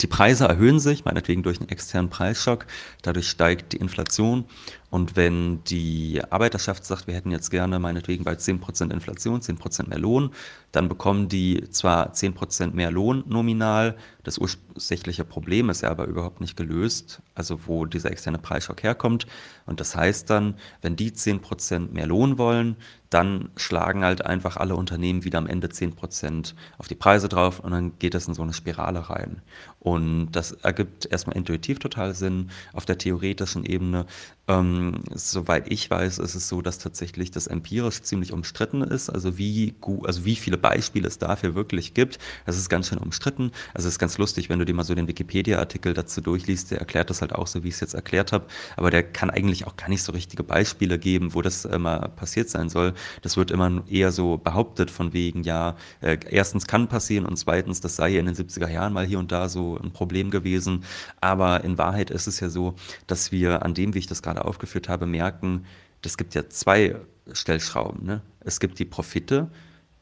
die 0.00 0.06
Preise 0.06 0.46
erhöhen 0.46 0.80
sich, 0.80 1.04
meinetwegen 1.04 1.42
durch 1.42 1.60
einen 1.60 1.68
externen 1.68 2.10
Preisschock, 2.10 2.66
dadurch 3.02 3.28
steigt 3.28 3.72
die 3.72 3.76
Inflation 3.76 4.44
und 4.90 5.14
wenn 5.14 5.62
die 5.64 6.20
Arbeiterschaft 6.30 6.84
sagt, 6.84 7.06
wir 7.06 7.14
hätten 7.14 7.30
jetzt 7.30 7.50
gerne 7.50 7.78
meinetwegen 7.78 8.24
bei 8.24 8.32
10% 8.32 8.92
Inflation, 8.92 9.40
10% 9.40 9.88
mehr 9.88 9.98
Lohn, 9.98 10.30
dann 10.72 10.88
bekommen 10.88 11.28
die 11.28 11.68
zwar 11.70 12.12
10% 12.12 12.72
mehr 12.74 12.90
Lohn 12.90 13.22
nominal, 13.28 13.96
das 14.22 14.38
ursächliche 14.38 15.24
Problem 15.24 15.70
ist 15.70 15.80
ja 15.80 15.90
aber 15.90 16.04
überhaupt 16.06 16.40
nicht 16.40 16.56
gelöst, 16.56 17.22
also 17.34 17.66
wo 17.66 17.86
dieser 17.86 18.10
externe 18.10 18.38
Preisschock 18.38 18.82
herkommt. 18.82 19.26
Und 19.64 19.80
das 19.80 19.96
heißt 19.96 20.28
dann, 20.28 20.56
wenn 20.82 20.96
die 20.96 21.10
10% 21.10 21.92
mehr 21.92 22.06
Lohn 22.06 22.36
wollen, 22.36 22.76
dann 23.08 23.50
schlagen 23.56 24.04
halt 24.04 24.24
einfach 24.24 24.56
alle 24.56 24.76
Unternehmen 24.76 25.24
wieder 25.24 25.38
am 25.38 25.46
Ende 25.46 25.68
10% 25.68 26.54
auf 26.78 26.86
die 26.86 26.94
Preise 26.94 27.28
drauf 27.28 27.60
und 27.60 27.72
dann 27.72 27.98
geht 27.98 28.14
es 28.14 28.28
in 28.28 28.34
so 28.34 28.42
eine 28.42 28.52
Spirale 28.52 29.08
rein. 29.10 29.42
Und 29.80 30.32
das 30.32 30.52
ergibt 30.52 31.06
erstmal 31.06 31.36
intuitiv 31.36 31.78
total 31.78 32.14
Sinn 32.14 32.50
auf 32.72 32.84
der 32.84 32.98
theoretischen 32.98 33.64
Ebene. 33.64 34.06
Ähm, 34.46 34.79
soweit 35.14 35.70
ich 35.70 35.90
weiß, 35.90 36.18
ist 36.18 36.34
es 36.34 36.48
so, 36.48 36.62
dass 36.62 36.78
tatsächlich 36.78 37.30
das 37.30 37.46
empirisch 37.46 38.02
ziemlich 38.02 38.32
umstritten 38.32 38.82
ist. 38.82 39.10
Also 39.10 39.38
wie, 39.38 39.74
also 40.04 40.24
wie 40.24 40.36
viele 40.36 40.58
Beispiele 40.58 41.08
es 41.08 41.18
dafür 41.18 41.54
wirklich 41.54 41.94
gibt, 41.94 42.18
das 42.46 42.56
ist 42.56 42.68
ganz 42.68 42.88
schön 42.88 42.98
umstritten. 42.98 43.52
Also 43.74 43.88
es 43.88 43.94
ist 43.94 43.98
ganz 43.98 44.18
lustig, 44.18 44.48
wenn 44.48 44.58
du 44.58 44.64
dir 44.64 44.74
mal 44.74 44.84
so 44.84 44.94
den 44.94 45.08
Wikipedia-Artikel 45.08 45.94
dazu 45.94 46.20
durchliest, 46.20 46.70
der 46.70 46.78
erklärt 46.78 47.10
das 47.10 47.20
halt 47.20 47.34
auch 47.34 47.46
so, 47.46 47.64
wie 47.64 47.68
ich 47.68 47.74
es 47.74 47.80
jetzt 47.80 47.94
erklärt 47.94 48.32
habe. 48.32 48.46
Aber 48.76 48.90
der 48.90 49.02
kann 49.02 49.30
eigentlich 49.30 49.66
auch 49.66 49.76
gar 49.76 49.88
nicht 49.88 50.02
so 50.02 50.12
richtige 50.12 50.42
Beispiele 50.42 50.98
geben, 50.98 51.34
wo 51.34 51.42
das 51.42 51.64
immer 51.64 52.08
passiert 52.08 52.48
sein 52.50 52.68
soll. 52.68 52.94
Das 53.22 53.36
wird 53.36 53.50
immer 53.50 53.82
eher 53.88 54.12
so 54.12 54.38
behauptet 54.38 54.90
von 54.90 55.12
wegen, 55.12 55.42
ja, 55.42 55.76
äh, 56.00 56.18
erstens 56.28 56.66
kann 56.66 56.88
passieren 56.88 57.26
und 57.26 57.36
zweitens, 57.36 57.80
das 57.80 57.96
sei 57.96 58.16
in 58.16 58.26
den 58.26 58.34
70er 58.34 58.68
Jahren 58.68 58.92
mal 58.92 59.06
hier 59.06 59.18
und 59.18 59.32
da 59.32 59.48
so 59.48 59.78
ein 59.82 59.92
Problem 59.92 60.30
gewesen. 60.30 60.84
Aber 61.20 61.64
in 61.64 61.78
Wahrheit 61.78 62.10
ist 62.10 62.26
es 62.26 62.40
ja 62.40 62.48
so, 62.48 62.74
dass 63.06 63.32
wir 63.32 63.64
an 63.64 63.74
dem, 63.74 63.94
wie 63.94 63.98
ich 63.98 64.06
das 64.06 64.22
gerade 64.22 64.44
aufgeführt 64.44 64.69
habe, 64.88 65.06
merken, 65.06 65.66
es 66.04 66.16
gibt 66.16 66.34
ja 66.34 66.48
zwei 66.48 66.96
Stellschrauben. 67.32 68.06
Ne? 68.06 68.22
Es 68.40 68.60
gibt 68.60 68.78
die 68.78 68.84
Profite 68.84 69.50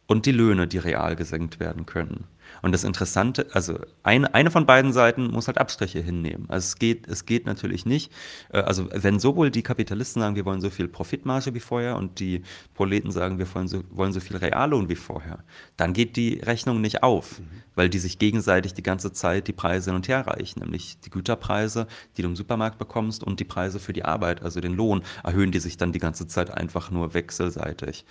und 0.07 0.27
die 0.27 0.33
Löhne, 0.33 0.67
die 0.67 0.79
real 0.79 1.17
gesenkt 1.17 1.61
werden 1.61 1.87
können. 1.87 2.25
Und 2.63 2.73
das 2.73 2.85
Interessante, 2.85 3.47
also 3.53 3.79
eine, 4.03 4.35
eine 4.35 4.51
von 4.51 4.67
beiden 4.67 4.93
Seiten 4.93 5.31
muss 5.31 5.47
halt 5.47 5.59
Abstriche 5.59 6.01
hinnehmen. 6.01 6.47
Also 6.49 6.67
es 6.67 6.79
geht, 6.79 7.07
es 7.09 7.27
geht 7.27 7.47
natürlich 7.47 7.87
nicht. 7.87 8.13
Äh, 8.53 8.61
also 8.61 8.89
wenn 8.93 9.19
sowohl 9.19 9.51
die 9.51 9.63
Kapitalisten 9.63 10.21
sagen, 10.23 10.37
wir 10.37 10.45
wollen 10.45 10.61
so 10.61 10.71
viel 10.71 10.89
Profitmarge 10.89 11.55
wie 11.55 11.61
vorher 11.61 11.97
und 11.97 12.21
die 12.21 12.43
Proleten 12.75 13.11
sagen, 13.11 13.39
wir 13.39 13.53
wollen 13.55 13.69
so, 13.69 13.83
wollen 13.91 14.13
so 14.13 14.21
viel 14.21 14.37
Reallohn 14.37 14.89
wie 14.89 14.97
vorher, 14.97 15.45
dann 15.77 15.93
geht 15.93 16.17
die 16.17 16.41
Rechnung 16.41 16.81
nicht 16.81 17.03
auf, 17.03 17.41
mhm. 17.41 17.45
weil 17.75 17.89
die 17.89 17.99
sich 17.99 18.19
gegenseitig 18.19 18.75
die 18.75 18.83
ganze 18.83 19.13
Zeit 19.13 19.49
die 19.49 19.53
Preise 19.53 19.91
hin 19.91 19.97
und 19.97 20.09
her 20.09 20.27
reichen. 20.27 20.61
Nämlich 20.61 20.99
die 21.01 21.11
Güterpreise, 21.11 21.87
die 22.17 22.23
du 22.23 22.29
im 22.29 22.37
Supermarkt 22.37 22.79
bekommst 22.79 23.23
und 23.23 23.41
die 23.41 23.45
Preise 23.45 23.79
für 23.79 23.93
die 23.93 24.05
Arbeit, 24.05 24.43
also 24.43 24.61
den 24.61 24.75
Lohn, 24.75 25.03
erhöhen 25.23 25.53
die 25.53 25.61
sich 25.61 25.77
dann 25.77 25.93
die 25.93 25.99
ganze 25.99 26.27
Zeit 26.27 26.51
einfach 26.51 26.91
nur 26.91 27.15
wechselseitig. 27.15 28.05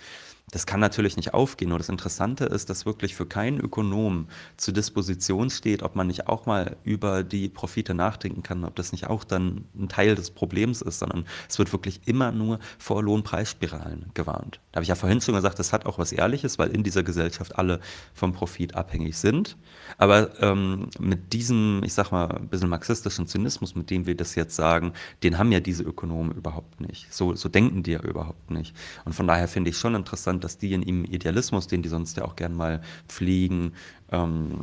Das 0.50 0.66
kann 0.66 0.80
natürlich 0.80 1.16
nicht 1.16 1.34
aufgehen. 1.34 1.68
Nur 1.68 1.78
das 1.78 1.88
Interessante 1.88 2.44
ist, 2.44 2.70
dass 2.70 2.86
wirklich 2.86 3.14
für 3.14 3.26
keinen 3.26 3.60
Ökonom 3.60 4.28
zur 4.56 4.72
Disposition 4.74 5.50
steht, 5.50 5.82
ob 5.82 5.94
man 5.94 6.06
nicht 6.06 6.26
auch 6.26 6.46
mal 6.46 6.76
über 6.84 7.22
die 7.22 7.48
Profite 7.48 7.94
nachdenken 7.94 8.42
kann, 8.42 8.64
ob 8.64 8.74
das 8.76 8.92
nicht 8.92 9.06
auch 9.06 9.24
dann 9.24 9.66
ein 9.78 9.88
Teil 9.88 10.14
des 10.14 10.30
Problems 10.30 10.80
ist, 10.80 11.00
sondern 11.00 11.26
es 11.48 11.58
wird 11.58 11.72
wirklich 11.72 12.00
immer 12.06 12.32
nur 12.32 12.58
vor 12.78 13.02
Lohnpreisspiralen 13.02 14.10
gewarnt. 14.14 14.60
Habe 14.78 14.84
ich 14.84 14.90
ja 14.90 14.94
vorhin 14.94 15.20
schon 15.20 15.34
gesagt, 15.34 15.58
das 15.58 15.72
hat 15.72 15.86
auch 15.86 15.98
was 15.98 16.12
Ehrliches, 16.12 16.56
weil 16.60 16.68
in 16.68 16.84
dieser 16.84 17.02
Gesellschaft 17.02 17.58
alle 17.58 17.80
vom 18.14 18.32
Profit 18.32 18.76
abhängig 18.76 19.16
sind. 19.16 19.56
Aber 19.96 20.40
ähm, 20.40 20.88
mit 21.00 21.32
diesem, 21.32 21.82
ich 21.84 21.94
sag 21.94 22.12
mal, 22.12 22.30
ein 22.30 22.46
bisschen 22.46 22.68
marxistischen 22.68 23.26
Zynismus, 23.26 23.74
mit 23.74 23.90
dem 23.90 24.06
wir 24.06 24.16
das 24.16 24.36
jetzt 24.36 24.54
sagen, 24.54 24.92
den 25.24 25.36
haben 25.36 25.50
ja 25.50 25.58
diese 25.58 25.82
Ökonomen 25.82 26.30
überhaupt 26.30 26.80
nicht. 26.80 27.12
So, 27.12 27.34
so 27.34 27.48
denken 27.48 27.82
die 27.82 27.90
ja 27.90 28.00
überhaupt 28.00 28.52
nicht. 28.52 28.72
Und 29.04 29.14
von 29.14 29.26
daher 29.26 29.48
finde 29.48 29.70
ich 29.70 29.78
schon 29.78 29.96
interessant, 29.96 30.44
dass 30.44 30.58
die 30.58 30.72
in 30.72 30.82
ihm 30.82 31.04
Idealismus, 31.04 31.66
den 31.66 31.82
die 31.82 31.88
sonst 31.88 32.16
ja 32.16 32.24
auch 32.24 32.36
gern 32.36 32.54
mal 32.54 32.80
pflegen, 33.08 33.72
ähm, 34.12 34.60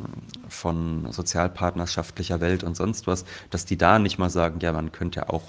von 0.48 1.12
sozialpartnerschaftlicher 1.12 2.40
Welt 2.40 2.64
und 2.64 2.74
sonst 2.74 3.06
was, 3.06 3.26
dass 3.50 3.66
die 3.66 3.76
da 3.76 3.98
nicht 3.98 4.16
mal 4.16 4.30
sagen, 4.30 4.60
ja, 4.60 4.72
man 4.72 4.92
könnte 4.92 5.20
ja 5.20 5.28
auch 5.28 5.42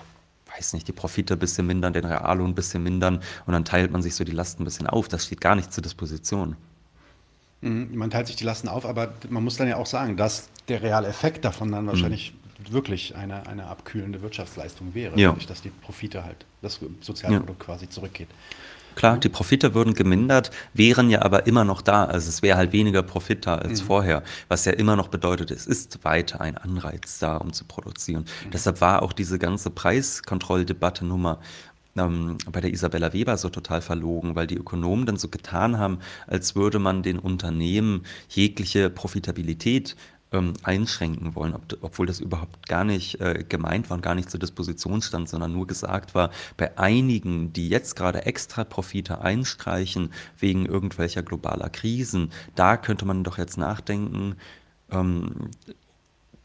weiß 0.56 0.74
nicht, 0.74 0.88
die 0.88 0.92
Profite 0.94 1.34
ein 1.34 1.40
bisschen 1.40 1.68
mindern, 1.68 1.94
den 1.94 2.06
Reallohn 2.06 2.52
ein 2.52 2.56
bisschen 2.56 2.84
mindern 2.84 3.22
und 3.46 3.54
dann 3.54 3.66
teilt 3.66 3.92
man 3.92 4.02
sich 4.02 4.16
so 4.16 4.24
die 4.24 4.32
Lasten 4.32 4.62
ein 4.64 4.66
bisschen 4.66 4.88
auf. 4.88 5.08
Das 5.08 5.26
steht 5.26 5.42
gar 5.42 5.56
nicht 5.56 5.72
zur 5.74 5.82
Disposition. 5.84 6.56
Mhm, 7.62 7.90
Man 7.96 8.10
teilt 8.10 8.28
sich 8.28 8.36
die 8.36 8.44
Lasten 8.44 8.68
auf, 8.68 8.86
aber 8.86 9.14
man 9.30 9.44
muss 9.44 9.58
dann 9.58 9.68
ja 9.68 9.78
auch 9.78 9.86
sagen, 9.86 10.18
dass 10.18 10.50
der 10.68 10.82
reale 10.82 11.08
Effekt 11.08 11.46
davon 11.46 11.72
dann 11.72 11.88
wahrscheinlich 11.88 12.34
wirklich 12.70 13.16
eine, 13.16 13.48
eine 13.48 13.68
abkühlende 13.68 14.22
Wirtschaftsleistung 14.22 14.94
wäre, 14.94 15.18
Ja. 15.20 15.30
dadurch, 15.30 15.48
dass 15.48 15.62
die 15.62 15.70
Profite 15.70 16.24
halt, 16.24 16.46
das 16.62 16.80
Sozialprodukt 17.02 17.60
quasi 17.60 17.88
zurückgeht. 17.90 18.28
Klar, 18.98 19.20
die 19.20 19.30
Profite 19.30 19.76
würden 19.76 19.94
gemindert, 19.94 20.50
wären 20.74 21.12
ja 21.12 21.22
aber 21.22 21.46
immer 21.46 21.64
noch 21.64 21.84
da. 21.84 22.06
Also 22.06 22.30
es 22.30 22.42
wäre 22.42 22.58
halt 22.58 22.72
weniger 22.74 23.04
Profit 23.04 23.46
da 23.46 23.60
als 23.60 23.80
vorher, 23.80 24.24
was 24.48 24.66
ja 24.66 24.72
immer 24.72 24.96
noch 24.96 25.10
bedeutet, 25.10 25.52
es 25.52 25.68
ist 25.68 26.04
weiter 26.04 26.42
ein 26.42 26.58
Anreiz 26.58 27.20
da, 27.20 27.38
um 27.38 27.54
zu 27.54 27.66
produzieren. 27.66 28.26
Deshalb 28.52 28.82
war 28.82 29.04
auch 29.04 29.14
diese 29.14 29.38
ganze 29.38 29.70
Preiskontrolldebatte 29.70 31.06
Nummer 31.06 31.40
ähm, 31.96 32.40
bei 32.52 32.60
der 32.60 32.72
Isabella 32.72 33.14
Weber 33.14 33.38
so 33.38 33.50
total 33.50 33.82
verlogen, 33.82 34.34
weil 34.34 34.48
die 34.48 34.58
Ökonomen 34.58 35.06
dann 35.06 35.18
so 35.18 35.28
getan 35.28 35.78
haben, 35.78 36.00
als 36.26 36.56
würde 36.56 36.80
man 36.80 37.04
den 37.04 37.20
Unternehmen 37.20 38.02
jegliche 38.30 38.90
Profitabilität 38.90 39.96
ähm, 40.38 40.54
einschränken 40.64 41.36
wollen, 41.36 41.54
ob, 41.54 41.62
obwohl 41.82 42.06
das 42.06 42.20
überhaupt 42.20 42.68
gar 42.68 42.84
nicht 42.84 43.20
äh, 43.20 43.44
gemeint 43.48 43.90
war 43.90 43.96
und 43.96 44.02
gar 44.02 44.16
nicht 44.16 44.30
zur 44.30 44.40
Disposition 44.40 45.02
stand, 45.02 45.30
sondern 45.30 45.54
nur 45.54 45.68
gesagt 45.68 46.16
war, 46.16 46.32
bei 46.56 46.78
einigen, 46.78 47.54
die 47.54 47.70
jetzt 47.70 47.96
gerade 47.96 48.26
extra 48.26 48.64
Profite 48.64 49.22
einstreichen 49.22 50.14
wegen 50.38 50.66
irgendwelcher 50.66 51.24
globaler 51.24 51.70
Krisen, 51.70 52.32
da 52.56 52.78
könnte 52.78 53.06
man 53.06 53.24
doch 53.24 53.38
jetzt 53.38 53.58
nachdenken, 53.58 54.36
ähm, 54.92 55.50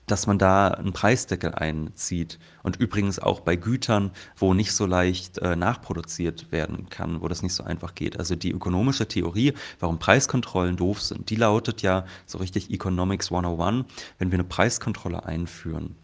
dass 0.06 0.26
man 0.26 0.38
da 0.38 0.68
einen 0.68 0.92
Preisdeckel 0.92 1.54
einzieht. 1.54 2.38
Und 2.62 2.76
übrigens 2.76 3.18
auch 3.18 3.40
bei 3.40 3.56
Gütern, 3.56 4.10
wo 4.36 4.54
nicht 4.54 4.72
so 4.72 4.86
leicht 4.86 5.38
äh, 5.38 5.56
nachproduziert 5.56 6.50
werden 6.50 6.88
kann, 6.90 7.22
wo 7.22 7.28
das 7.28 7.42
nicht 7.42 7.54
so 7.54 7.64
einfach 7.64 7.94
geht. 7.94 8.18
Also 8.18 8.34
die 8.34 8.50
ökonomische 8.50 9.06
Theorie, 9.06 9.54
warum 9.80 9.98
Preiskontrollen 9.98 10.76
doof 10.76 11.00
sind, 11.00 11.30
die 11.30 11.36
lautet 11.36 11.82
ja 11.82 12.04
so 12.26 12.38
richtig 12.38 12.70
Economics 12.70 13.30
101, 13.30 13.86
wenn 14.18 14.30
wir 14.30 14.36
eine 14.36 14.44
Preiskontrolle 14.44 15.24
einführen, 15.24 15.96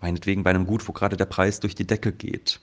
meinetwegen 0.00 0.42
bei 0.42 0.50
einem 0.50 0.66
Gut, 0.66 0.86
wo 0.88 0.92
gerade 0.92 1.16
der 1.16 1.26
Preis 1.26 1.60
durch 1.60 1.74
die 1.74 1.86
Decke 1.86 2.12
geht, 2.12 2.60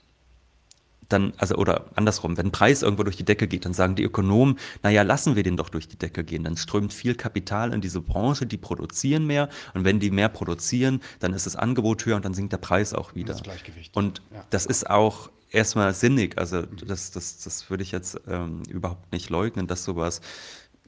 dann, 1.12 1.32
also 1.36 1.56
oder 1.56 1.86
andersrum, 1.94 2.36
wenn 2.36 2.46
ein 2.46 2.52
Preis 2.52 2.82
irgendwo 2.82 3.02
durch 3.02 3.16
die 3.16 3.24
Decke 3.24 3.46
geht, 3.46 3.64
dann 3.64 3.74
sagen 3.74 3.94
die 3.94 4.02
Ökonomen, 4.02 4.58
naja, 4.82 5.02
lassen 5.02 5.36
wir 5.36 5.42
den 5.42 5.56
doch 5.56 5.68
durch 5.68 5.88
die 5.88 5.98
Decke 5.98 6.24
gehen. 6.24 6.44
Dann 6.44 6.56
strömt 6.56 6.92
viel 6.92 7.14
Kapital 7.14 7.72
in 7.72 7.80
diese 7.80 8.00
Branche, 8.00 8.46
die 8.46 8.56
produzieren 8.56 9.26
mehr 9.26 9.48
und 9.74 9.84
wenn 9.84 10.00
die 10.00 10.10
mehr 10.10 10.28
produzieren, 10.28 11.00
dann 11.20 11.32
ist 11.32 11.46
das 11.46 11.56
Angebot 11.56 12.04
höher 12.06 12.16
und 12.16 12.24
dann 12.24 12.34
sinkt 12.34 12.52
der 12.52 12.58
Preis 12.58 12.94
auch 12.94 13.14
wieder. 13.14 13.32
Das 13.34 13.42
Gleichgewicht. 13.42 13.96
Und 13.96 14.22
Ja. 14.32 14.44
das 14.50 14.66
ist 14.66 14.88
auch 14.88 15.30
erstmal 15.50 15.94
sinnig, 15.94 16.38
also 16.38 16.62
das, 16.62 17.10
das, 17.10 17.38
das 17.38 17.68
würde 17.70 17.82
ich 17.82 17.92
jetzt 17.92 18.20
ähm, 18.26 18.62
überhaupt 18.68 19.12
nicht 19.12 19.30
leugnen, 19.30 19.66
dass 19.66 19.84
sowas 19.84 20.20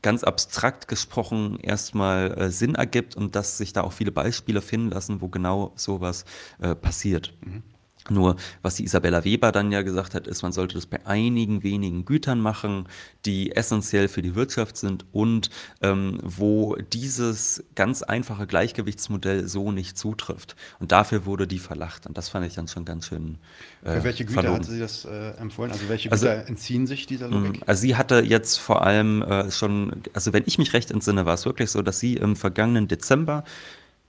ganz 0.03 0.23
abstrakt 0.23 0.87
gesprochen 0.87 1.59
erstmal 1.61 2.39
äh, 2.39 2.51
Sinn 2.51 2.75
ergibt 2.75 3.17
und 3.17 3.35
dass 3.37 3.59
sich 3.59 3.73
da 3.73 3.83
auch 3.83 3.93
viele 3.93 4.13
Beispiele 4.13 4.61
finden 4.61 4.91
lassen, 4.91 5.21
wo 5.23 5.29
genau 5.29 5.73
sowas 5.77 6.25
äh, 6.61 6.75
passiert. 6.75 7.33
Nur, 8.11 8.37
was 8.61 8.75
die 8.75 8.85
Isabella 8.85 9.25
Weber 9.25 9.51
dann 9.51 9.73
ja 9.73 9.81
gesagt 9.81 10.15
hat, 10.15 10.27
ist, 10.27 10.43
man 10.43 10.53
sollte 10.53 10.75
das 10.75 10.85
bei 10.85 11.07
einigen 11.07 11.63
wenigen 11.63 12.05
Gütern 12.05 12.39
machen, 12.39 12.87
die 13.25 13.53
essentiell 13.57 14.09
für 14.09 14.21
die 14.21 14.35
Wirtschaft 14.35 14.77
sind 14.77 15.07
und 15.13 15.49
ähm, 15.81 16.19
wo 16.23 16.77
dieses 16.93 17.65
ganz 17.75 18.03
einfache 18.03 18.47
Gleichgewichtsmodell 18.47 19.49
so 19.49 19.73
nicht 19.73 19.97
zutrifft. 19.97 20.55
Und 20.81 20.93
dafür 20.93 21.25
wurde 21.25 21.47
die 21.47 21.59
verlacht. 21.59 22.07
Und 22.07 22.19
das 22.19 22.29
fand 22.29 22.47
ich 22.47 22.55
dann 22.55 22.69
schon 22.69 22.85
ganz 22.85 23.07
schön. 23.07 23.39
Äh, 23.83 23.97
Für 23.97 24.05
welche 24.05 24.25
Güter 24.27 24.43
verlogen. 24.43 24.63
hat 24.65 24.71
sie 24.71 24.79
das 24.79 25.07
äh, 25.07 25.31
empfohlen? 25.39 25.73
Also 25.73 25.89
welche 25.89 26.13
Also- 26.13 26.27
Güter 26.27 26.47
entziehen 26.47 26.87
sich 26.87 27.07
dieser 27.07 27.29
Logik? 27.29 27.63
Also 27.65 27.81
sie 27.81 27.97
hatte 27.97 28.21
jetzt 28.21 28.59
vor 28.59 28.83
allem 28.87 29.23
äh, 29.23 29.51
schon, 29.51 30.03
also 30.13 30.35
wenn 30.35 30.43
ich 30.45 30.59
mich 30.59 30.75
recht 30.75 30.91
entsinne, 30.91 31.25
war 31.25 31.35
es 31.35 31.47
wirklich 31.47 31.71
so, 31.71 31.81
dass 31.81 32.01
sie 32.01 32.15
im 32.17 32.37
vergangenen 32.37 32.87
Dezember, 32.87 33.45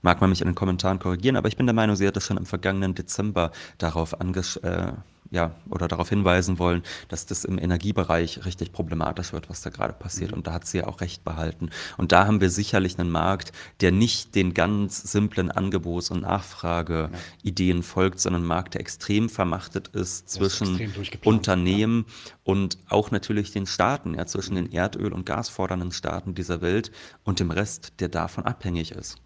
mag 0.02 0.20
man 0.20 0.30
mich 0.30 0.40
in 0.40 0.48
den 0.48 0.54
Kommentaren 0.54 0.98
korrigieren, 0.98 1.36
aber 1.36 1.48
ich 1.48 1.56
bin 1.56 1.66
der 1.66 1.74
Meinung, 1.74 1.96
sie 1.96 2.06
hat 2.06 2.16
das 2.16 2.24
schon 2.24 2.36
im 2.36 2.46
vergangenen 2.46 2.94
Dezember 2.94 3.50
darauf 3.78 4.20
angesch 4.20 4.56
äh, 4.58 4.92
ja, 5.30 5.54
oder 5.70 5.88
darauf 5.88 6.08
hinweisen 6.08 6.58
wollen, 6.58 6.82
dass 7.08 7.26
das 7.26 7.44
im 7.44 7.58
Energiebereich 7.58 8.44
richtig 8.44 8.72
problematisch 8.72 9.32
wird, 9.32 9.48
was 9.50 9.60
da 9.60 9.70
gerade 9.70 9.92
passiert. 9.92 10.32
Und 10.32 10.46
da 10.46 10.52
hat 10.52 10.66
sie 10.66 10.78
ja 10.78 10.86
auch 10.86 11.00
recht 11.00 11.24
behalten. 11.24 11.70
Und 11.96 12.12
da 12.12 12.26
haben 12.26 12.40
wir 12.40 12.50
sicherlich 12.50 12.98
einen 12.98 13.10
Markt, 13.10 13.52
der 13.80 13.92
nicht 13.92 14.34
den 14.34 14.54
ganz 14.54 15.10
simplen 15.10 15.50
Angebots- 15.50 16.10
und 16.10 16.22
Nachfrageideen 16.22 17.82
folgt, 17.82 18.20
sondern 18.20 18.42
ein 18.42 18.46
Markt, 18.46 18.74
der 18.74 18.80
extrem 18.80 19.28
vermachtet 19.28 19.88
ist 19.88 20.30
zwischen 20.30 20.78
durchgeplant, 20.94 21.26
Unternehmen 21.26 22.06
und 22.44 22.78
auch 22.88 23.10
natürlich 23.10 23.52
den 23.52 23.66
Staaten, 23.66 24.14
ja, 24.14 24.26
zwischen 24.26 24.54
den 24.54 24.70
Erdöl- 24.70 25.12
und 25.12 25.26
gasfordernden 25.26 25.92
Staaten 25.92 26.34
dieser 26.34 26.60
Welt 26.60 26.90
und 27.24 27.40
dem 27.40 27.50
Rest, 27.50 27.94
der 28.00 28.08
davon 28.08 28.44
abhängig 28.44 28.92
ist. 28.92 29.18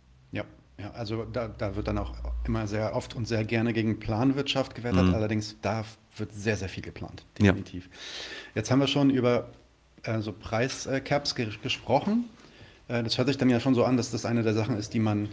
Ja, 0.81 0.91
also 0.93 1.25
da, 1.31 1.49
da 1.49 1.77
wird 1.77 1.89
dann 1.89 1.99
auch 1.99 2.15
immer 2.47 2.67
sehr 2.67 2.95
oft 2.95 3.15
und 3.15 3.29
sehr 3.29 3.45
gerne 3.45 3.73
gegen 3.73 3.99
Planwirtschaft 4.01 4.75
gewettert. 4.75 5.13
Allerdings 5.15 5.57
da 5.63 5.85
wird 6.17 6.33
sehr, 6.33 6.57
sehr 6.57 6.69
viel 6.69 6.83
geplant, 6.83 7.25
Mhm. 7.39 7.45
Ja. 7.47 7.53
definitiv. 7.53 7.89
Jetzt 8.55 8.71
haben 8.71 8.79
wir 8.81 8.87
schon 8.87 9.11
über 9.11 9.49
äh, 10.05 10.21
so 10.21 10.33
Preiscaps 10.33 11.35
ge 11.35 11.49
gesprochen. 11.63 12.25
Äh, 12.89 13.03
das 13.03 13.19
hört 13.19 13.29
sich 13.29 13.37
dann 13.39 13.51
ja 13.51 13.61
schon 13.61 13.75
so 13.75 13.85
an, 13.85 13.97
dass 13.97 14.11
das 14.11 14.25
eine 14.25 14.43
der 14.43 14.55
Sachen 14.55 14.77
ist, 14.79 14.95
die 14.95 15.01
man, 15.01 15.29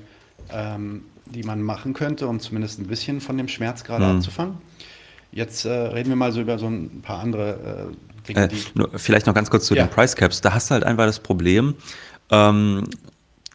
ähm, 0.51 1.05
die 1.25 1.43
man 1.43 1.61
machen 1.61 1.93
könnte, 1.93 2.27
um 2.27 2.39
zumindest 2.39 2.79
ein 2.79 2.87
bisschen 2.87 3.21
von 3.21 3.37
dem 3.37 3.47
Schmerz 3.47 3.83
gerade 3.83 4.05
Mhm. 4.05 4.17
abzufangen. 4.17 4.57
Jetzt 5.31 5.65
äh, 5.65 5.69
reden 5.71 6.09
wir 6.09 6.15
mal 6.15 6.31
so 6.31 6.41
über 6.41 6.57
so 6.57 6.67
ein 6.67 7.01
paar 7.01 7.19
andere 7.19 7.91
äh, 7.93 8.27
Dinge, 8.27 8.49
Äh, 8.51 8.97
vielleicht 8.97 9.27
noch 9.27 9.33
ganz 9.33 9.49
kurz 9.49 9.65
zu 9.65 9.75
Ja. 9.75 9.85
den 9.85 9.89
Price 9.89 10.15
Caps. 10.15 10.41
Da 10.41 10.53
hast 10.53 10.69
du 10.69 10.73
halt 10.73 10.83
einfach 10.83 11.05
das 11.05 11.19
Problem, 11.19 11.75
ähm, 12.31 12.83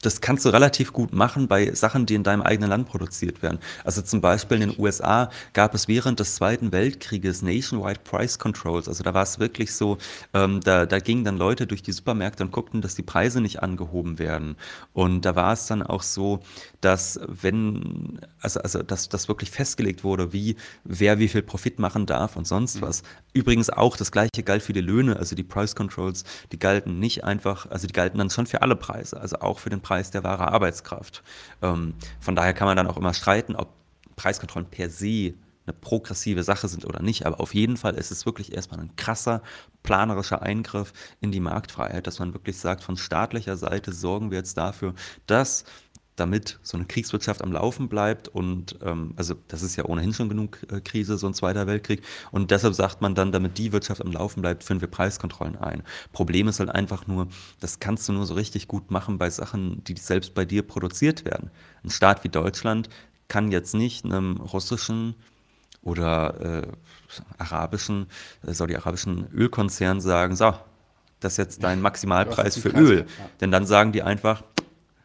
das 0.02 0.20
kannst 0.20 0.44
du 0.44 0.50
relativ 0.50 0.92
gut 0.92 1.12
machen 1.12 1.48
bei 1.48 1.72
Sachen, 1.74 2.06
die 2.06 2.14
in 2.14 2.24
deinem 2.24 2.42
eigenen 2.42 2.68
Land 2.68 2.88
produziert 2.88 3.40
werden. 3.42 3.58
Also 3.84 4.02
zum 4.02 4.20
Beispiel 4.20 4.60
in 4.60 4.70
den 4.70 4.78
USA 4.78 5.30
gab 5.52 5.74
es 5.74 5.88
während 5.88 6.20
des 6.20 6.34
Zweiten 6.34 6.72
Weltkrieges 6.72 7.40
nationwide 7.40 8.00
Price 8.04 8.38
Controls. 8.38 8.88
Also 8.88 9.04
da 9.04 9.14
war 9.14 9.22
es 9.22 9.38
wirklich 9.38 9.74
so, 9.74 9.98
ähm, 10.34 10.60
da, 10.60 10.86
da 10.86 10.98
gingen 10.98 11.24
dann 11.24 11.38
Leute 11.38 11.66
durch 11.66 11.82
die 11.82 11.92
Supermärkte 11.92 12.42
und 12.42 12.50
guckten, 12.50 12.82
dass 12.82 12.96
die 12.96 13.02
Preise 13.02 13.40
nicht 13.40 13.62
angehoben 13.62 14.18
werden. 14.18 14.56
Und 14.92 15.24
da 15.24 15.36
war 15.36 15.52
es 15.52 15.66
dann 15.66 15.82
auch 15.82 16.02
so, 16.02 16.40
dass 16.80 17.20
wenn, 17.26 18.18
also, 18.40 18.60
also 18.60 18.82
dass 18.82 19.08
das 19.08 19.28
wirklich 19.28 19.50
festgelegt 19.50 20.02
wurde, 20.02 20.32
wie 20.32 20.56
wer 20.84 21.20
wie 21.20 21.28
viel 21.28 21.42
Profit 21.42 21.78
machen 21.78 22.06
darf 22.06 22.36
und 22.36 22.46
sonst 22.46 22.82
was. 22.82 23.02
Übrigens 23.32 23.70
auch 23.70 23.96
das 23.96 24.10
gleiche 24.10 24.42
galt 24.44 24.62
für 24.62 24.72
die 24.72 24.80
Löhne, 24.80 25.16
also 25.16 25.36
die 25.36 25.44
Price 25.44 25.76
Controls, 25.76 26.24
die 26.50 26.58
galten 26.58 26.98
nicht 26.98 27.22
einfach, 27.22 27.70
also 27.70 27.86
die 27.86 27.92
galten 27.92 28.18
dann 28.18 28.30
schon 28.30 28.46
für 28.46 28.62
alle 28.62 28.74
Preise, 28.74 29.20
also 29.20 29.36
auch 29.36 29.60
für 29.60 29.70
den 29.70 29.80
Preis 29.80 29.91
der 30.00 30.24
wahre 30.24 30.48
Arbeitskraft. 30.48 31.22
Ähm, 31.62 31.94
von 32.20 32.36
daher 32.36 32.54
kann 32.54 32.66
man 32.66 32.76
dann 32.76 32.86
auch 32.86 32.96
immer 32.96 33.14
streiten, 33.14 33.56
ob 33.56 33.68
Preiskontrollen 34.16 34.68
per 34.68 34.90
se 34.90 35.34
eine 35.64 35.74
progressive 35.74 36.42
Sache 36.42 36.68
sind 36.68 36.84
oder 36.84 37.02
nicht, 37.02 37.24
aber 37.24 37.40
auf 37.40 37.54
jeden 37.54 37.76
Fall 37.76 37.94
ist 37.94 38.10
es 38.10 38.26
wirklich 38.26 38.52
erstmal 38.52 38.80
ein 38.80 38.96
krasser 38.96 39.42
planerischer 39.82 40.42
Eingriff 40.42 40.92
in 41.20 41.30
die 41.30 41.40
Marktfreiheit, 41.40 42.06
dass 42.06 42.18
man 42.18 42.34
wirklich 42.34 42.58
sagt, 42.58 42.82
von 42.82 42.96
staatlicher 42.96 43.56
Seite 43.56 43.92
sorgen 43.92 44.30
wir 44.30 44.38
jetzt 44.38 44.58
dafür, 44.58 44.94
dass 45.26 45.64
damit 46.16 46.58
so 46.62 46.76
eine 46.76 46.86
Kriegswirtschaft 46.86 47.42
am 47.42 47.52
Laufen 47.52 47.88
bleibt 47.88 48.28
und 48.28 48.76
ähm, 48.82 49.14
also 49.16 49.34
das 49.48 49.62
ist 49.62 49.76
ja 49.76 49.84
ohnehin 49.86 50.12
schon 50.12 50.28
genug 50.28 50.58
äh, 50.70 50.80
Krise, 50.80 51.16
so 51.16 51.26
ein 51.26 51.34
Zweiter 51.34 51.66
Weltkrieg 51.66 52.02
und 52.30 52.50
deshalb 52.50 52.74
sagt 52.74 53.00
man 53.00 53.14
dann, 53.14 53.32
damit 53.32 53.56
die 53.56 53.72
Wirtschaft 53.72 54.04
am 54.04 54.12
Laufen 54.12 54.42
bleibt, 54.42 54.62
führen 54.62 54.80
wir 54.80 54.88
Preiskontrollen 54.88 55.56
ein. 55.56 55.82
Problem 56.12 56.48
ist 56.48 56.60
halt 56.60 56.70
einfach 56.70 57.06
nur, 57.06 57.28
das 57.60 57.80
kannst 57.80 58.08
du 58.08 58.12
nur 58.12 58.26
so 58.26 58.34
richtig 58.34 58.68
gut 58.68 58.90
machen 58.90 59.16
bei 59.18 59.30
Sachen, 59.30 59.82
die 59.84 59.96
selbst 59.96 60.34
bei 60.34 60.44
dir 60.44 60.62
produziert 60.62 61.24
werden. 61.24 61.50
Ein 61.82 61.90
Staat 61.90 62.24
wie 62.24 62.28
Deutschland 62.28 62.90
kann 63.28 63.50
jetzt 63.50 63.74
nicht 63.74 64.04
einem 64.04 64.36
russischen 64.36 65.14
oder 65.82 66.62
äh, 66.62 66.66
arabischen, 67.38 68.06
äh, 68.46 68.52
saudi-arabischen 68.52 69.28
Ölkonzern 69.32 70.00
sagen, 70.00 70.36
so, 70.36 70.54
das 71.20 71.34
ist 71.34 71.38
jetzt 71.38 71.64
dein 71.64 71.80
Maximalpreis 71.82 72.56
für 72.58 72.68
Öl. 72.68 73.06
Denn 73.40 73.50
dann 73.50 73.66
sagen 73.66 73.92
die 73.92 74.02
einfach, 74.02 74.42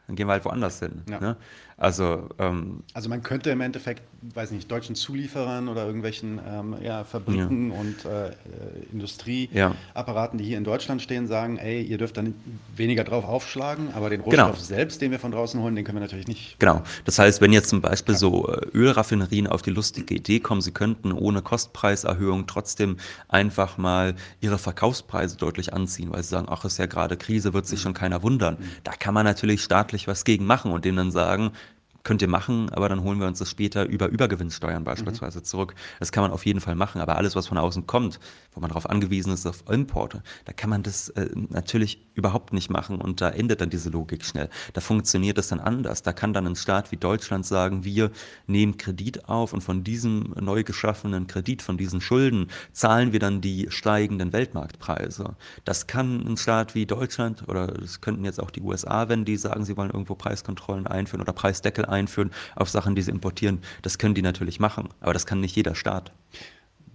dann 0.07 0.15
gehen 0.15 0.27
wir 0.27 0.33
halt 0.33 0.45
woanders 0.45 0.79
hin. 0.79 1.03
Ja. 1.09 1.19
Ne? 1.19 1.37
Also, 1.79 2.29
ähm, 2.39 2.81
Also 2.93 3.07
man 3.07 3.21
könnte 3.21 3.51
im 3.51 3.61
Endeffekt, 3.61 4.01
weiß 4.33 4.49
nicht, 4.49 4.71
deutschen 4.71 4.95
Zulieferern 4.95 5.67
oder 5.67 5.85
irgendwelchen 5.85 6.39
ähm, 6.49 6.75
ja, 6.81 7.03
Fabriken 7.03 7.69
und 7.71 8.03
äh, 8.03 8.29
äh, 8.29 8.33
Industrieapparaten, 8.91 10.39
die 10.39 10.45
hier 10.45 10.57
in 10.57 10.63
Deutschland 10.63 11.03
stehen, 11.03 11.27
sagen, 11.27 11.57
ey, 11.57 11.83
ihr 11.83 11.99
dürft 11.99 12.17
dann 12.17 12.33
weniger 12.75 13.03
drauf 13.03 13.25
aufschlagen, 13.25 13.93
aber 13.93 14.09
den 14.09 14.23
Genau. 14.23 14.47
Rohstoff 14.47 14.59
selbst, 14.65 15.01
den 15.01 15.11
wir 15.11 15.19
von 15.19 15.31
draußen 15.31 15.61
holen, 15.61 15.75
den 15.75 15.85
können 15.85 15.97
wir 15.97 16.01
natürlich 16.01 16.27
nicht. 16.27 16.59
Genau. 16.59 16.81
Das 17.05 17.19
heißt, 17.19 17.41
wenn 17.41 17.53
jetzt 17.53 17.69
zum 17.69 17.81
Beispiel 17.81 18.15
so 18.15 18.47
äh, 18.51 18.65
Ölraffinerien 18.73 19.45
auf 19.45 19.61
die 19.61 19.69
lustige 19.69 20.15
Idee 20.15 20.39
kommen, 20.39 20.61
sie 20.61 20.71
könnten 20.71 21.11
ohne 21.11 21.43
Kostpreiserhöhung 21.43 22.47
trotzdem 22.47 22.97
einfach 23.27 23.77
mal 23.77 24.15
ihre 24.41 24.57
Verkaufspreise 24.57 25.37
deutlich 25.37 25.73
anziehen, 25.73 26.11
weil 26.11 26.23
sie 26.23 26.29
sagen, 26.29 26.47
ach, 26.49 26.65
ist 26.65 26.79
ja 26.79 26.87
gerade 26.87 27.17
Krise, 27.17 27.53
wird 27.53 27.67
sich 27.67 27.81
schon 27.81 27.93
keiner 27.93 28.23
wundern. 28.23 28.57
Da 28.83 28.93
kann 28.93 29.13
man 29.13 29.25
natürlich 29.25 29.61
staatlich 29.61 29.96
was 30.05 30.25
gegen 30.25 30.45
machen 30.45 30.71
und 30.71 30.85
denen 30.85 30.97
dann 30.97 31.11
sagen, 31.11 31.53
könnt 32.07 32.21
ihr 32.21 32.29
machen, 32.29 32.69
aber 32.69 32.87
dann 32.87 33.03
holen 33.03 33.19
wir 33.19 33.27
uns 33.27 33.39
das 33.39 33.49
später 33.49 33.85
über 33.85 34.07
Übergewinnsteuern 34.07 34.85
beispielsweise 34.85 35.39
mhm. 35.39 35.43
zurück. 35.43 35.75
Das 35.99 36.13
kann 36.13 36.21
man 36.21 36.31
auf 36.31 36.45
jeden 36.45 36.61
Fall 36.61 36.75
machen, 36.75 37.01
aber 37.01 37.17
alles, 37.17 37.35
was 37.35 37.47
von 37.47 37.57
außen 37.57 37.85
kommt, 37.85 38.21
wo 38.53 38.61
man 38.61 38.69
darauf 38.69 38.89
angewiesen 38.89 39.33
ist, 39.33 39.45
auf 39.45 39.65
Importe, 39.69 40.23
da 40.45 40.53
kann 40.53 40.69
man 40.69 40.83
das 40.83 41.09
äh, 41.09 41.27
natürlich 41.49 42.07
überhaupt 42.15 42.53
nicht 42.53 42.69
machen 42.69 43.01
und 43.01 43.19
da 43.19 43.29
endet 43.29 43.59
dann 43.59 43.69
diese 43.69 43.89
Logik 43.89 44.23
schnell. 44.23 44.49
Da 44.71 44.79
funktioniert 44.79 45.37
es 45.37 45.49
dann 45.49 45.59
anders. 45.59 46.01
Da 46.01 46.13
kann 46.13 46.31
dann 46.31 46.47
ein 46.47 46.55
Staat 46.55 46.93
wie 46.93 46.95
Deutschland 46.95 47.45
sagen, 47.45 47.83
wir 47.83 48.11
nehmen 48.47 48.77
Kredit 48.77 49.27
auf 49.27 49.51
und 49.51 49.59
von 49.59 49.83
diesem 49.83 50.33
neu 50.39 50.63
geschaffenen 50.63 51.27
Kredit, 51.27 51.61
von 51.61 51.75
diesen 51.75 51.99
Schulden, 51.99 52.47
zahlen 52.71 53.11
wir 53.11 53.19
dann 53.19 53.41
die 53.41 53.67
steigenden 53.69 54.31
Weltmarktpreise. 54.31 55.35
Das 55.65 55.87
kann 55.87 56.25
ein 56.25 56.37
Staat 56.37 56.73
wie 56.73 56.85
Deutschland 56.85 57.49
oder 57.49 57.67
das 57.67 57.99
könnten 57.99 58.23
jetzt 58.23 58.39
auch 58.39 58.49
die 58.49 58.61
USA, 58.61 59.09
wenn 59.09 59.25
die 59.25 59.35
sagen, 59.35 59.65
sie 59.65 59.75
wollen 59.75 59.89
irgendwo 59.89 60.15
Preiskontrollen 60.15 60.87
einführen 60.87 61.21
oder 61.21 61.33
Preisdeckel 61.33 61.83
einführen 61.83 61.96
auf 62.55 62.69
Sachen, 62.69 62.95
die 62.95 63.01
sie 63.01 63.11
importieren, 63.11 63.59
das 63.81 63.97
können 63.97 64.13
die 64.13 64.21
natürlich 64.21 64.59
machen. 64.59 64.89
Aber 64.99 65.13
das 65.13 65.25
kann 65.25 65.39
nicht 65.39 65.55
jeder 65.55 65.75
Staat 65.75 66.11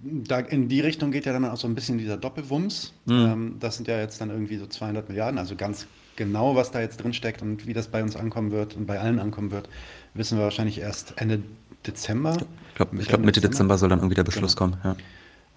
da 0.02 0.40
in 0.40 0.68
die 0.68 0.80
Richtung 0.80 1.12
geht 1.12 1.26
ja 1.26 1.32
dann 1.32 1.44
auch 1.44 1.56
so 1.56 1.68
ein 1.68 1.74
bisschen 1.74 1.98
dieser 1.98 2.16
Doppelwumms. 2.16 2.92
Mhm. 3.06 3.12
Ähm, 3.12 3.56
das 3.60 3.76
sind 3.76 3.88
ja 3.88 3.98
jetzt 3.98 4.20
dann 4.20 4.30
irgendwie 4.30 4.56
so 4.56 4.66
200 4.66 5.08
Milliarden, 5.08 5.38
also 5.38 5.54
ganz 5.54 5.86
genau, 6.16 6.56
was 6.56 6.70
da 6.70 6.80
jetzt 6.80 7.02
drin 7.02 7.12
steckt 7.12 7.42
und 7.42 7.66
wie 7.66 7.72
das 7.72 7.88
bei 7.88 8.02
uns 8.02 8.16
ankommen 8.16 8.50
wird 8.50 8.76
und 8.76 8.86
bei 8.86 8.98
allen 8.98 9.18
ankommen 9.18 9.50
wird, 9.50 9.68
wissen 10.14 10.38
wir 10.38 10.44
wahrscheinlich 10.44 10.78
erst 10.78 11.14
Ende 11.16 11.42
Dezember. 11.86 12.36
Ich 12.70 12.74
glaube, 12.74 12.96
glaub, 12.96 13.20
Mitte 13.20 13.40
Dezember. 13.40 13.48
Dezember 13.48 13.78
soll 13.78 13.88
dann 13.88 13.98
irgendwie 14.00 14.14
der 14.14 14.24
Beschluss 14.24 14.56
genau. 14.56 14.72
kommen. 14.72 14.80
Ja. 14.84 14.96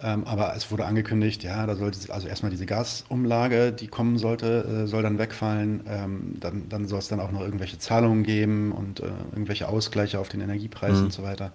Ähm, 0.02 0.24
aber 0.24 0.54
es 0.54 0.70
wurde 0.70 0.84
angekündigt, 0.84 1.42
ja, 1.42 1.66
da 1.66 1.74
sollte 1.74 2.12
also 2.12 2.28
erstmal 2.28 2.50
diese 2.50 2.66
Gasumlage, 2.66 3.72
die 3.72 3.86
kommen 3.86 4.18
sollte, 4.18 4.84
äh, 4.84 4.86
soll 4.86 5.02
dann 5.02 5.18
wegfallen. 5.18 5.80
Ähm, 5.88 6.34
dann, 6.38 6.68
dann 6.68 6.86
soll 6.86 6.98
es 6.98 7.08
dann 7.08 7.18
auch 7.18 7.32
noch 7.32 7.40
irgendwelche 7.40 7.78
Zahlungen 7.78 8.22
geben 8.22 8.72
und 8.72 9.00
äh, 9.00 9.06
irgendwelche 9.32 9.68
Ausgleiche 9.68 10.18
auf 10.18 10.28
den 10.28 10.42
Energiepreis 10.42 10.98
mhm. 10.98 11.04
und 11.04 11.12
so 11.12 11.22
weiter. 11.22 11.50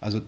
Also 0.00 0.20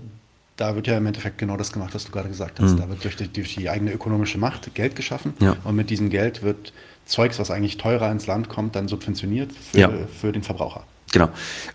da 0.56 0.74
wird 0.74 0.88
ja 0.88 0.98
im 0.98 1.06
Endeffekt 1.06 1.38
genau 1.38 1.56
das 1.56 1.72
gemacht, 1.72 1.94
was 1.94 2.04
du 2.04 2.10
gerade 2.10 2.28
gesagt 2.28 2.58
hast. 2.58 2.72
Mhm. 2.72 2.78
Da 2.78 2.88
wird 2.88 3.04
durch 3.04 3.16
die, 3.16 3.28
durch 3.28 3.54
die, 3.54 3.70
eigene 3.70 3.92
ökonomische 3.92 4.38
Macht 4.38 4.74
Geld 4.74 4.96
geschaffen 4.96 5.34
ja. 5.40 5.56
und 5.62 5.76
mit 5.76 5.88
diesem 5.88 6.10
Geld 6.10 6.42
wird 6.42 6.72
Zeugs, 7.06 7.38
was 7.38 7.50
eigentlich 7.50 7.78
teurer 7.78 8.10
ins 8.10 8.26
Land 8.26 8.48
kommt, 8.48 8.74
dann 8.74 8.88
subventioniert 8.88 9.52
für, 9.52 9.78
ja. 9.78 9.90
für 10.20 10.32
den 10.32 10.42
Verbraucher. 10.42 10.84
Genau. 11.12 11.28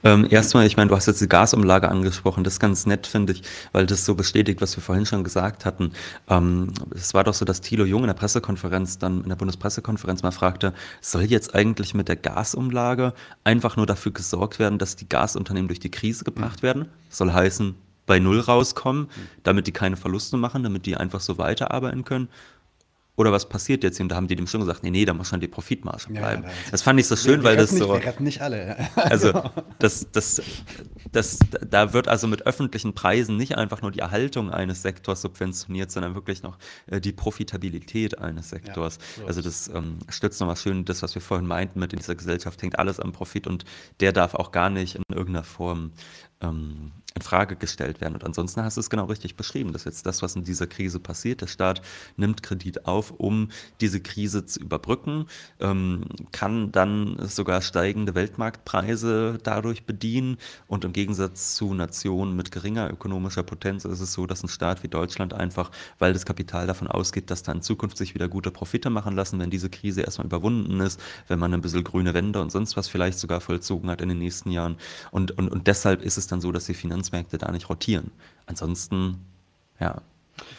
Ähm, 0.03 0.25
erstmal, 0.29 0.65
ich 0.65 0.77
meine, 0.77 0.89
du 0.89 0.95
hast 0.95 1.05
jetzt 1.05 1.21
die 1.21 1.29
Gasumlage 1.29 1.89
angesprochen. 1.89 2.43
Das 2.43 2.53
ist 2.53 2.59
ganz 2.59 2.87
nett, 2.87 3.05
finde 3.05 3.33
ich, 3.33 3.43
weil 3.71 3.85
das 3.85 4.03
so 4.03 4.15
bestätigt, 4.15 4.61
was 4.61 4.75
wir 4.75 4.83
vorhin 4.83 5.05
schon 5.05 5.23
gesagt 5.23 5.63
hatten. 5.63 5.91
Ähm, 6.27 6.73
es 6.95 7.13
war 7.13 7.23
doch 7.23 7.35
so, 7.35 7.45
dass 7.45 7.61
Thilo 7.61 7.85
Jung 7.85 8.01
in 8.01 8.07
der 8.07 8.15
Pressekonferenz, 8.15 8.97
dann 8.97 9.21
in 9.21 9.29
der 9.29 9.35
Bundespressekonferenz 9.35 10.23
mal 10.23 10.31
fragte, 10.31 10.73
soll 11.01 11.23
jetzt 11.23 11.53
eigentlich 11.53 11.93
mit 11.93 12.07
der 12.07 12.15
Gasumlage 12.15 13.13
einfach 13.43 13.77
nur 13.77 13.85
dafür 13.85 14.11
gesorgt 14.11 14.57
werden, 14.57 14.79
dass 14.79 14.95
die 14.95 15.07
Gasunternehmen 15.07 15.67
durch 15.67 15.79
die 15.79 15.91
Krise 15.91 16.23
gebracht 16.23 16.63
mhm. 16.63 16.67
werden? 16.67 16.85
Soll 17.09 17.31
heißen, 17.31 17.75
bei 18.07 18.17
Null 18.17 18.39
rauskommen, 18.39 19.09
damit 19.43 19.67
die 19.67 19.71
keine 19.71 19.97
Verluste 19.97 20.37
machen, 20.37 20.63
damit 20.63 20.87
die 20.87 20.97
einfach 20.97 21.19
so 21.19 21.37
weiterarbeiten 21.37 22.05
können? 22.05 22.29
Oder 23.17 23.31
was 23.31 23.49
passiert 23.49 23.83
jetzt? 23.83 23.99
Und 23.99 24.09
da 24.09 24.15
haben 24.15 24.27
die 24.27 24.35
dem 24.35 24.45
schon 24.45 24.61
gesagt, 24.61 24.83
nee, 24.83 24.91
nee, 24.91 25.03
da 25.03 25.13
muss 25.15 25.29
schon 25.29 25.39
die 25.39 25.47
Profitmarge 25.47 26.13
bleiben. 26.13 26.43
Ja, 26.43 26.49
das, 26.49 26.71
das, 26.71 26.81
fand 26.83 26.99
ich 26.99 27.07
so 27.07 27.15
schön, 27.15 27.43
weil 27.43 27.57
das 27.57 27.71
nicht, 27.71 27.81
so. 27.81 27.89
Wir 27.89 28.05
retten 28.05 28.23
nicht 28.23 28.41
alle. 28.41 28.77
Also, 28.95 29.31
das, 29.79 30.11
das, 30.11 30.41
das, 31.11 31.39
da 31.67 31.93
wird 31.93 32.07
also 32.07 32.27
mit 32.27 32.45
öffentlichen 32.45 32.93
Preisen 32.93 33.37
nicht 33.37 33.57
einfach 33.57 33.81
nur 33.81 33.91
die 33.91 33.99
Erhaltung 33.99 34.51
eines 34.51 34.83
Sektors 34.83 35.21
subventioniert, 35.21 35.89
sondern 35.89 36.13
wirklich 36.13 36.43
noch 36.43 36.59
äh, 36.85 37.01
die 37.01 37.11
Profitabilität 37.11 38.19
eines 38.19 38.49
Sektors. 38.49 38.99
Ja, 39.15 39.21
so. 39.21 39.27
Also, 39.27 39.41
das 39.41 39.67
ähm, 39.69 39.97
stützt 40.09 40.39
nochmal 40.39 40.57
schön 40.57 40.85
das, 40.85 41.01
was 41.01 41.15
wir 41.15 41.21
vorhin 41.21 41.47
meinten, 41.47 41.79
mit 41.79 41.93
in 41.93 41.99
dieser 41.99 42.15
Gesellschaft 42.15 42.61
hängt 42.61 42.77
alles 42.77 42.99
am 42.99 43.13
Profit 43.13 43.47
und 43.47 43.65
der 43.99 44.13
darf 44.13 44.35
auch 44.35 44.51
gar 44.51 44.69
nicht 44.69 44.95
in 44.95 45.03
irgendeiner 45.09 45.43
Form 45.43 45.91
ähm, 46.41 46.91
in 47.17 47.21
Frage 47.21 47.55
gestellt 47.55 47.99
werden. 47.99 48.13
Und 48.13 48.23
ansonsten 48.23 48.63
hast 48.63 48.77
du 48.77 48.81
es 48.81 48.89
genau 48.89 49.05
richtig 49.05 49.35
beschrieben. 49.35 49.73
Das 49.73 49.81
ist 49.81 49.85
jetzt 49.85 50.05
das, 50.05 50.21
was 50.21 50.35
in 50.35 50.43
dieser 50.43 50.67
Krise 50.67 50.99
passiert. 50.99 51.41
Der 51.41 51.47
Staat 51.47 51.81
nimmt 52.15 52.43
Kredit 52.43 52.85
auf, 52.85 53.11
um 53.11 53.49
diese 53.81 53.99
Krise 53.99 54.45
zu 54.45 54.59
überbrücken, 54.59 55.25
ähm, 55.59 56.05
kann 56.31 56.71
dann 56.71 57.17
sogar 57.27 57.61
steigende 57.61 58.15
Weltmarktpreise 58.15 59.39
dadurch 59.43 59.83
bedienen. 59.85 60.37
Und 60.67 60.85
im 60.85 60.93
Gegensatz 60.93 61.55
zu 61.55 61.73
Nationen 61.73 62.35
mit 62.35 62.51
geringer 62.51 62.89
ökonomischer 62.89 63.43
Potenz 63.43 63.83
ist 63.85 63.99
es 63.99 64.13
so, 64.13 64.27
dass 64.27 64.43
ein 64.43 64.47
Staat 64.49 64.83
wie 64.83 64.87
Deutschland 64.87 65.33
einfach, 65.33 65.71
weil 65.99 66.13
das 66.13 66.25
Kapital 66.25 66.67
davon 66.67 66.87
ausgeht, 66.87 67.31
dass 67.31 67.43
da 67.43 67.51
in 67.51 67.61
Zukunft 67.61 67.97
sich 67.97 68.13
wieder 68.13 68.27
gute 68.27 68.51
Profite 68.51 68.89
machen 68.89 69.15
lassen, 69.15 69.39
wenn 69.39 69.49
diese 69.49 69.69
Krise 69.69 70.01
erstmal 70.01 70.27
überwunden 70.27 70.79
ist, 70.79 70.99
wenn 71.27 71.39
man 71.39 71.53
ein 71.53 71.61
bisschen 71.61 71.83
grüne 71.83 72.13
Wände 72.13 72.41
und 72.41 72.51
sonst 72.51 72.77
was 72.77 72.87
vielleicht 72.87 73.17
sogar 73.17 73.41
vollzogen 73.41 73.89
hat 73.89 74.01
in 74.01 74.09
den 74.09 74.19
nächsten 74.19 74.51
Jahren. 74.51 74.77
Und, 75.09 75.31
und, 75.31 75.49
und 75.49 75.65
deshalb 75.65 76.03
ist 76.03 76.17
es 76.17 76.27
dann 76.27 76.41
so, 76.41 76.51
dass 76.51 76.65
die 76.65 76.75
Finanz 76.75 77.06
Finanzmärkte 77.07 77.37
da 77.37 77.51
nicht 77.51 77.69
rotieren. 77.69 78.11
Ansonsten, 78.45 79.25
ja, 79.79 80.01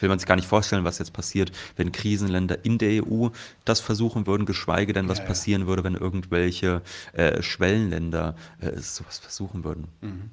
will 0.00 0.08
man 0.08 0.18
sich 0.18 0.26
gar 0.26 0.36
nicht 0.36 0.48
vorstellen, 0.48 0.84
was 0.84 0.98
jetzt 0.98 1.12
passiert, 1.12 1.52
wenn 1.76 1.92
Krisenländer 1.92 2.64
in 2.64 2.78
der 2.78 3.04
EU 3.04 3.28
das 3.64 3.80
versuchen 3.80 4.26
würden, 4.26 4.46
geschweige 4.46 4.92
denn, 4.92 5.08
was 5.08 5.18
ja, 5.18 5.24
ja. 5.24 5.28
passieren 5.28 5.66
würde, 5.66 5.84
wenn 5.84 5.94
irgendwelche 5.94 6.82
äh, 7.12 7.42
Schwellenländer 7.42 8.34
äh, 8.60 8.76
sowas 8.78 9.18
versuchen 9.18 9.64
würden. 9.64 9.88
Mhm. 10.00 10.30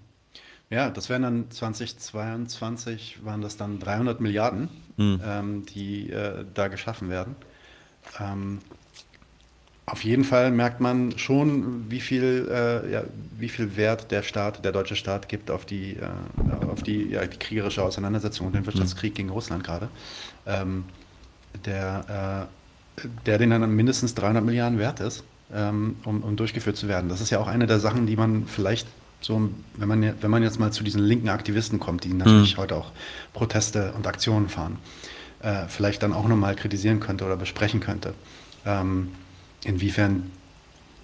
Ja, 0.72 0.90
das 0.90 1.10
wären 1.10 1.22
dann 1.22 1.52
2022, 1.52 3.24
waren 3.24 3.42
das 3.42 3.56
dann 3.56 3.78
300 3.80 4.20
Milliarden, 4.20 4.70
mhm. 4.98 5.22
ähm, 5.24 5.66
die 5.68 6.10
äh, 6.10 6.44
da 6.56 6.70
geschaffen 6.70 7.10
werden. 7.10 7.36
Ähm, 8.20 8.60
auf 9.96 10.04
jeden 10.04 10.26
Fall 10.26 10.52
merkt 10.52 10.82
man 10.82 11.18
schon, 11.18 11.90
wie 11.90 12.02
viel, 12.02 12.50
äh, 12.52 12.92
ja, 12.92 13.04
wie 13.40 13.48
viel 13.48 13.78
Wert 13.78 14.12
der 14.12 14.24
Staat, 14.24 14.66
der 14.66 14.74
deutsche 14.74 14.98
Staat 14.98 15.30
gibt 15.30 15.50
auf 15.50 15.64
die, 15.64 15.94
äh, 15.94 16.66
auf 16.70 16.84
die, 16.84 17.12
ja, 17.12 17.26
die 17.26 17.38
kriegerische 17.38 17.82
Auseinandersetzung 17.82 18.48
und 18.48 18.56
den 18.56 18.66
Wirtschaftskrieg 18.66 19.14
mhm. 19.14 19.16
gegen 19.16 19.30
Russland 19.30 19.64
gerade. 19.64 19.88
Ähm, 20.46 20.84
der, 21.64 22.50
äh, 23.00 23.06
der 23.26 23.38
den 23.38 23.52
dann 23.52 23.74
mindestens 23.74 24.16
300 24.16 24.44
Milliarden 24.44 24.80
wert 24.80 25.00
ist, 25.00 25.24
ähm, 25.54 25.96
um, 26.04 26.24
um 26.24 26.36
durchgeführt 26.36 26.76
zu 26.76 26.90
werden. 26.90 27.08
Das 27.08 27.22
ist 27.22 27.30
ja 27.30 27.40
auch 27.40 27.48
eine 27.48 27.66
der 27.66 27.80
Sachen, 27.80 28.06
die 28.06 28.18
man 28.18 28.48
vielleicht 28.48 28.90
so, 29.22 29.50
wenn 29.78 29.88
man, 29.88 30.14
wenn 30.22 30.30
man 30.30 30.44
jetzt 30.44 30.60
mal 30.60 30.74
zu 30.74 30.84
diesen 30.84 31.02
linken 31.02 31.30
Aktivisten 31.30 31.80
kommt, 31.80 32.04
die 32.04 32.14
natürlich 32.14 32.58
mhm. 32.58 32.62
heute 32.64 32.76
auch 32.76 32.92
Proteste 33.32 33.94
und 33.94 34.06
Aktionen 34.08 34.50
fahren, 34.50 34.76
äh, 35.42 35.70
vielleicht 35.70 36.04
dann 36.04 36.12
auch 36.12 36.28
nochmal 36.28 36.54
kritisieren 36.58 37.00
könnte 37.00 37.24
oder 37.24 37.38
besprechen 37.38 37.80
könnte. 37.80 38.14
Ähm, 38.66 39.14
inwiefern 39.66 40.32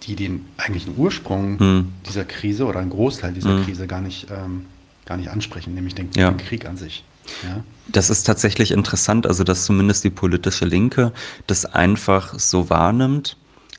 die 0.03 0.15
den 0.15 0.45
eigentlichen 0.57 0.97
Ursprung 0.97 1.59
hm. 1.59 1.93
dieser 2.07 2.25
Krise 2.25 2.65
oder 2.65 2.79
einen 2.79 2.89
Großteil 2.89 3.33
dieser 3.33 3.57
hm. 3.57 3.65
Krise 3.65 3.87
gar 3.87 4.01
nicht, 4.01 4.27
ähm, 4.31 4.65
gar 5.05 5.17
nicht 5.17 5.29
ansprechen, 5.29 5.73
nämlich 5.73 5.95
den, 5.95 6.09
ja. 6.15 6.31
den 6.31 6.37
Krieg 6.37 6.65
an 6.65 6.77
sich. 6.77 7.03
Ja? 7.43 7.63
Das 7.87 8.09
ist 8.09 8.23
tatsächlich 8.23 8.71
interessant, 8.71 9.27
also 9.27 9.43
dass 9.43 9.65
zumindest 9.65 10.03
die 10.03 10.09
politische 10.09 10.65
Linke 10.65 11.11
das 11.47 11.65
einfach 11.65 12.39
so 12.39 12.69
wahrnimmt, 12.69 13.37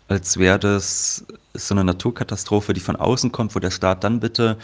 als 0.08 0.36
wäre 0.36 0.58
das 0.58 1.24
so 1.54 1.74
eine 1.74 1.84
Naturkatastrophe, 1.84 2.72
die 2.72 2.80
von 2.80 2.96
außen 2.96 3.32
kommt, 3.32 3.54
wo 3.54 3.58
der 3.58 3.70
Staat 3.70 4.04
dann 4.04 4.20
bitte 4.20 4.58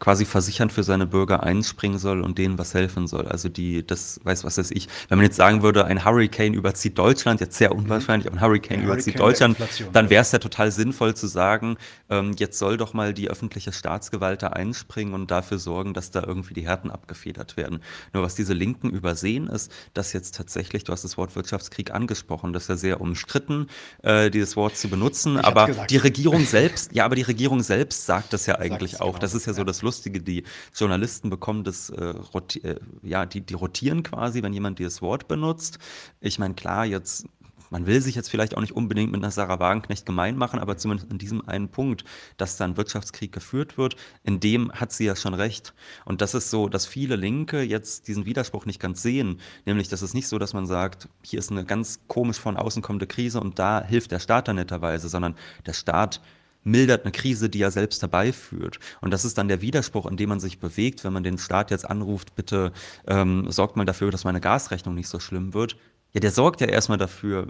quasi 0.00 0.24
versichern 0.24 0.70
für 0.70 0.82
seine 0.82 1.06
Bürger 1.06 1.42
einspringen 1.42 1.98
soll 1.98 2.22
und 2.22 2.38
denen 2.38 2.58
was 2.58 2.74
helfen 2.74 3.06
soll. 3.06 3.28
Also 3.28 3.48
die, 3.48 3.86
das 3.86 4.18
weiß 4.24 4.44
was 4.44 4.58
weiß 4.58 4.70
ich. 4.72 4.88
Wenn 5.08 5.18
man 5.18 5.26
jetzt 5.26 5.36
sagen 5.36 5.62
würde, 5.62 5.84
ein 5.84 6.04
Hurricane 6.04 6.54
überzieht 6.54 6.98
Deutschland, 6.98 7.40
jetzt 7.40 7.56
sehr 7.56 7.72
unwahrscheinlich, 7.72 8.26
aber 8.26 8.38
ein 8.38 8.40
Hurricane 8.40 8.80
ja, 8.80 8.86
überzieht 8.86 9.20
Hurricane 9.20 9.54
Deutschland, 9.54 9.92
dann 9.92 10.10
wäre 10.10 10.22
es 10.22 10.32
ja 10.32 10.38
total 10.38 10.72
sinnvoll 10.72 11.14
zu 11.14 11.26
sagen, 11.26 11.76
ähm, 12.08 12.34
jetzt 12.38 12.58
soll 12.58 12.78
doch 12.78 12.94
mal 12.94 13.12
die 13.14 13.30
öffentliche 13.30 13.72
Staatsgewalt 13.72 14.42
da 14.42 14.48
einspringen 14.48 15.14
und 15.14 15.30
dafür 15.30 15.58
sorgen, 15.58 15.94
dass 15.94 16.10
da 16.10 16.24
irgendwie 16.24 16.54
die 16.54 16.66
Härten 16.66 16.90
abgefedert 16.90 17.56
werden. 17.56 17.80
Nur 18.12 18.22
was 18.22 18.34
diese 18.34 18.54
Linken 18.54 18.90
übersehen 18.90 19.48
ist, 19.48 19.70
dass 19.92 20.12
jetzt 20.14 20.34
tatsächlich, 20.34 20.84
du 20.84 20.92
hast 20.92 21.04
das 21.04 21.18
Wort 21.18 21.36
Wirtschaftskrieg 21.36 21.92
angesprochen, 21.92 22.54
das 22.54 22.64
ist 22.64 22.68
ja 22.68 22.76
sehr 22.76 23.00
umstritten, 23.02 23.66
äh, 24.02 24.30
dieses 24.30 24.56
Wort 24.56 24.76
zu 24.76 24.88
benutzen, 24.88 25.36
ich 25.38 25.44
aber 25.44 25.66
die 25.90 25.98
Regierung 25.98 26.44
selbst, 26.46 26.94
ja, 26.94 27.04
aber 27.04 27.16
die 27.16 27.22
Regierung 27.22 27.62
selbst 27.62 28.06
sagt 28.06 28.32
das 28.32 28.46
ja 28.46 28.58
eigentlich 28.58 29.00
auch. 29.00 29.12
Genau. 29.12 29.18
Das 29.18 29.34
ist 29.34 29.46
ja 29.46 29.52
so 29.52 29.64
das 29.64 29.82
Lustige, 29.82 29.89
die 30.02 30.44
Journalisten 30.74 31.30
bekommen 31.30 31.64
das, 31.64 31.90
äh, 31.90 32.14
äh, 32.62 32.76
ja, 33.02 33.26
die, 33.26 33.40
die 33.40 33.54
rotieren 33.54 34.02
quasi, 34.02 34.42
wenn 34.42 34.52
jemand 34.52 34.78
dieses 34.78 35.02
Wort 35.02 35.28
benutzt. 35.28 35.78
Ich 36.20 36.38
meine, 36.38 36.54
klar, 36.54 36.86
jetzt 36.86 37.26
man 37.70 37.86
will 37.86 38.00
sich 38.00 38.16
jetzt 38.16 38.28
vielleicht 38.28 38.56
auch 38.56 38.60
nicht 38.60 38.74
unbedingt 38.74 39.12
mit 39.12 39.22
einer 39.22 39.30
Sarah 39.30 39.60
Wagenknecht 39.60 40.04
gemein 40.04 40.36
machen, 40.36 40.58
aber 40.58 40.76
zumindest 40.76 41.10
in 41.10 41.18
diesem 41.18 41.48
einen 41.48 41.68
Punkt, 41.68 42.04
dass 42.36 42.56
da 42.56 42.64
ein 42.64 42.76
Wirtschaftskrieg 42.76 43.32
geführt 43.32 43.78
wird, 43.78 43.96
in 44.24 44.40
dem 44.40 44.72
hat 44.72 44.92
sie 44.92 45.04
ja 45.04 45.14
schon 45.14 45.34
recht. 45.34 45.72
Und 46.04 46.20
das 46.20 46.34
ist 46.34 46.50
so, 46.50 46.68
dass 46.68 46.84
viele 46.84 47.16
Linke 47.16 47.62
jetzt 47.62 48.08
diesen 48.08 48.26
Widerspruch 48.26 48.66
nicht 48.66 48.80
ganz 48.80 49.02
sehen. 49.02 49.40
Nämlich, 49.66 49.88
das 49.88 50.02
ist 50.02 50.14
nicht 50.14 50.26
so, 50.26 50.38
dass 50.38 50.52
man 50.52 50.66
sagt, 50.66 51.08
hier 51.22 51.38
ist 51.38 51.52
eine 51.52 51.64
ganz 51.64 52.00
komisch 52.08 52.38
von 52.38 52.56
außen 52.56 52.82
kommende 52.82 53.06
Krise 53.06 53.40
und 53.40 53.58
da 53.58 53.82
hilft 53.82 54.10
der 54.10 54.18
Staat 54.18 54.48
dann 54.48 54.56
netterweise, 54.56 55.08
sondern 55.08 55.36
der 55.64 55.72
Staat 55.72 56.20
mildert 56.62 57.04
eine 57.04 57.12
Krise, 57.12 57.48
die 57.48 57.62
er 57.62 57.70
selbst 57.70 58.02
herbeiführt. 58.02 58.78
Und 59.00 59.12
das 59.12 59.24
ist 59.24 59.38
dann 59.38 59.48
der 59.48 59.60
Widerspruch, 59.60 60.06
in 60.06 60.16
dem 60.16 60.28
man 60.28 60.40
sich 60.40 60.58
bewegt, 60.58 61.04
wenn 61.04 61.12
man 61.12 61.22
den 61.22 61.38
Staat 61.38 61.70
jetzt 61.70 61.88
anruft, 61.88 62.34
bitte 62.34 62.72
ähm, 63.06 63.50
sorgt 63.50 63.76
mal 63.76 63.86
dafür, 63.86 64.10
dass 64.10 64.24
meine 64.24 64.40
Gasrechnung 64.40 64.94
nicht 64.94 65.08
so 65.08 65.20
schlimm 65.20 65.54
wird. 65.54 65.76
Ja, 66.12 66.20
der 66.20 66.32
sorgt 66.32 66.60
ja 66.60 66.66
erstmal 66.66 66.98
dafür, 66.98 67.48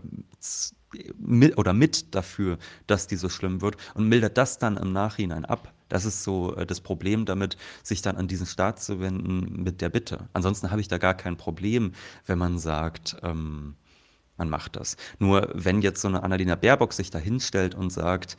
mit, 1.19 1.57
oder 1.57 1.73
mit 1.73 2.15
dafür, 2.15 2.59
dass 2.87 3.07
die 3.07 3.17
so 3.17 3.29
schlimm 3.29 3.61
wird 3.61 3.77
und 3.95 4.09
mildert 4.09 4.37
das 4.37 4.59
dann 4.59 4.77
im 4.77 4.93
Nachhinein 4.93 5.45
ab. 5.45 5.73
Das 5.89 6.05
ist 6.05 6.25
so 6.25 6.55
äh, 6.57 6.67
das 6.67 6.81
Problem 6.81 7.25
damit, 7.27 7.57
sich 7.83 8.03
dann 8.03 8.17
an 8.17 8.29
diesen 8.29 8.47
Staat 8.47 8.83
zu 8.83 9.01
wenden 9.01 9.63
mit 9.63 9.81
der 9.81 9.89
Bitte. 9.89 10.29
Ansonsten 10.33 10.71
habe 10.71 10.81
ich 10.81 10.89
da 10.89 10.99
gar 10.99 11.15
kein 11.15 11.37
Problem, 11.37 11.93
wenn 12.27 12.39
man 12.39 12.59
sagt, 12.59 13.17
ähm, 13.23 13.75
man 14.37 14.49
macht 14.49 14.77
das. 14.77 14.97
Nur 15.19 15.51
wenn 15.55 15.83
jetzt 15.83 16.01
so 16.01 16.09
eine 16.09 16.23
Annalena 16.23 16.55
Baerbock 16.55 16.93
sich 16.93 17.11
da 17.11 17.19
hinstellt 17.19 17.75
und 17.75 17.91
sagt, 17.91 18.37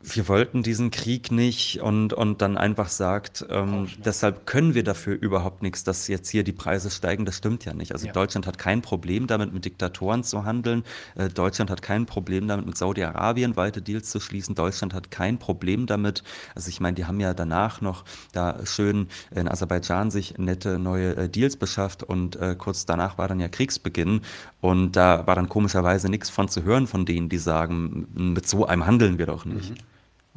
wir 0.00 0.28
wollten 0.28 0.62
diesen 0.62 0.92
Krieg 0.92 1.32
nicht 1.32 1.80
und, 1.80 2.12
und 2.12 2.40
dann 2.40 2.56
einfach 2.56 2.88
sagt, 2.88 3.44
ähm, 3.50 3.88
deshalb 4.04 4.46
können 4.46 4.74
wir 4.74 4.84
dafür 4.84 5.16
überhaupt 5.20 5.62
nichts, 5.62 5.82
dass 5.82 6.06
jetzt 6.06 6.28
hier 6.28 6.44
die 6.44 6.52
Preise 6.52 6.88
steigen, 6.90 7.24
das 7.24 7.36
stimmt 7.36 7.64
ja 7.64 7.74
nicht. 7.74 7.92
Also 7.92 8.06
ja. 8.06 8.12
Deutschland 8.12 8.46
hat 8.46 8.58
kein 8.58 8.80
Problem 8.80 9.26
damit, 9.26 9.52
mit 9.52 9.64
Diktatoren 9.64 10.22
zu 10.22 10.44
handeln. 10.44 10.84
Äh, 11.16 11.30
Deutschland 11.30 11.68
hat 11.68 11.82
kein 11.82 12.06
Problem 12.06 12.46
damit, 12.46 12.66
mit 12.66 12.78
Saudi-Arabien 12.78 13.56
weite 13.56 13.82
Deals 13.82 14.10
zu 14.10 14.20
schließen. 14.20 14.54
Deutschland 14.54 14.94
hat 14.94 15.10
kein 15.10 15.38
Problem 15.38 15.86
damit. 15.86 16.22
Also 16.54 16.68
ich 16.68 16.78
meine, 16.78 16.94
die 16.94 17.06
haben 17.06 17.18
ja 17.18 17.34
danach 17.34 17.80
noch 17.80 18.04
da 18.32 18.64
schön 18.64 19.08
in 19.34 19.48
Aserbaidschan 19.48 20.12
sich 20.12 20.38
nette 20.38 20.78
neue 20.78 21.16
äh, 21.16 21.28
Deals 21.28 21.56
beschafft 21.56 22.04
und 22.04 22.36
äh, 22.36 22.54
kurz 22.56 22.86
danach 22.86 23.18
war 23.18 23.26
dann 23.26 23.40
ja 23.40 23.48
Kriegsbeginn 23.48 24.20
und 24.60 24.92
da 24.92 25.26
war 25.26 25.34
dann 25.34 25.48
komischerweise 25.48 26.08
nichts 26.08 26.30
von 26.30 26.48
zu 26.48 26.62
hören 26.62 26.86
von 26.86 27.04
denen, 27.04 27.28
die 27.28 27.38
sagen, 27.38 28.06
mit 28.14 28.46
so 28.46 28.64
einem 28.64 28.86
handeln 28.86 29.18
wir 29.18 29.26
doch 29.26 29.44
nicht. 29.44 29.70
Mhm. 29.70 29.87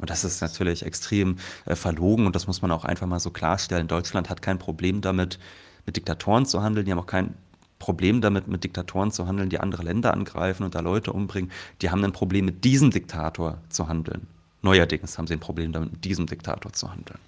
Und 0.02 0.10
das 0.10 0.24
ist 0.24 0.42
natürlich 0.42 0.84
extrem 0.84 1.36
äh, 1.64 1.76
verlogen 1.76 2.26
und 2.26 2.34
das 2.34 2.48
muss 2.48 2.60
man 2.60 2.72
auch 2.72 2.84
einfach 2.84 3.06
mal 3.06 3.20
so 3.20 3.30
klarstellen. 3.30 3.86
Deutschland 3.86 4.28
hat 4.28 4.42
kein 4.42 4.58
Problem 4.58 5.00
damit, 5.00 5.38
mit 5.86 5.96
Diktatoren 5.96 6.44
zu 6.44 6.60
handeln. 6.60 6.84
Die 6.84 6.90
haben 6.90 6.98
auch 6.98 7.06
kein 7.06 7.34
Problem 7.78 8.20
damit, 8.20 8.48
mit 8.48 8.64
Diktatoren 8.64 9.12
zu 9.12 9.28
handeln, 9.28 9.48
die 9.48 9.60
andere 9.60 9.84
Länder 9.84 10.12
angreifen 10.12 10.64
und 10.64 10.74
da 10.74 10.80
Leute 10.80 11.12
umbringen. 11.12 11.52
Die 11.82 11.90
haben 11.90 12.02
ein 12.02 12.10
Problem, 12.10 12.46
mit 12.46 12.64
diesem 12.64 12.90
Diktator 12.90 13.58
zu 13.68 13.86
handeln. 13.86 14.26
Neuerdings 14.60 15.18
haben 15.18 15.28
sie 15.28 15.34
ein 15.34 15.40
Problem 15.40 15.70
damit, 15.70 15.92
mit 15.92 16.04
diesem 16.04 16.26
Diktator 16.26 16.72
zu 16.72 16.90
handeln. 16.90 17.20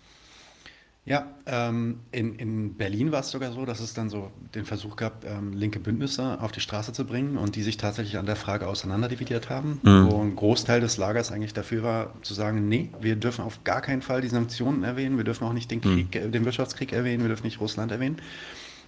Ja, 1.06 1.26
ähm, 1.44 2.00
in, 2.12 2.36
in 2.36 2.74
Berlin 2.76 3.12
war 3.12 3.20
es 3.20 3.30
sogar 3.30 3.52
so, 3.52 3.66
dass 3.66 3.80
es 3.80 3.92
dann 3.92 4.08
so 4.08 4.30
den 4.54 4.64
Versuch 4.64 4.96
gab, 4.96 5.26
ähm, 5.26 5.52
linke 5.52 5.78
Bündnisse 5.78 6.38
auf 6.40 6.50
die 6.50 6.60
Straße 6.60 6.94
zu 6.94 7.04
bringen 7.04 7.36
und 7.36 7.56
die 7.56 7.62
sich 7.62 7.76
tatsächlich 7.76 8.16
an 8.16 8.24
der 8.24 8.36
Frage 8.36 8.66
auseinanderdividiert 8.66 9.50
haben, 9.50 9.80
mhm. 9.82 10.10
wo 10.10 10.22
ein 10.22 10.34
Großteil 10.34 10.80
des 10.80 10.96
Lagers 10.96 11.30
eigentlich 11.30 11.52
dafür 11.52 11.82
war, 11.82 12.14
zu 12.22 12.32
sagen, 12.32 12.68
nee, 12.68 12.88
wir 13.02 13.16
dürfen 13.16 13.44
auf 13.44 13.64
gar 13.64 13.82
keinen 13.82 14.00
Fall 14.00 14.22
die 14.22 14.28
Sanktionen 14.28 14.82
erwähnen, 14.82 15.18
wir 15.18 15.24
dürfen 15.24 15.44
auch 15.44 15.52
nicht 15.52 15.70
den 15.70 15.80
mhm. 15.80 15.82
Krieg, 15.82 16.24
mhm. 16.24 16.32
den 16.32 16.46
Wirtschaftskrieg 16.46 16.94
erwähnen, 16.94 17.22
wir 17.22 17.28
dürfen 17.28 17.44
nicht 17.44 17.60
Russland 17.60 17.92
erwähnen. 17.92 18.16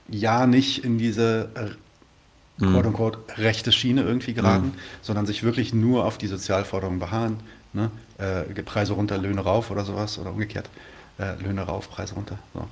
Ja, 0.09 0.47
nicht 0.47 0.85
in 0.85 0.97
diese 0.97 1.51
äh, 1.55 2.64
mhm. 2.64 2.73
quote 2.73 2.89
unquote 2.89 3.19
rechte 3.37 3.73
Schiene 3.73 4.01
irgendwie 4.01 4.33
geraten, 4.33 4.69
mhm. 4.69 5.03
sondern 5.03 5.27
sich 5.27 5.43
wirklich 5.43 5.75
nur 5.75 6.07
auf 6.07 6.17
die 6.17 6.29
Sozialforderungen 6.29 6.99
beharren, 6.99 7.41
ne? 7.75 7.91
äh, 8.17 8.62
Preise 8.62 8.95
runter, 8.95 9.19
Löhne 9.19 9.43
rauf 9.43 9.71
oder 9.71 9.85
sowas 9.85 10.19
oder 10.19 10.31
umgekehrt 10.31 10.71
äh, 11.19 11.35
Löhne 11.43 11.62
rauf, 11.62 11.91
Preise 11.91 12.14
runter. 12.14 12.39
So. 12.55 12.69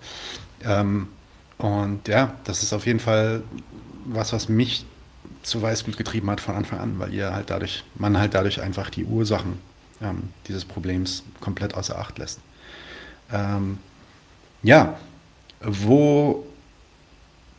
Ähm, 0.64 1.09
und 1.59 2.09
ja, 2.09 2.34
das 2.45 2.62
ist 2.62 2.72
auf 2.72 2.86
jeden 2.86 3.01
Fall 3.01 3.42
was, 4.05 4.32
was 4.32 4.49
mich 4.49 4.84
zu 5.42 5.62
Weißglut 5.62 5.97
getrieben 5.97 6.30
hat 6.30 6.40
von 6.40 6.55
Anfang 6.57 6.78
an, 6.78 6.99
weil 6.99 7.12
ihr 7.12 7.32
halt 7.32 7.51
dadurch, 7.51 7.84
man 7.95 8.18
halt 8.18 8.34
dadurch 8.34 8.61
einfach 8.61 8.90
die 8.90 9.05
Ursachen 9.05 9.59
ähm, 10.03 10.30
dieses 10.49 10.64
Problems 10.64 11.22
komplett 11.40 11.74
außer 11.74 11.99
Acht 11.99 12.18
lässt. 12.18 12.40
Ähm, 13.32 13.78
ja, 14.62 14.99
wo 15.61 16.47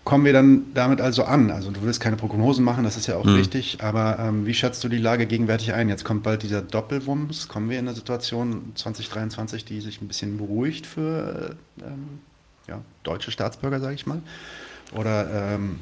kommen 0.05 0.23
wir 0.23 0.33
dann 0.33 0.67
damit 0.73 1.01
also 1.01 1.25
an? 1.25 1.51
Also 1.51 1.71
du 1.71 1.81
willst 1.81 1.99
keine 1.99 2.15
Prognosen 2.15 2.63
machen, 2.63 2.83
das 2.83 2.95
ist 2.95 3.07
ja 3.07 3.17
auch 3.17 3.25
mhm. 3.25 3.35
richtig, 3.35 3.79
aber 3.81 4.19
ähm, 4.19 4.45
wie 4.45 4.53
schätzt 4.53 4.83
du 4.83 4.87
die 4.87 4.99
Lage 4.99 5.25
gegenwärtig 5.25 5.73
ein? 5.73 5.89
Jetzt 5.89 6.05
kommt 6.05 6.23
bald 6.23 6.43
dieser 6.43 6.61
Doppelwumms. 6.61 7.47
Kommen 7.47 7.69
wir 7.69 7.79
in 7.79 7.87
eine 7.87 7.95
Situation 7.95 8.71
2023, 8.75 9.65
die 9.65 9.81
sich 9.81 10.01
ein 10.01 10.07
bisschen 10.07 10.37
beruhigt 10.37 10.85
für 10.85 11.55
ähm, 11.79 12.19
ja, 12.67 12.81
deutsche 13.03 13.31
Staatsbürger, 13.31 13.79
sage 13.79 13.95
ich 13.95 14.05
mal? 14.05 14.21
Oder 14.93 15.55
ähm, 15.55 15.79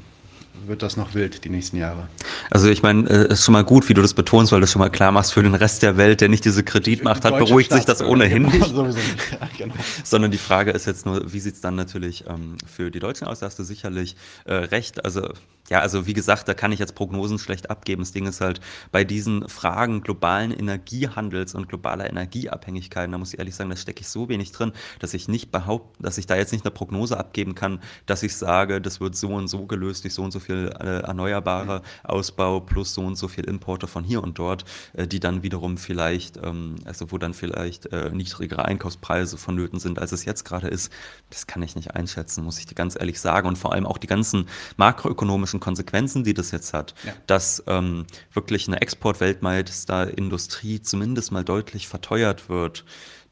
wird 0.65 0.81
das 0.81 0.97
noch 0.97 1.13
wild 1.13 1.43
die 1.43 1.49
nächsten 1.49 1.77
Jahre. 1.77 2.07
Also 2.49 2.69
ich 2.69 2.83
meine, 2.83 3.07
es 3.09 3.25
äh, 3.25 3.33
ist 3.33 3.45
schon 3.45 3.53
mal 3.53 3.63
gut, 3.63 3.89
wie 3.89 3.93
du 3.93 4.01
das 4.01 4.13
betonst, 4.13 4.51
weil 4.51 4.61
du 4.61 4.67
schon 4.67 4.79
mal 4.79 4.89
klar 4.89 5.11
machst, 5.11 5.33
für 5.33 5.43
den 5.43 5.55
Rest 5.55 5.83
der 5.83 5.97
Welt, 5.97 6.21
der 6.21 6.29
nicht 6.29 6.45
diese 6.45 6.63
Kreditmacht 6.63 7.25
hat, 7.25 7.37
beruhigt 7.37 7.71
sich 7.71 7.85
das 7.85 8.01
ohnehin 8.01 8.49
genau, 8.49 8.83
nicht. 8.83 8.97
Ja, 9.31 9.49
genau. 9.57 9.75
Sondern 10.03 10.31
die 10.31 10.37
Frage 10.37 10.71
ist 10.71 10.85
jetzt 10.85 11.05
nur, 11.05 11.33
wie 11.33 11.39
sieht 11.39 11.55
es 11.55 11.61
dann 11.61 11.75
natürlich 11.75 12.25
ähm, 12.27 12.57
für 12.65 12.91
die 12.91 12.99
Deutschen 12.99 13.27
aus? 13.27 13.39
Da 13.39 13.47
hast 13.47 13.59
du 13.59 13.63
sicherlich 13.63 14.15
äh, 14.45 14.53
recht. 14.53 15.03
Also 15.05 15.29
ja, 15.69 15.79
also 15.79 16.05
wie 16.05 16.13
gesagt, 16.13 16.47
da 16.47 16.53
kann 16.53 16.73
ich 16.73 16.79
jetzt 16.79 16.93
Prognosen 16.93 17.39
schlecht 17.39 17.69
abgeben. 17.69 18.01
Das 18.01 18.11
Ding 18.11 18.25
ist 18.27 18.41
halt, 18.41 18.59
bei 18.91 19.05
diesen 19.05 19.47
Fragen 19.47 20.01
globalen 20.01 20.51
Energiehandels 20.51 21.55
und 21.55 21.69
globaler 21.69 22.09
Energieabhängigkeiten, 22.09 23.13
da 23.13 23.17
muss 23.17 23.33
ich 23.33 23.39
ehrlich 23.39 23.55
sagen, 23.55 23.69
da 23.69 23.77
stecke 23.77 24.01
ich 24.01 24.09
so 24.09 24.27
wenig 24.27 24.51
drin, 24.51 24.73
dass 24.99 25.13
ich 25.13 25.29
nicht 25.29 25.51
behaupte, 25.51 26.03
dass 26.03 26.17
ich 26.17 26.25
da 26.25 26.35
jetzt 26.35 26.51
nicht 26.51 26.65
eine 26.65 26.71
Prognose 26.71 27.17
abgeben 27.17 27.55
kann, 27.55 27.79
dass 28.05 28.23
ich 28.23 28.35
sage, 28.35 28.81
das 28.81 28.99
wird 28.99 29.15
so 29.15 29.29
und 29.29 29.47
so 29.47 29.65
gelöst 29.65 30.03
durch 30.03 30.13
so 30.13 30.23
und 30.23 30.31
so 30.31 30.41
viel 30.41 30.69
äh, 30.79 30.99
erneuerbare 30.99 31.81
Ausbau 32.03 32.59
plus 32.59 32.93
so 32.93 33.01
und 33.01 33.15
so 33.15 33.29
viel 33.29 33.45
Importe 33.45 33.87
von 33.87 34.03
hier 34.03 34.21
und 34.21 34.37
dort, 34.37 34.65
äh, 34.93 35.07
die 35.07 35.21
dann 35.21 35.43
wiederum 35.43 35.77
vielleicht, 35.77 36.37
ähm, 36.43 36.75
also 36.83 37.11
wo 37.13 37.17
dann 37.17 37.33
vielleicht 37.33 37.85
äh, 37.87 38.09
niedrigere 38.09 38.65
Einkaufspreise 38.65 39.37
vonnöten 39.37 39.79
sind, 39.79 39.97
als 39.97 40.11
es 40.11 40.25
jetzt 40.25 40.43
gerade 40.43 40.67
ist. 40.67 40.91
Das 41.29 41.47
kann 41.47 41.63
ich 41.63 41.75
nicht 41.77 41.95
einschätzen, 41.95 42.43
muss 42.43 42.59
ich 42.59 42.65
dir 42.65 42.75
ganz 42.75 42.97
ehrlich 42.99 43.19
sagen. 43.21 43.47
Und 43.47 43.57
vor 43.57 43.71
allem 43.71 43.85
auch 43.85 43.97
die 43.97 44.07
ganzen 44.07 44.47
makroökonomischen 44.75 45.52
ökonomischen 45.53 45.59
Konsequenzen, 45.59 46.23
die 46.23 46.33
das 46.33 46.51
jetzt 46.51 46.73
hat, 46.73 46.95
ja. 47.05 47.13
dass 47.27 47.63
ähm, 47.67 48.05
wirklich 48.33 48.67
eine 48.67 48.81
Exportweltmeisterindustrie 48.81 50.81
zumindest 50.81 51.31
mal 51.31 51.43
deutlich 51.43 51.87
verteuert 51.87 52.49
wird, 52.49 52.85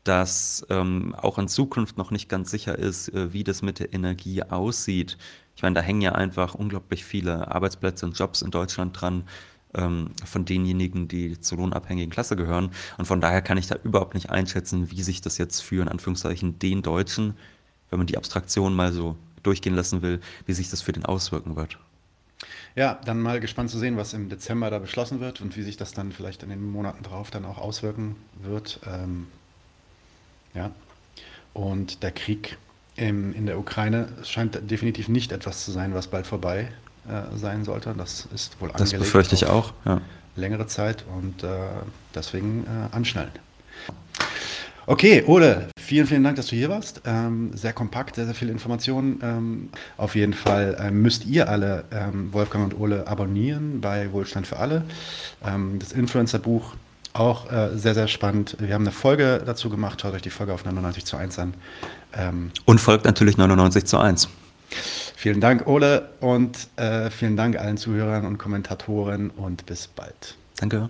dass 0.04 0.66
ähm, 0.70 1.16
auch 1.16 1.38
in 1.38 1.48
Zukunft 1.48 1.98
noch 1.98 2.12
nicht 2.12 2.30
ganz 2.30 2.52
sicher 2.52 2.78
ist, 2.78 3.10
äh, 3.10 3.34
wie 3.34 3.44
das 3.44 3.62
mit 3.62 3.80
der 3.80 3.94
Energie 3.94 4.44
aussieht. 4.44 5.18
Ich 5.56 5.64
meine, 5.64 5.76
da 5.76 5.82
hängen 5.82 6.02
ja 6.02 6.14
einfach 6.14 6.56
unglaublich 6.56 7.06
viele 7.06 7.52
Arbeitsplätze 7.52 8.06
und 8.06 8.18
Jobs 8.18 8.42
in 8.42 8.52
Deutschland 8.52 9.00
dran 9.00 9.26
ähm, 9.76 10.12
von 10.26 10.46
denjenigen, 10.46 11.08
die 11.08 11.40
zur 11.40 11.60
lohnabhängigen 11.60 12.12
Klasse 12.12 12.36
gehören. 12.36 12.72
Und 12.98 13.06
von 13.06 13.22
daher 13.22 13.42
kann 13.42 13.58
ich 13.58 13.68
da 13.68 13.76
überhaupt 13.84 14.16
nicht 14.16 14.32
einschätzen, 14.32 14.90
wie 14.92 15.04
sich 15.04 15.22
das 15.22 15.38
jetzt 15.38 15.62
für, 15.62 15.82
in 15.82 15.88
Anführungszeichen, 15.88 16.58
den 16.58 16.82
Deutschen, 16.82 17.36
wenn 17.90 18.00
man 18.00 18.08
die 18.08 18.18
Abstraktion 18.18 18.74
mal 18.74 18.92
so 18.92 19.18
durchgehen 19.44 19.76
lassen 19.76 20.02
will, 20.02 20.20
wie 20.46 20.54
sich 20.54 20.70
das 20.70 20.82
für 20.82 20.94
den 20.94 21.06
auswirken 21.06 21.56
wird. 21.56 21.78
Ja, 22.76 23.00
dann 23.06 23.20
mal 23.20 23.40
gespannt 23.40 23.70
zu 23.70 23.78
sehen, 23.78 23.98
was 23.98 24.14
im 24.14 24.30
Dezember 24.30 24.70
da 24.70 24.80
beschlossen 24.80 25.20
wird 25.20 25.42
und 25.42 25.58
wie 25.58 25.64
sich 25.64 25.78
das 25.78 25.94
dann 25.94 26.12
vielleicht 26.12 26.44
in 26.44 26.50
den 26.50 26.72
Monaten 26.72 27.04
drauf 27.04 27.30
dann 27.32 27.46
auch 27.46 27.58
auswirken 27.58 28.16
wird. 28.42 28.80
Ähm, 28.88 29.28
ja. 30.54 30.72
Und 31.54 32.02
der 32.02 32.12
Krieg 32.12 32.58
im, 32.96 33.34
in 33.34 33.46
der 33.46 33.60
Ukraine 33.60 34.08
scheint 34.24 34.60
definitiv 34.70 35.10
nicht 35.10 35.32
etwas 35.32 35.66
zu 35.66 35.72
sein, 35.72 35.94
was 35.94 36.08
bald 36.08 36.28
vorbei 36.28 36.72
äh, 37.08 37.38
sein 37.38 37.66
sollte. 37.66 37.94
Das 37.98 38.28
ist 38.34 38.60
wohl 38.62 38.70
angelegt. 38.70 38.94
Das 38.94 39.00
befürchte 39.00 39.36
ich 39.36 39.46
auch. 39.46 39.74
Ja. 39.86 40.02
Längere 40.36 40.68
Zeit 40.68 41.04
und 41.18 41.44
äh, 41.44 41.48
deswegen 42.16 42.66
äh, 42.66 42.96
anschnallen. 42.96 43.32
Okay, 44.88 45.24
Ole, 45.28 45.68
vielen, 45.80 46.08
vielen 46.08 46.24
Dank, 46.24 46.38
dass 46.38 46.48
du 46.48 46.56
hier 46.56 46.70
warst. 46.70 47.02
Ähm, 47.06 47.52
sehr 47.54 47.74
kompakt, 47.74 48.16
sehr, 48.16 48.26
sehr 48.26 48.34
viele 48.34 48.52
Informationen. 48.52 49.20
Ähm, 49.22 49.70
auf 49.98 50.16
jeden 50.16 50.34
Fall 50.34 50.78
ähm, 50.80 51.02
müsst 51.02 51.26
ihr 51.26 51.50
alle 51.50 51.86
ähm, 51.92 52.34
Wolfgang 52.34 52.66
und 52.66 52.80
Ole 52.80 53.08
abonnieren 53.08 53.80
bei 53.80 54.12
Wohlstand 54.12 54.48
für 54.48 54.58
alle. 54.58 54.84
Ähm, 55.46 55.78
das 55.80 55.92
Influencer-Buch 55.92 56.76
auch 57.14 57.52
äh, 57.52 57.78
sehr, 57.78 57.94
sehr 57.94 58.08
spannend. 58.08 58.58
Wir 58.60 58.74
haben 58.74 58.84
eine 58.84 58.92
Folge 58.92 59.42
dazu 59.46 59.70
gemacht. 59.70 60.02
Schaut 60.02 60.14
euch 60.14 60.22
die 60.22 60.30
Folge 60.30 60.54
auf 60.54 60.66
99 60.66 61.06
zu 61.06 61.18
1 61.18 61.40
an. 61.40 61.54
Ähm, 62.14 62.52
und 62.66 62.80
folgt 62.80 63.06
natürlich 63.06 63.38
99 63.38 63.86
zu 63.86 64.00
1. 64.00 64.30
Vielen 65.16 65.42
Dank, 65.42 65.68
Ole, 65.68 66.10
und 66.22 66.70
äh, 66.78 67.10
vielen 67.10 67.36
Dank 67.36 67.58
allen 67.58 67.78
Zuhörern 67.78 68.26
und 68.26 68.38
Kommentatoren 68.38 69.30
und 69.30 69.66
bis 69.66 69.88
bald. 69.88 70.36
Danke. 70.58 70.90